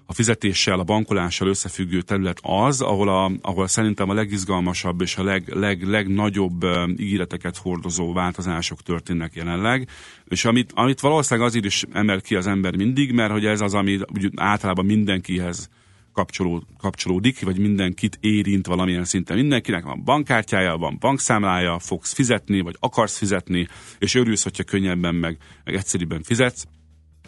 a 0.05 0.13
fizetéssel, 0.13 0.79
a 0.79 0.83
bankolással 0.83 1.47
összefüggő 1.47 2.01
terület 2.01 2.39
az, 2.41 2.81
ahol, 2.81 3.09
a, 3.09 3.31
ahol 3.41 3.67
szerintem 3.67 4.09
a 4.09 4.13
legizgalmasabb 4.13 5.01
és 5.01 5.17
a 5.17 5.23
leg, 5.23 5.53
leg, 5.53 5.83
legnagyobb 5.83 6.65
ígéreteket 6.97 7.57
hordozó 7.57 8.13
változások 8.13 8.81
történnek 8.81 9.35
jelenleg. 9.35 9.87
És 10.27 10.45
amit, 10.45 10.71
amit 10.75 10.99
valószínűleg 10.99 11.49
azért 11.49 11.65
is 11.65 11.83
emel 11.91 12.21
ki 12.21 12.35
az 12.35 12.47
ember 12.47 12.75
mindig, 12.75 13.11
mert 13.11 13.31
hogy 13.31 13.45
ez 13.45 13.61
az, 13.61 13.73
ami 13.73 13.99
általában 14.35 14.85
mindenkihez 14.85 15.69
kapcsolód, 16.13 16.63
kapcsolódik, 16.77 17.41
vagy 17.41 17.57
mindenkit 17.57 18.17
érint 18.21 18.67
valamilyen 18.67 19.03
szinten. 19.03 19.37
Mindenkinek 19.37 19.83
van 19.83 20.03
bankkártyája, 20.03 20.77
van 20.77 20.97
bankszámlája, 20.99 21.79
fogsz 21.79 22.13
fizetni, 22.13 22.61
vagy 22.61 22.75
akarsz 22.79 23.17
fizetni, 23.17 23.67
és 23.99 24.15
örülsz, 24.15 24.43
hogyha 24.43 24.63
könnyebben 24.63 25.15
meg, 25.15 25.37
meg 25.63 25.75
egyszerűbben 25.75 26.23
fizetsz. 26.23 26.65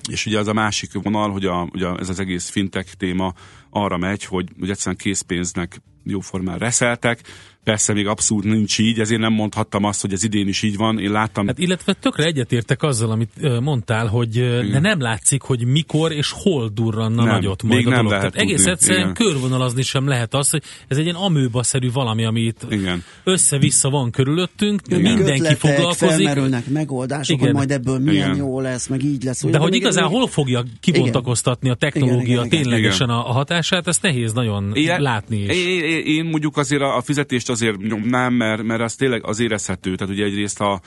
És 0.08 0.26
ugye 0.26 0.40
az 0.40 0.48
a 0.48 0.54
másik 0.54 0.94
vonal, 0.94 1.32
hogy, 1.32 1.46
a, 1.46 1.70
ugye 1.74 1.88
ez 2.00 2.10
az 2.10 2.20
egész 2.20 2.50
fintech 2.50 2.94
téma 2.94 3.34
arra 3.70 3.98
megy, 3.98 4.24
hogy, 4.24 4.50
hogy 4.60 4.70
egyszerűen 4.70 4.98
készpénznek 4.98 5.82
jóformán 6.04 6.58
reszeltek, 6.58 7.22
Persze 7.68 7.94
még 7.94 8.08
abszolút 8.08 8.44
nincs 8.44 8.80
így, 8.80 9.00
ezért 9.00 9.22
nem 9.22 9.34
mondhattam 9.34 9.84
azt, 9.84 10.02
hogy 10.02 10.14
ez 10.14 10.24
idén 10.24 10.48
is 10.48 10.62
így 10.62 10.78
van. 10.78 11.00
Én 11.00 11.12
láttam. 11.12 11.48
Hát 11.48 11.60
illetve 11.60 11.94
tökre 11.94 12.24
egyetértek 12.24 12.84
azzal, 12.84 13.12
amit 13.12 13.60
mondtál, 13.62 14.08
hogy 14.08 14.30
de 14.72 14.80
nem 14.80 15.02
látszik, 15.02 15.42
hogy 15.42 15.66
mikor 15.66 16.12
és 16.12 16.32
hol 16.36 16.70
durranna 16.74 17.24
nem, 17.24 17.34
nagyot 17.34 17.64
majd 17.64 17.76
még 17.76 17.88
a 17.88 17.90
dolog. 17.90 18.06
Nem 18.06 18.12
lehet 18.12 18.32
Tehát 18.32 18.48
egész 18.48 18.58
tudni. 18.58 18.72
egyszerűen 18.72 19.02
Igen. 19.02 19.14
körvonalazni 19.14 19.82
sem 19.82 20.08
lehet 20.08 20.34
az, 20.34 20.50
hogy 20.50 20.64
ez 20.88 20.98
egy 20.98 21.04
ilyen 21.04 21.16
amőba-szerű 21.16 21.92
valami, 21.92 22.26
amit 22.26 22.66
Igen. 22.70 23.04
össze-vissza 23.24 23.90
van 23.90 24.12
körülöttünk, 24.12 24.82
Igen. 24.86 25.02
mindenki 25.02 25.32
Ötletek, 25.32 25.58
foglalkozik. 25.58 26.10
felmerülnek 26.10 26.68
megoldások, 26.68 27.36
Igen. 27.36 27.46
hogy 27.46 27.56
majd 27.56 27.72
ebből 27.72 28.00
milyen 28.00 28.28
Igen. 28.28 28.38
jó 28.38 28.60
lesz, 28.60 28.88
meg 28.88 29.04
így 29.04 29.24
lesz. 29.24 29.46
De 29.46 29.58
hogy 29.58 29.76
igazán 29.76 30.04
még... 30.04 30.14
hol 30.14 30.28
fogja 30.28 30.64
kibontakoztatni 30.80 31.70
a 31.70 31.76
technológia 31.76 32.44
Igen. 32.46 32.50
ténylegesen 32.50 33.08
Igen. 33.08 33.20
a 33.20 33.32
hatását, 33.32 33.88
ezt 33.88 34.02
nehéz 34.02 34.34
nagyon 34.34 34.72
Igen. 34.74 35.02
látni 35.02 35.38
is. 35.38 35.66
Én, 35.66 35.84
én, 35.84 36.06
én 36.06 36.26
mondjuk 36.26 36.58
azért 36.58 36.82
a 36.82 37.02
fizetést 37.04 37.50
azért 37.62 38.06
nem, 38.06 38.34
mert, 38.34 38.64
mert 38.64 38.82
az 38.82 38.96
tényleg 38.96 39.26
az 39.26 39.40
érezhető. 39.40 39.96
Tehát 39.96 40.14
ugye 40.14 40.26
egyrészt 40.26 40.62
a, 40.62 40.82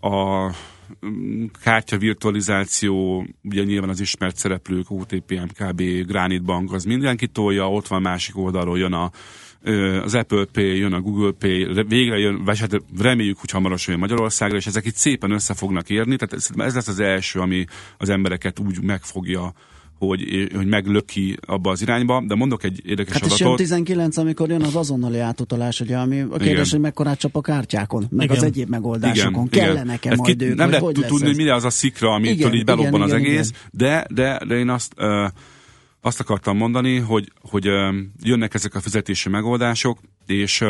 a 0.00 0.46
mm, 1.06 1.44
kártya 1.62 1.98
virtualizáció, 1.98 3.26
ugye 3.42 3.62
nyilván 3.62 3.88
az 3.88 4.00
ismert 4.00 4.36
szereplők, 4.36 4.90
OTP, 4.90 5.30
MKB, 5.30 5.82
Granite 6.06 6.44
Bank, 6.44 6.72
az 6.72 6.84
mindenki 6.84 7.26
tolja, 7.26 7.70
ott 7.70 7.86
van 7.86 8.02
másik 8.02 8.38
oldalról 8.38 8.78
jön 8.78 8.92
a, 8.92 9.10
az 10.02 10.14
Apple 10.14 10.44
Pay, 10.52 10.76
jön 10.76 10.92
a 10.92 11.00
Google 11.00 11.32
Pay, 11.38 11.84
végre 11.88 12.18
jön, 12.18 12.44
vagy 12.44 12.58
hát 12.58 12.82
reméljük, 12.98 13.38
hogy 13.38 13.50
hamarosan 13.50 13.92
jön 13.92 14.00
Magyarországra, 14.00 14.56
és 14.56 14.66
ezek 14.66 14.86
itt 14.86 14.94
szépen 14.94 15.30
össze 15.30 15.54
fognak 15.54 15.90
érni, 15.90 16.16
tehát 16.16 16.34
ez, 16.34 16.74
lesz 16.74 16.88
az 16.88 17.00
első, 17.00 17.40
ami 17.40 17.64
az 17.98 18.08
embereket 18.08 18.58
úgy 18.58 18.82
meg 18.82 19.02
fogja 19.02 19.52
hogy, 20.06 20.48
hogy 20.54 20.66
meglöki 20.66 21.36
abba 21.46 21.70
az 21.70 21.82
irányba, 21.82 22.22
de 22.26 22.34
mondok 22.34 22.64
egy 22.64 22.82
érdekes 22.84 23.12
hát 23.12 23.22
adatot. 23.22 23.48
Hát 23.48 23.56
19, 23.56 24.16
amikor 24.16 24.48
jön 24.48 24.62
az 24.62 24.76
azonnali 24.76 25.18
átutalás, 25.18 25.80
ugye, 25.80 25.96
ami 25.96 26.20
a 26.20 26.28
kérdés, 26.28 26.50
igen. 26.50 26.66
hogy 26.70 26.80
mekkorát 26.80 27.18
csap 27.18 27.36
a 27.36 27.40
kártyákon, 27.40 28.06
meg 28.10 28.24
igen. 28.24 28.36
az 28.36 28.42
egyéb 28.42 28.68
megoldásokon. 28.68 29.48
Igen. 29.50 29.74
Kell 29.74 29.84
nekem 29.84 30.16
majd 30.16 30.36
ki, 30.36 30.44
ők, 30.44 30.56
Nem 30.56 30.70
lehet 30.70 30.84
tudni, 30.84 31.26
hogy 31.26 31.36
mire 31.36 31.54
az 31.54 31.64
a 31.64 31.70
szikra, 31.70 32.10
amitől 32.10 32.34
igen, 32.34 32.54
így 32.54 32.64
belobban 32.64 32.88
igen, 32.88 33.00
az 33.00 33.08
igen, 33.08 33.20
egész, 33.20 33.48
igen. 33.48 33.60
De, 33.70 34.06
de, 34.14 34.40
de 34.46 34.54
én 34.58 34.68
azt, 34.68 34.94
uh, 34.98 35.30
azt 36.00 36.20
akartam 36.20 36.56
mondani, 36.56 36.98
hogy, 36.98 37.32
hogy 37.40 37.64
jönnek 38.22 38.54
ezek 38.54 38.74
a 38.74 38.80
fizetési 38.80 39.28
megoldások, 39.28 39.98
és 40.26 40.64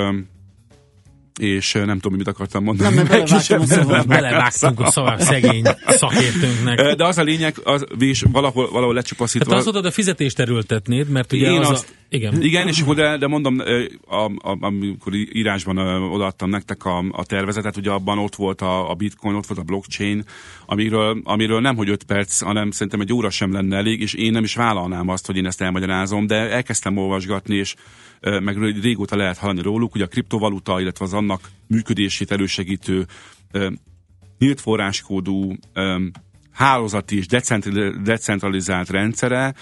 és 1.38 1.72
nem 1.72 1.98
tudom, 1.98 2.18
mit 2.18 2.28
akartam 2.28 2.64
mondani. 2.64 2.94
Nem, 2.94 3.06
belevágtam 3.08 3.60
a 3.60 3.66
szóval. 3.66 4.02
Belevágtunk 4.02 4.80
a 4.80 4.90
szóval 4.90 5.18
szegény 5.18 5.64
szakértőnknek. 5.86 6.96
De 6.96 7.04
az 7.04 7.18
a 7.18 7.22
lényeg, 7.22 7.54
az, 7.64 7.84
és 7.98 8.24
valahol, 8.32 8.70
valahol 8.70 8.94
lecsupaszítva. 8.94 9.44
Tehát 9.44 9.58
azt 9.64 9.72
mondod, 9.72 9.90
a 9.90 9.94
fizetést 9.94 10.38
erőltetnéd, 10.38 11.08
mert 11.08 11.32
ugye 11.32 11.50
Én 11.50 11.60
az 11.60 11.70
azt, 11.70 11.88
a... 11.88 11.98
Igen. 12.08 12.42
Igen, 12.42 12.68
és 12.68 12.80
akkor 12.80 12.94
de, 12.94 13.16
de 13.16 13.26
mondom, 13.26 13.62
a, 14.06 14.24
a, 14.24 14.56
amikor 14.60 15.14
írásban 15.14 15.78
odaadtam 16.02 16.50
nektek 16.50 16.84
a, 16.84 17.04
a 17.10 17.24
tervezetet, 17.24 17.76
ugye 17.76 17.90
abban 17.90 18.18
ott 18.18 18.34
volt 18.34 18.60
a, 18.60 18.90
a 18.90 18.94
bitcoin, 18.94 19.34
ott 19.34 19.46
volt 19.46 19.60
a 19.60 19.64
blockchain, 19.64 20.24
amiről, 20.66 21.20
amiről 21.24 21.60
nem 21.60 21.76
hogy 21.76 21.88
5 21.88 22.02
perc, 22.02 22.40
hanem 22.40 22.70
szerintem 22.70 23.00
egy 23.00 23.12
óra 23.12 23.30
sem 23.30 23.52
lenne 23.52 23.76
elég, 23.76 24.00
és 24.00 24.14
én 24.14 24.32
nem 24.32 24.44
is 24.44 24.54
vállalnám 24.54 25.08
azt, 25.08 25.26
hogy 25.26 25.36
én 25.36 25.46
ezt 25.46 25.60
elmagyarázom, 25.60 26.26
de 26.26 26.34
elkezdtem 26.34 26.96
olvasgatni, 26.96 27.56
és 27.56 27.74
meg 28.20 28.80
régóta 28.82 29.16
lehet 29.16 29.38
hallani 29.38 29.62
róluk, 29.62 29.92
hogy 29.92 30.02
a 30.02 30.06
kriptovaluta, 30.06 30.80
illetve 30.80 31.04
az 31.04 31.12
annak 31.12 31.50
működését 31.66 32.30
elősegítő 32.30 33.06
nyílt 34.38 34.60
forráskódú 34.60 35.56
hálózati 36.50 37.16
és 37.16 37.26
decentralizált 38.02 38.90
rendszere 38.90 39.54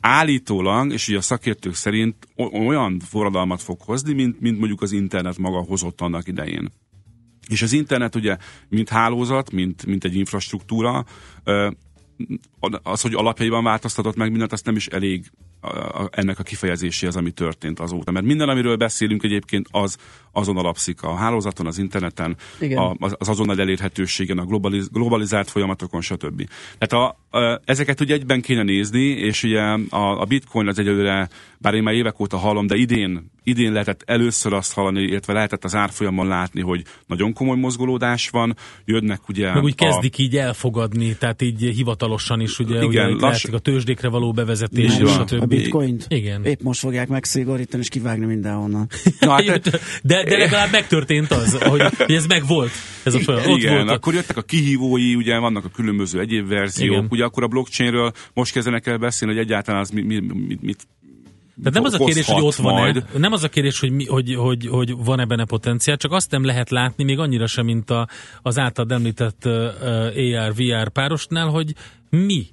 állítólag, 0.00 0.92
és 0.92 1.08
ugye 1.08 1.16
a 1.16 1.20
szakértők 1.20 1.74
szerint 1.74 2.28
olyan 2.52 3.00
forradalmat 3.00 3.62
fog 3.62 3.80
hozni, 3.80 4.12
mint, 4.12 4.40
mint 4.40 4.58
mondjuk 4.58 4.82
az 4.82 4.92
internet 4.92 5.38
maga 5.38 5.58
hozott 5.58 6.00
annak 6.00 6.28
idején. 6.28 6.72
És 7.48 7.62
az 7.62 7.72
internet 7.72 8.14
ugye, 8.14 8.36
mint 8.68 8.88
hálózat, 8.88 9.50
mint, 9.50 9.86
mint 9.86 10.04
egy 10.04 10.14
infrastruktúra, 10.14 11.04
az, 12.82 13.00
hogy 13.00 13.14
alapjaiban 13.14 13.64
változtatott 13.64 14.16
meg 14.16 14.30
mindent, 14.30 14.52
azt 14.52 14.64
nem 14.64 14.76
is 14.76 14.86
elég 14.86 15.30
ennek 16.10 16.38
a 16.38 16.42
kifejezéséhez, 16.42 17.16
ami 17.16 17.30
történt 17.30 17.80
azóta. 17.80 18.10
Mert 18.10 18.26
minden, 18.26 18.48
amiről 18.48 18.76
beszélünk 18.76 19.22
egyébként, 19.22 19.68
az 19.70 19.96
azon 20.32 20.56
alapszik 20.56 21.02
a 21.02 21.14
hálózaton, 21.14 21.66
az 21.66 21.78
interneten, 21.78 22.36
a, 22.60 22.94
az 22.98 23.28
azonnal 23.28 23.60
elérhetőségen, 23.60 24.38
a 24.38 24.44
globaliz, 24.44 24.88
globalizált 24.88 25.50
folyamatokon, 25.50 26.00
stb. 26.00 26.48
Tehát 26.78 27.06
a, 27.06 27.06
a, 27.06 27.16
ezeket 27.64 28.00
ugye 28.00 28.14
egyben 28.14 28.40
kéne 28.40 28.62
nézni, 28.62 29.04
és 29.04 29.42
ugye 29.42 29.60
a, 29.90 30.20
a 30.20 30.24
bitcoin 30.24 30.68
az 30.68 30.78
egyelőre, 30.78 31.28
bár 31.58 31.74
én 31.74 31.82
már 31.82 31.94
évek 31.94 32.20
óta 32.20 32.36
hallom, 32.36 32.66
de 32.66 32.76
idén, 32.76 33.30
idén 33.42 33.72
lehetett 33.72 34.02
először 34.06 34.52
azt 34.52 34.74
hallani, 34.74 35.02
illetve 35.02 35.32
lehetett 35.32 35.64
az 35.64 35.74
árfolyamon 35.74 36.26
látni, 36.26 36.60
hogy 36.60 36.82
nagyon 37.06 37.32
komoly 37.32 37.56
mozgolódás 37.56 38.28
van, 38.28 38.56
jönnek 38.84 39.28
ugye... 39.28 39.52
Meg 39.52 39.62
úgy 39.62 39.74
kezdik 39.74 40.14
a, 40.18 40.22
így 40.22 40.36
elfogadni, 40.36 41.16
tehát 41.16 41.42
így 41.42 41.60
hivatalosan 41.60 42.40
is 42.40 42.58
ugye, 42.58 42.74
igen, 42.74 42.86
ugye 42.86 43.26
lass... 43.26 43.44
a 43.44 43.58
tőzsdékre 43.58 44.08
való 44.08 44.32
bevezetés, 44.32 44.92
stb 44.92 45.46
bitcoint. 45.46 46.06
Igen. 46.08 46.44
Épp 46.44 46.60
most 46.60 46.80
fogják 46.80 47.08
megszigorítani 47.08 47.82
és 47.82 47.88
kivágni 47.88 48.26
mindenhonnan. 48.26 48.88
Na, 49.20 49.30
hát, 49.30 49.60
de, 50.02 50.24
de 50.24 50.36
legalább 50.36 50.70
megtörtént 50.70 51.30
az, 51.30 51.62
hogy, 51.62 51.82
hogy 51.96 52.14
ez 52.14 52.26
meg 52.26 52.46
volt. 52.46 52.70
Ez 53.02 53.14
a 53.14 53.18
ott 53.32 53.58
Igen, 53.58 53.74
volt 53.74 53.88
a... 53.88 53.92
akkor 53.92 54.14
jöttek 54.14 54.36
a 54.36 54.42
kihívói, 54.42 55.14
ugye 55.14 55.38
vannak 55.38 55.64
a 55.64 55.68
különböző 55.68 56.20
egyéb 56.20 56.48
verziók, 56.48 56.96
Igen. 56.96 57.06
ugye 57.10 57.23
akkor 57.24 57.42
a 57.42 57.48
blockchainről 57.48 58.12
most 58.34 58.52
kezdenek 58.52 58.86
el 58.86 58.98
beszélni, 58.98 59.34
hogy 59.34 59.44
egyáltalán 59.44 59.80
az 59.80 59.90
mit, 59.90 60.06
mit, 60.06 60.62
mit 60.62 60.86
tehát 61.58 61.72
nem 61.72 61.84
az 61.84 61.94
a 61.94 62.04
kérdés, 62.04 62.26
hogy 62.26 62.42
ott 62.42 62.54
van-e, 62.54 63.04
nem 63.16 63.32
az 63.32 63.44
a 63.44 63.48
kérdés, 63.48 63.80
hogy, 63.80 63.90
mi, 63.90 64.04
hogy, 64.04 64.34
hogy, 64.34 64.66
hogy 64.66 64.94
van-e 64.96 65.24
benne 65.24 65.44
potenciál, 65.44 65.96
csak 65.96 66.12
azt 66.12 66.30
nem 66.30 66.44
lehet 66.44 66.70
látni, 66.70 67.04
még 67.04 67.18
annyira 67.18 67.46
sem, 67.46 67.64
mint 67.64 67.90
a, 67.90 68.08
az 68.42 68.58
által 68.58 68.86
említett 68.88 69.44
uh, 69.44 69.52
AR-VR 70.16 70.88
párosnál, 70.88 71.48
hogy 71.48 71.74
mi 72.10 72.46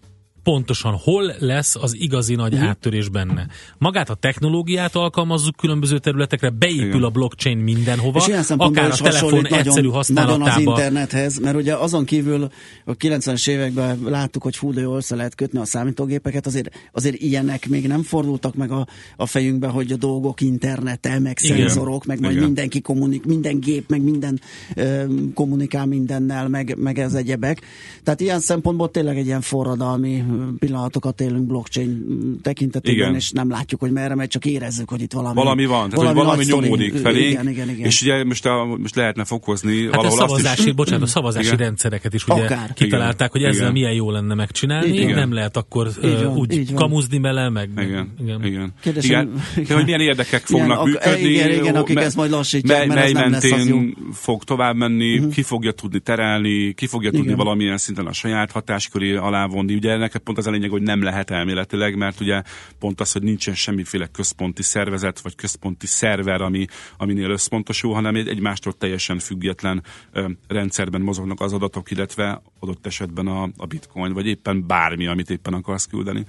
pontosan 0.44 0.94
hol 0.94 1.34
lesz 1.40 1.76
az 1.76 1.96
igazi 1.96 2.36
nagy 2.36 2.54
uh-huh. 2.54 2.70
áttörés 2.70 3.10
benne. 3.10 3.48
Magát 3.78 4.10
a 4.10 4.14
technológiát 4.14 4.96
alkalmazzuk 4.96 5.56
különböző 5.56 6.00
területekre, 6.00 6.50
beépül 6.50 6.88
Igen. 6.88 7.04
a 7.04 7.10
blockchain 7.10 7.58
mindenhova, 7.58 8.26
és 8.28 8.50
akár 8.58 8.92
a 8.92 8.96
telefon 8.96 9.42
nagyon, 9.42 9.60
egyszerű 9.60 9.88
használatába. 9.88 10.38
Nagyon 10.38 10.54
az 10.54 10.80
internethez, 10.80 11.40
mert 11.40 11.56
ugye 11.56 11.76
azon 11.76 12.06
kívül 12.06 12.50
a 12.86 12.96
90-es 12.98 13.50
években 13.50 14.00
láttuk, 14.04 14.44
hogy 14.44 14.56
fú, 14.56 14.74
de 14.74 14.82
jól 14.82 14.96
össze 14.96 15.16
lehet 15.16 15.36
kötni 15.36 15.60
a 15.60 15.66
számítógépeket, 15.66 16.46
azért, 16.46 16.90
azért 16.92 17.16
ilyenek 17.16 17.70
még 17.70 17.88
nem 17.88 18.04
fordultak 18.04 18.56
meg 18.56 18.72
a, 18.72 18.88
a 19.16 19.26
fejünkbe, 19.26 19.68
hogy 19.68 19.92
a 19.92 19.96
dolgok 19.96 20.42
internete, 20.42 21.20
meg 21.20 21.38
Igen. 21.42 21.58
szenzorok, 21.58 22.06
meg 22.06 22.20
majd 22.20 22.34
Igen. 22.34 22.46
mindenki 22.46 22.82
kommunik, 22.82 23.26
minden 23.26 23.60
gép, 23.60 23.90
meg 23.90 24.02
minden 24.02 24.40
ö, 24.76 25.04
kommunikál 25.34 25.86
mindennel, 25.86 26.48
meg, 26.48 26.76
meg 26.78 27.00
ez 27.00 27.14
egyebek. 27.14 27.62
Tehát 28.04 28.20
ilyen 28.20 28.40
szempontból 28.40 28.92
tényleg 28.92 29.18
egy 29.18 29.26
ilyen 29.26 29.42
forradalmi 29.42 30.24
pillanatokat 30.60 31.22
élünk 31.22 31.46
blockchain 31.46 32.06
tekintetében, 32.42 32.96
igen. 32.96 33.16
és 33.16 33.32
nem 33.32 33.50
látjuk, 33.50 33.80
hogy 33.80 33.92
merre 33.92 34.16
megy, 34.16 34.28
csak 34.28 34.46
érezzük, 34.46 34.90
hogy 34.90 35.02
itt 35.02 35.14
valami 35.14 35.36
Valami 35.36 35.66
van, 35.66 35.90
tehát 35.90 35.96
valami, 35.96 36.20
valami 36.20 36.44
nyomódik 36.46 36.96
felé, 36.96 37.30
igen, 37.30 37.50
igen, 37.50 37.70
igen. 37.70 37.86
és 37.86 38.02
ugye 38.02 38.24
most, 38.24 38.46
a, 38.46 38.76
most 38.80 38.96
lehetne 38.96 39.26
fokozni 39.26 39.84
hát 39.84 39.96
valahol 39.96 40.18
a 40.18 40.28
szavazási, 40.28 40.60
azt 40.60 40.68
is, 40.68 40.74
bocsánat, 40.82 41.02
a 41.02 41.06
szavazási 41.06 41.46
igen. 41.46 41.58
rendszereket 41.58 42.14
is 42.14 42.28
ugye 42.28 42.44
Akár. 42.44 42.74
kitalálták, 42.74 43.32
hogy 43.32 43.44
ezzel 43.44 43.62
igen. 43.62 43.72
milyen 43.72 43.94
jó 43.94 44.12
lenne 44.12 44.34
megcsinálni, 44.34 44.88
igen. 44.88 45.16
nem 45.16 45.34
lehet 45.34 45.58
akkor 45.58 45.88
így 46.04 46.24
van, 46.24 46.38
úgy 46.38 46.58
így 46.58 46.74
kamuzni 46.74 47.18
bele, 47.18 47.50
meg... 47.50 47.70
Igen, 47.78 48.14
igen. 48.22 48.46
igen. 48.46 48.74
Kérdésem, 48.82 49.10
igen. 49.10 49.42
igen. 49.56 49.76
hogy 49.76 49.86
milyen 49.86 50.02
érdekek 50.02 50.42
fognak 50.46 50.86
működni, 50.86 51.30
igen, 51.30 51.52
igen, 51.52 51.76
akik 51.76 51.98
ezt 51.98 52.16
majd 52.16 52.32
lassítják, 52.32 52.88
mert 52.88 53.00
ez 53.00 53.12
nem 53.12 53.32
lesz 53.32 53.52
az 53.52 53.68
jó. 53.68 53.80
fog 54.12 54.44
tovább 54.44 54.76
menni, 54.76 55.20
mhm. 55.20 55.30
ki 55.30 55.42
fogja 55.42 55.72
tudni 55.72 56.00
terelni, 56.00 56.74
ki 56.74 56.88
fogja 56.88 57.12
tudni 57.12 57.34
valamilyen 57.34 57.78
szinten 57.78 58.06
a 58.06 58.14
saját 58.14 58.52
hatásköré 58.52 59.16
alá 59.16 59.46
vonni. 59.46 59.74
Ugye 59.74 59.92
ennek 59.92 60.16
pont 60.24 60.38
az 60.38 60.48
a 60.48 60.52
lényeg, 60.52 60.70
hogy 60.70 60.82
nem 60.82 61.04
lehet 61.04 61.32
elméletileg, 61.32 61.96
mert 61.96 62.20
ugye 62.20 62.42
pont 62.80 63.02
az, 63.02 63.12
hogy 63.12 63.24
nincsen 63.24 63.56
semmiféle 63.56 64.08
központi 64.08 64.64
szervezet, 64.64 65.20
vagy 65.20 65.36
központi 65.36 65.88
szerver, 65.88 66.42
ami, 66.42 66.66
aminél 66.98 67.30
összpontosul, 67.30 67.94
hanem 67.94 68.16
egy 68.16 68.28
egymástól 68.28 68.74
teljesen 68.74 69.20
független 69.20 69.84
ö, 70.12 70.30
rendszerben 70.48 71.02
mozognak 71.02 71.42
az 71.42 71.54
adatok, 71.54 71.92
illetve 71.92 72.42
adott 72.60 72.86
esetben 72.86 73.28
a, 73.28 73.50
a 73.58 73.66
bitcoin, 73.66 74.14
vagy 74.14 74.28
éppen 74.28 74.68
bármi, 74.68 75.08
amit 75.08 75.30
éppen 75.30 75.54
akarsz 75.54 75.86
küldeni. 75.86 76.26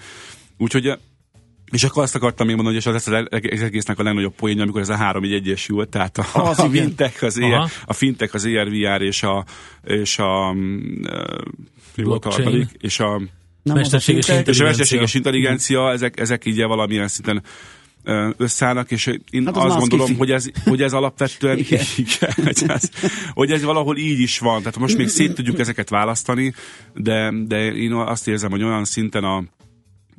Úgyhogy 0.58 0.98
és 1.72 1.84
akkor 1.84 2.02
azt 2.02 2.14
akartam 2.14 2.46
még 2.46 2.54
mondani, 2.54 2.80
hogy 2.82 2.94
ez 2.94 3.08
az 3.08 3.62
egésznek 3.62 3.98
a 3.98 4.02
legnagyobb 4.02 4.34
poénja, 4.34 4.62
amikor 4.62 4.80
ez 4.80 4.88
a 4.88 4.96
három 4.96 5.24
így 5.24 5.32
egyesült, 5.32 5.88
tehát 5.88 6.18
a, 6.18 6.26
az 6.32 6.58
a, 6.58 6.68
fintech, 6.68 7.24
az 7.24 7.38
ER, 7.38 7.70
a 7.84 7.92
fintech, 7.92 8.34
az 8.34 8.44
ERVR 8.44 9.02
és 9.02 9.22
a, 9.22 9.44
és 9.84 10.18
a, 10.18 10.52
mi 11.94 12.02
volt 12.02 12.24
a 12.24 12.50
és 12.78 13.00
a 13.00 13.20
nem 13.62 13.76
mesterséges 13.76 14.28
intelligencia. 14.28 14.52
És 14.52 14.60
a 14.60 14.64
mesterséges 14.64 15.14
intelligencia, 15.14 15.90
ezek, 15.90 16.20
ezek 16.20 16.44
így 16.44 16.62
valamilyen 16.62 17.08
szinten 17.08 17.42
összeállnak, 18.36 18.90
és 18.90 19.06
én 19.30 19.44
hát 19.44 19.56
az 19.56 19.64
azt 19.64 19.78
gondolom, 19.78 20.06
kifi. 20.06 20.18
hogy 20.18 20.30
ez, 20.30 20.46
hogy 20.64 20.82
ez 20.82 20.92
alapvetően 20.92 21.58
igen. 21.64 21.84
Igen, 21.96 22.32
hogy, 22.34 22.64
ez, 22.66 22.90
hogy 23.30 23.50
ez 23.50 23.62
valahol 23.62 23.96
így 23.96 24.20
is 24.20 24.38
van. 24.38 24.58
Tehát 24.58 24.78
most 24.78 24.96
még 24.96 25.08
szét 25.08 25.34
tudjuk 25.34 25.58
ezeket 25.58 25.88
választani, 25.88 26.54
de, 26.94 27.32
de 27.46 27.72
én 27.72 27.92
azt 27.92 28.28
érzem, 28.28 28.50
hogy 28.50 28.62
olyan 28.62 28.84
szinten 28.84 29.24
a, 29.24 29.36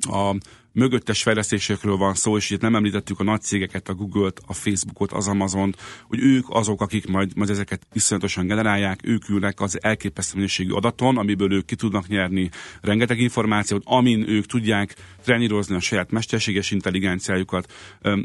a 0.00 0.36
mögöttes 0.74 1.22
fejlesztésekről 1.22 1.96
van 1.96 2.14
szó, 2.14 2.36
és 2.36 2.50
itt 2.50 2.60
nem 2.60 2.74
említettük 2.74 3.20
a 3.20 3.24
nagy 3.24 3.40
cégeket, 3.40 3.88
a 3.88 3.94
Google-t, 3.94 4.40
a 4.46 4.52
Facebookot, 4.52 5.12
az 5.12 5.28
Amazon-t, 5.28 5.80
hogy 6.06 6.18
ők 6.22 6.44
azok, 6.48 6.80
akik 6.80 7.06
majd, 7.06 7.36
majd 7.36 7.50
ezeket 7.50 7.86
iszonyatosan 7.92 8.46
generálják, 8.46 9.00
ők 9.04 9.28
ülnek 9.28 9.60
az 9.60 9.82
elképesztő 9.82 10.34
minőségű 10.34 10.70
adaton, 10.70 11.18
amiből 11.18 11.52
ők 11.52 11.64
ki 11.64 11.76
tudnak 11.76 12.06
nyerni 12.06 12.50
rengeteg 12.80 13.18
információt, 13.18 13.82
amin 13.84 14.28
ők 14.28 14.46
tudják 14.46 14.94
trenírozni 15.22 15.74
a 15.74 15.80
saját 15.80 16.10
mesterséges 16.10 16.70
intelligenciájukat, 16.70 17.72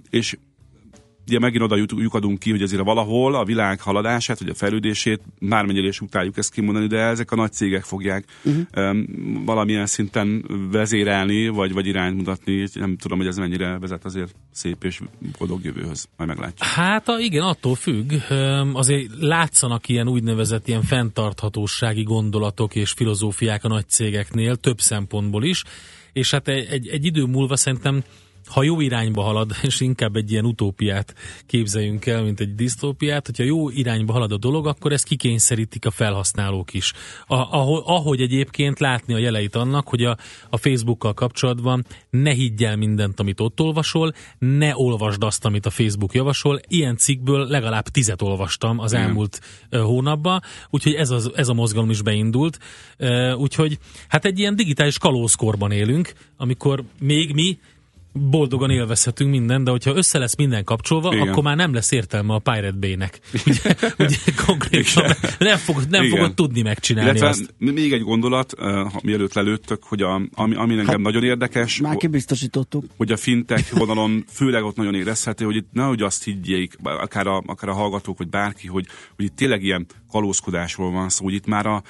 és 0.09 0.37
ugye 1.29 1.39
megint 1.39 1.63
oda 1.63 1.75
lyukadunk 1.75 2.39
ki, 2.39 2.51
hogy 2.51 2.61
azért 2.61 2.83
valahol 2.83 3.35
a 3.35 3.45
világ 3.45 3.81
haladását, 3.81 4.39
vagy 4.39 4.49
a 4.49 4.53
fejlődését, 4.53 5.21
bármennyire 5.39 5.87
is 5.87 6.01
utáljuk 6.01 6.37
ezt 6.37 6.53
kimondani, 6.53 6.87
de 6.87 6.97
ezek 6.97 7.31
a 7.31 7.35
nagy 7.35 7.51
cégek 7.51 7.83
fogják 7.83 8.25
uh-huh. 8.43 8.89
um, 8.89 9.43
valamilyen 9.45 9.85
szinten 9.85 10.45
vezérelni, 10.71 11.47
vagy, 11.47 11.73
vagy 11.73 11.87
irányt 11.87 12.15
mutatni. 12.15 12.67
Nem 12.73 12.97
tudom, 12.97 13.17
hogy 13.17 13.27
ez 13.27 13.37
mennyire 13.37 13.77
vezet 13.79 14.05
azért 14.05 14.35
szép 14.51 14.83
és 14.83 14.99
boldog 15.37 15.63
jövőhöz. 15.63 16.07
Majd 16.17 16.29
meglátjuk. 16.29 16.67
Hát 16.67 17.09
a, 17.09 17.19
igen, 17.19 17.43
attól 17.43 17.75
függ. 17.75 18.13
Azért 18.73 19.11
látszanak 19.19 19.89
ilyen 19.89 20.07
úgynevezett 20.07 20.67
ilyen 20.67 20.83
fenntarthatósági 20.83 22.03
gondolatok 22.03 22.75
és 22.75 22.91
filozófiák 22.91 23.63
a 23.63 23.67
nagy 23.67 23.87
cégeknél, 23.87 24.55
több 24.55 24.79
szempontból 24.79 25.43
is, 25.43 25.63
és 26.13 26.31
hát 26.31 26.47
egy, 26.47 26.65
egy, 26.69 26.87
egy 26.87 27.05
idő 27.05 27.23
múlva 27.23 27.55
szerintem 27.55 28.03
ha 28.45 28.63
jó 28.63 28.81
irányba 28.81 29.21
halad, 29.21 29.51
és 29.61 29.79
inkább 29.79 30.15
egy 30.15 30.31
ilyen 30.31 30.45
utópiát 30.45 31.15
képzeljünk 31.45 32.05
el, 32.05 32.23
mint 32.23 32.39
egy 32.39 32.55
disztópiát, 32.55 33.25
hogyha 33.25 33.43
jó 33.43 33.69
irányba 33.69 34.13
halad 34.13 34.31
a 34.31 34.37
dolog, 34.37 34.67
akkor 34.67 34.91
ezt 34.91 35.03
kikényszerítik 35.03 35.85
a 35.85 35.91
felhasználók 35.91 36.73
is. 36.73 36.93
A, 37.27 37.35
ahogy, 37.35 37.81
ahogy 37.85 38.21
egyébként 38.21 38.79
látni 38.79 39.13
a 39.13 39.17
jeleit 39.17 39.55
annak, 39.55 39.87
hogy 39.87 40.03
a, 40.03 40.17
a 40.49 40.57
Facebookkal 40.57 41.13
kapcsolatban 41.13 41.85
ne 42.09 42.31
higgy 42.31 42.63
el 42.63 42.75
mindent, 42.75 43.19
amit 43.19 43.39
ott 43.39 43.61
olvasol, 43.61 44.13
ne 44.39 44.71
olvasd 44.73 45.23
azt, 45.23 45.45
amit 45.45 45.65
a 45.65 45.69
Facebook 45.69 46.13
javasol. 46.13 46.59
Ilyen 46.67 46.97
cikkből 46.97 47.47
legalább 47.47 47.87
tizet 47.87 48.21
olvastam 48.21 48.79
az 48.79 48.93
elmúlt 48.93 49.41
uh, 49.71 49.81
hónapban, 49.81 50.41
úgyhogy 50.69 50.93
ez, 50.93 51.09
az, 51.09 51.31
ez 51.35 51.47
a 51.47 51.53
mozgalom 51.53 51.89
is 51.89 52.01
beindult. 52.01 52.59
Úgyhogy 53.37 53.77
hát 54.07 54.25
egy 54.25 54.39
ilyen 54.39 54.55
digitális 54.55 54.97
kalózkorban 54.97 55.71
élünk, 55.71 56.13
amikor 56.37 56.83
még 56.99 57.33
mi 57.33 57.59
boldogan 58.11 58.69
élvezhetünk 58.69 59.29
minden, 59.29 59.63
de 59.63 59.71
hogyha 59.71 59.95
össze 59.95 60.17
lesz 60.17 60.35
minden 60.35 60.63
kapcsolva, 60.63 61.13
Igen. 61.13 61.27
akkor 61.27 61.43
már 61.43 61.55
nem 61.55 61.73
lesz 61.73 61.91
értelme 61.91 62.33
a 62.33 62.39
Pirate 62.39 62.77
Bay-nek. 62.79 63.19
Ugye, 63.45 63.75
ugye 63.97 64.17
konkrétan 64.45 65.15
nem, 65.39 65.57
fogod, 65.57 65.89
nem 65.89 66.09
fogod 66.09 66.33
tudni 66.33 66.61
megcsinálni 66.61 67.09
Illetve 67.09 67.27
azt. 67.27 67.53
még 67.57 67.93
egy 67.93 68.01
gondolat, 68.01 68.53
uh, 68.59 68.91
mielőtt 69.01 69.33
lelőttök, 69.33 69.83
hogy 69.83 70.01
a, 70.01 70.21
ami, 70.33 70.55
ami 70.55 70.75
nekem 70.75 70.87
hát, 70.87 70.99
nagyon 70.99 71.23
érdekes. 71.23 71.79
Már 71.79 71.95
kibiztosítottuk. 71.95 72.85
Hogy 72.97 73.11
a 73.11 73.17
fintech 73.17 73.77
vonalon 73.77 74.25
főleg 74.31 74.63
ott 74.63 74.75
nagyon 74.75 74.95
érezhető, 74.95 75.45
hogy 75.45 75.55
itt 75.55 75.69
nehogy 75.71 76.01
azt 76.01 76.23
higgyék, 76.23 76.75
akár 76.83 77.27
a, 77.27 77.43
akár 77.45 77.69
a 77.69 77.73
hallgatók, 77.73 78.17
vagy 78.17 78.29
bárki, 78.29 78.67
hogy, 78.67 78.85
hogy 79.15 79.25
itt 79.25 79.35
tényleg 79.35 79.63
ilyen 79.63 79.85
kalózkodásról 80.11 80.91
van 80.91 81.09
szó, 81.09 81.23
hogy 81.23 81.33
itt 81.33 81.45
már 81.45 81.65
a, 81.65 81.83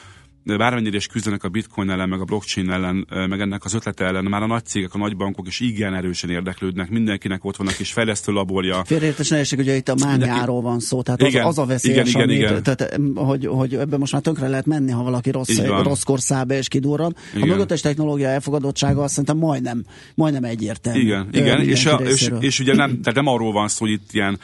bármennyire 0.57 0.95
is 0.95 1.07
küzdenek 1.07 1.43
a 1.43 1.49
bitcoin 1.49 1.89
ellen, 1.89 2.09
meg 2.09 2.19
a 2.19 2.23
blockchain 2.23 2.69
ellen, 2.69 3.07
meg 3.09 3.39
ennek 3.41 3.65
az 3.65 3.73
ötlete 3.73 4.05
ellen, 4.05 4.23
már 4.23 4.41
a 4.41 4.47
nagy 4.47 4.65
cégek, 4.65 4.93
a 4.93 4.97
nagy 4.97 5.17
bankok 5.17 5.47
is 5.47 5.59
igen 5.59 5.93
erősen 5.93 6.29
érdeklődnek, 6.29 6.89
mindenkinek 6.89 7.45
ott 7.45 7.55
van 7.55 7.67
a 7.67 7.71
kis 7.71 7.91
fejlesztő 7.91 8.31
laborja. 8.31 8.83
Félreértés 8.85 9.29
nehézség, 9.29 9.59
ugye 9.59 9.75
itt 9.75 9.89
a 9.89 9.95
mániáról 9.99 10.61
van 10.61 10.79
szó, 10.79 11.01
tehát 11.01 11.21
igen, 11.21 11.45
az, 11.45 11.57
az 11.57 11.57
a 11.57 11.65
veszélyes, 11.65 12.09
igen, 12.09 12.29
igen, 12.29 12.37
amit, 12.47 12.51
igen. 12.51 12.63
Tehát, 12.63 12.99
hogy, 13.15 13.45
hogy 13.45 13.73
ebben 13.73 13.99
most 13.99 14.13
már 14.13 14.21
tönkre 14.21 14.47
lehet 14.47 14.65
menni, 14.65 14.91
ha 14.91 15.03
valaki 15.03 15.31
rossz, 15.31 15.57
rossz 15.83 16.03
korszába 16.03 16.53
és 16.53 16.67
kidurran. 16.67 17.15
A 17.41 17.45
mögöttes 17.45 17.81
technológia 17.81 18.27
elfogadottsága 18.27 19.03
azt 19.03 19.09
szerintem 19.09 19.37
majdnem, 19.37 19.83
majdnem 20.15 20.43
egyértelmű. 20.43 20.99
Igen, 20.99 21.27
igen, 21.31 21.61
és, 21.61 21.85
a, 21.85 21.95
és, 21.95 22.31
és, 22.39 22.59
ugye 22.59 22.75
nem, 22.75 22.89
tehát 22.89 23.15
nem 23.15 23.27
arról 23.27 23.51
van 23.51 23.67
szó, 23.67 23.85
hogy 23.85 23.93
itt 23.93 24.09
ilyen 24.11 24.39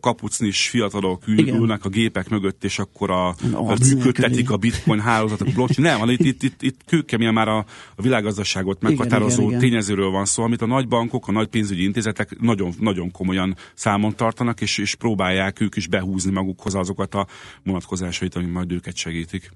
kapucnis 0.00 0.68
fiatalok 0.68 1.28
ül, 1.28 1.48
ülnek 1.48 1.84
a 1.84 1.88
gépek 1.88 2.28
mögött, 2.28 2.64
és 2.64 2.78
akkor 2.78 3.10
a, 3.10 3.28
a 3.52 3.76
működtetik 3.94 4.50
a 4.50 4.56
bitcoin 4.56 5.00
hálózatot, 5.00 5.48
a 5.48 5.52
blockchain. 5.52 5.98
Nem, 5.98 6.08
itt, 6.08 6.20
itt, 6.20 6.42
itt, 6.42 6.62
itt 6.62 6.80
kőkeményen 6.86 7.34
már 7.34 7.48
a, 7.48 7.58
a 7.96 8.02
világgazdaságot 8.02 8.80
meghatározó 8.80 9.48
igen, 9.48 9.60
tényezőről 9.60 10.10
van 10.10 10.24
szó, 10.24 10.42
amit 10.42 10.62
a 10.62 10.66
nagy 10.66 10.88
bankok, 10.88 11.28
a 11.28 11.32
nagy 11.32 11.48
pénzügyi 11.48 11.82
intézetek 11.82 12.40
nagyon, 12.40 12.72
nagyon 12.78 13.10
komolyan 13.10 13.56
számon 13.74 14.16
tartanak, 14.16 14.60
és, 14.60 14.78
és 14.78 14.94
próbálják 14.94 15.60
ők 15.60 15.76
is 15.76 15.86
behúzni 15.86 16.32
magukhoz 16.32 16.74
azokat 16.74 17.14
a 17.14 17.26
vonatkozásait, 17.64 18.34
ami 18.34 18.46
majd 18.46 18.72
őket 18.72 18.96
segítik. 18.96 19.50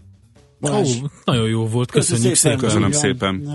Ó, 0.64 1.06
nagyon 1.24 1.48
jó 1.48 1.66
volt, 1.66 1.90
köszönjük 1.90 2.34
szépen. 2.34 2.58
Köszönöm 2.58 2.92
szépen. 2.92 3.48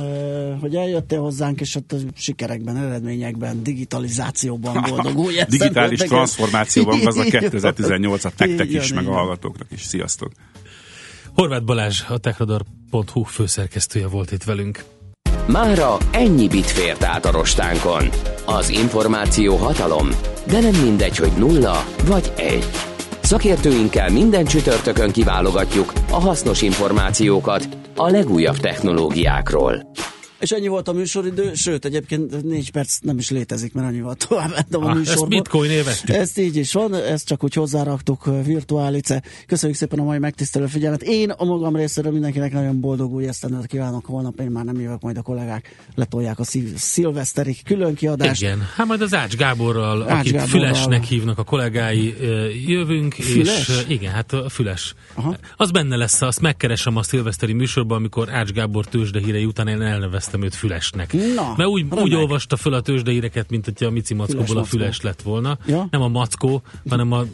Hogy 0.61 0.75
eljöttél 0.75 1.19
hozzánk, 1.19 1.61
és 1.61 1.75
ott 1.75 1.91
a 1.91 1.95
sikerekben, 2.15 2.77
eredményekben, 2.77 3.63
digitalizációban 3.63 4.83
boldogulj. 4.89 5.41
Digitális 5.47 5.99
transformációban 5.99 6.99
gazdag 7.03 7.25
2018-at 7.29 8.37
nektek 8.45 8.69
is, 8.69 8.93
meg 8.93 9.07
a 9.07 9.11
hallgatóknak 9.11 9.67
is. 9.71 9.81
Sziasztok! 9.81 10.31
Horváth 11.35 11.63
Balázs, 11.63 12.01
a 12.07 12.17
techradar.hu 12.17 13.23
főszerkesztője 13.23 14.07
volt 14.07 14.31
itt 14.31 14.43
velünk. 14.43 14.83
Mára 15.47 15.97
ennyi 16.11 16.47
bit 16.47 16.65
fért 16.65 17.03
át 17.03 17.25
a 17.25 17.31
rostánkon. 17.31 18.09
Az 18.45 18.69
információ 18.69 19.55
hatalom, 19.55 20.09
de 20.47 20.59
nem 20.59 20.81
mindegy, 20.81 21.17
hogy 21.17 21.31
nulla 21.37 21.83
vagy 22.05 22.31
egy. 22.37 22.67
Szakértőinkkel 23.29 24.09
minden 24.09 24.45
csütörtökön 24.45 25.11
kiválogatjuk 25.11 25.93
a 26.11 26.19
hasznos 26.19 26.61
információkat 26.61 27.67
a 27.95 28.09
legújabb 28.09 28.57
technológiákról. 28.57 29.91
És 30.39 30.51
ennyi 30.51 30.67
volt 30.67 30.87
a 30.87 30.93
műsoridő, 30.93 31.53
sőt, 31.53 31.85
egyébként 31.85 32.43
négy 32.43 32.71
perc 32.71 32.97
nem 33.01 33.17
is 33.17 33.29
létezik, 33.29 33.73
mert 33.73 33.87
annyival 33.87 34.15
tovább 34.15 34.49
mentem 34.49 34.83
a 34.83 34.89
ah, 34.89 34.95
műsorban. 34.95 35.23
Ezt 35.23 35.29
bitcoin 35.29 35.71
évettük. 35.71 36.15
Ezt 36.15 36.37
így 36.37 36.55
is 36.55 36.73
van, 36.73 36.93
ezt 36.95 37.27
csak 37.27 37.43
úgy 37.43 37.53
hozzáraktuk 37.53 38.25
virtuálice. 38.45 39.23
Köszönjük 39.47 39.77
szépen 39.77 39.99
a 39.99 40.03
mai 40.03 40.17
megtisztelő 40.17 40.65
figyelmet. 40.65 41.01
Én 41.01 41.29
a 41.29 41.45
magam 41.45 41.75
részéről 41.75 42.11
mindenkinek 42.11 42.51
nagyon 42.51 42.79
boldog 42.79 43.13
új 43.13 43.27
esztendőt 43.27 43.65
kívánok. 43.65 44.05
Holnap 44.05 44.39
én 44.39 44.49
már 44.51 44.65
nem 44.65 44.79
jövök, 44.79 45.01
majd 45.01 45.17
a 45.17 45.21
kollégák 45.21 45.75
letolják 45.95 46.39
a 46.39 46.43
szív- 46.43 46.77
szilveszteri 46.77 47.57
külön 47.65 47.95
kiadást. 47.95 48.41
Igen, 48.41 48.61
hát 48.75 48.87
majd 48.87 49.01
az 49.01 49.13
Ács 49.13 49.35
Gáborral, 49.35 50.09
Ács 50.09 50.19
akit 50.19 50.31
Gáborral. 50.31 50.49
Fülesnek 50.49 51.03
hívnak 51.03 51.37
a 51.37 51.43
kollégái, 51.43 52.15
jövünk, 52.67 53.13
Füles? 53.13 53.67
és 53.67 53.83
igen, 53.87 54.11
hát 54.11 54.33
a 54.33 54.49
Füles. 54.49 54.95
Aha. 55.13 55.37
Az 55.57 55.71
benne 55.71 55.95
lesz, 55.95 56.21
azt 56.21 56.41
megkeresem 56.41 56.95
a 56.95 57.03
szilveszteri 57.03 57.53
műsorban, 57.53 57.97
amikor 57.97 58.29
Ács 58.29 58.51
Gábor 58.51 58.85
tőzsde 58.85 59.19
hírei 59.19 59.45
után 59.45 59.67
én 59.67 59.81
elneveztem 59.81 60.28
neveztem 60.31 60.41
őt 60.41 60.55
Fülesnek. 60.55 61.13
Na, 61.35 61.53
Mert 61.57 61.69
úgy, 61.69 61.85
úgy 61.89 62.15
olvasta 62.15 62.55
föl 62.55 62.73
a 62.73 62.81
tőzsdeíreket, 62.81 63.49
mint 63.49 63.65
hogyha 63.65 63.85
a 63.85 63.89
Mici 63.89 64.13
Mackóból 64.13 64.45
Füles 64.45 64.61
a 64.61 64.65
Füles 64.65 65.01
lett 65.01 65.21
volna. 65.21 65.57
Ja? 65.65 65.87
Nem 65.91 66.01
a 66.01 66.07
Mackó, 66.07 66.61
hanem 66.89 67.11
a 67.11 67.25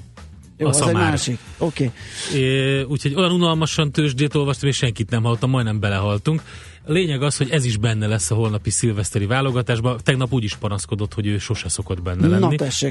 jó, 0.58 0.68
a 0.68 0.70
az 0.70 0.82
egy 0.82 0.93
másik. 0.93 1.38
Oké. 1.58 1.91
Okay. 2.30 2.84
Úgyhogy 2.84 3.14
olyan 3.16 3.32
unalmasan 3.32 3.91
tőzsdét 3.91 4.36
olvastam, 4.36 4.70
és 4.70 4.76
senkit 4.76 5.10
nem 5.10 5.24
hallottam, 5.24 5.50
majdnem 5.50 5.80
belehaltunk. 5.80 6.41
A 6.88 6.91
lényeg 6.91 7.22
az, 7.22 7.38
hogy 7.38 7.50
ez 7.50 7.66
is 7.66 7.78
benne 7.78 8.08
lesz 8.08 8.32
a 8.32 8.36
holnapi 8.36 8.70
szilveszteri 8.70 9.26
válogatásban. 9.26 10.00
Tegnap 10.04 10.34
úgy 10.34 10.43
is 10.43 10.56
panaszkodott, 10.56 11.14
hogy 11.14 11.28
ő 11.28 11.38
sose 11.38 11.70
szokott 11.70 12.02
benne 12.02 12.28
lenni. 12.28 12.56
Na 12.56 12.56
tessék, 12.56 12.89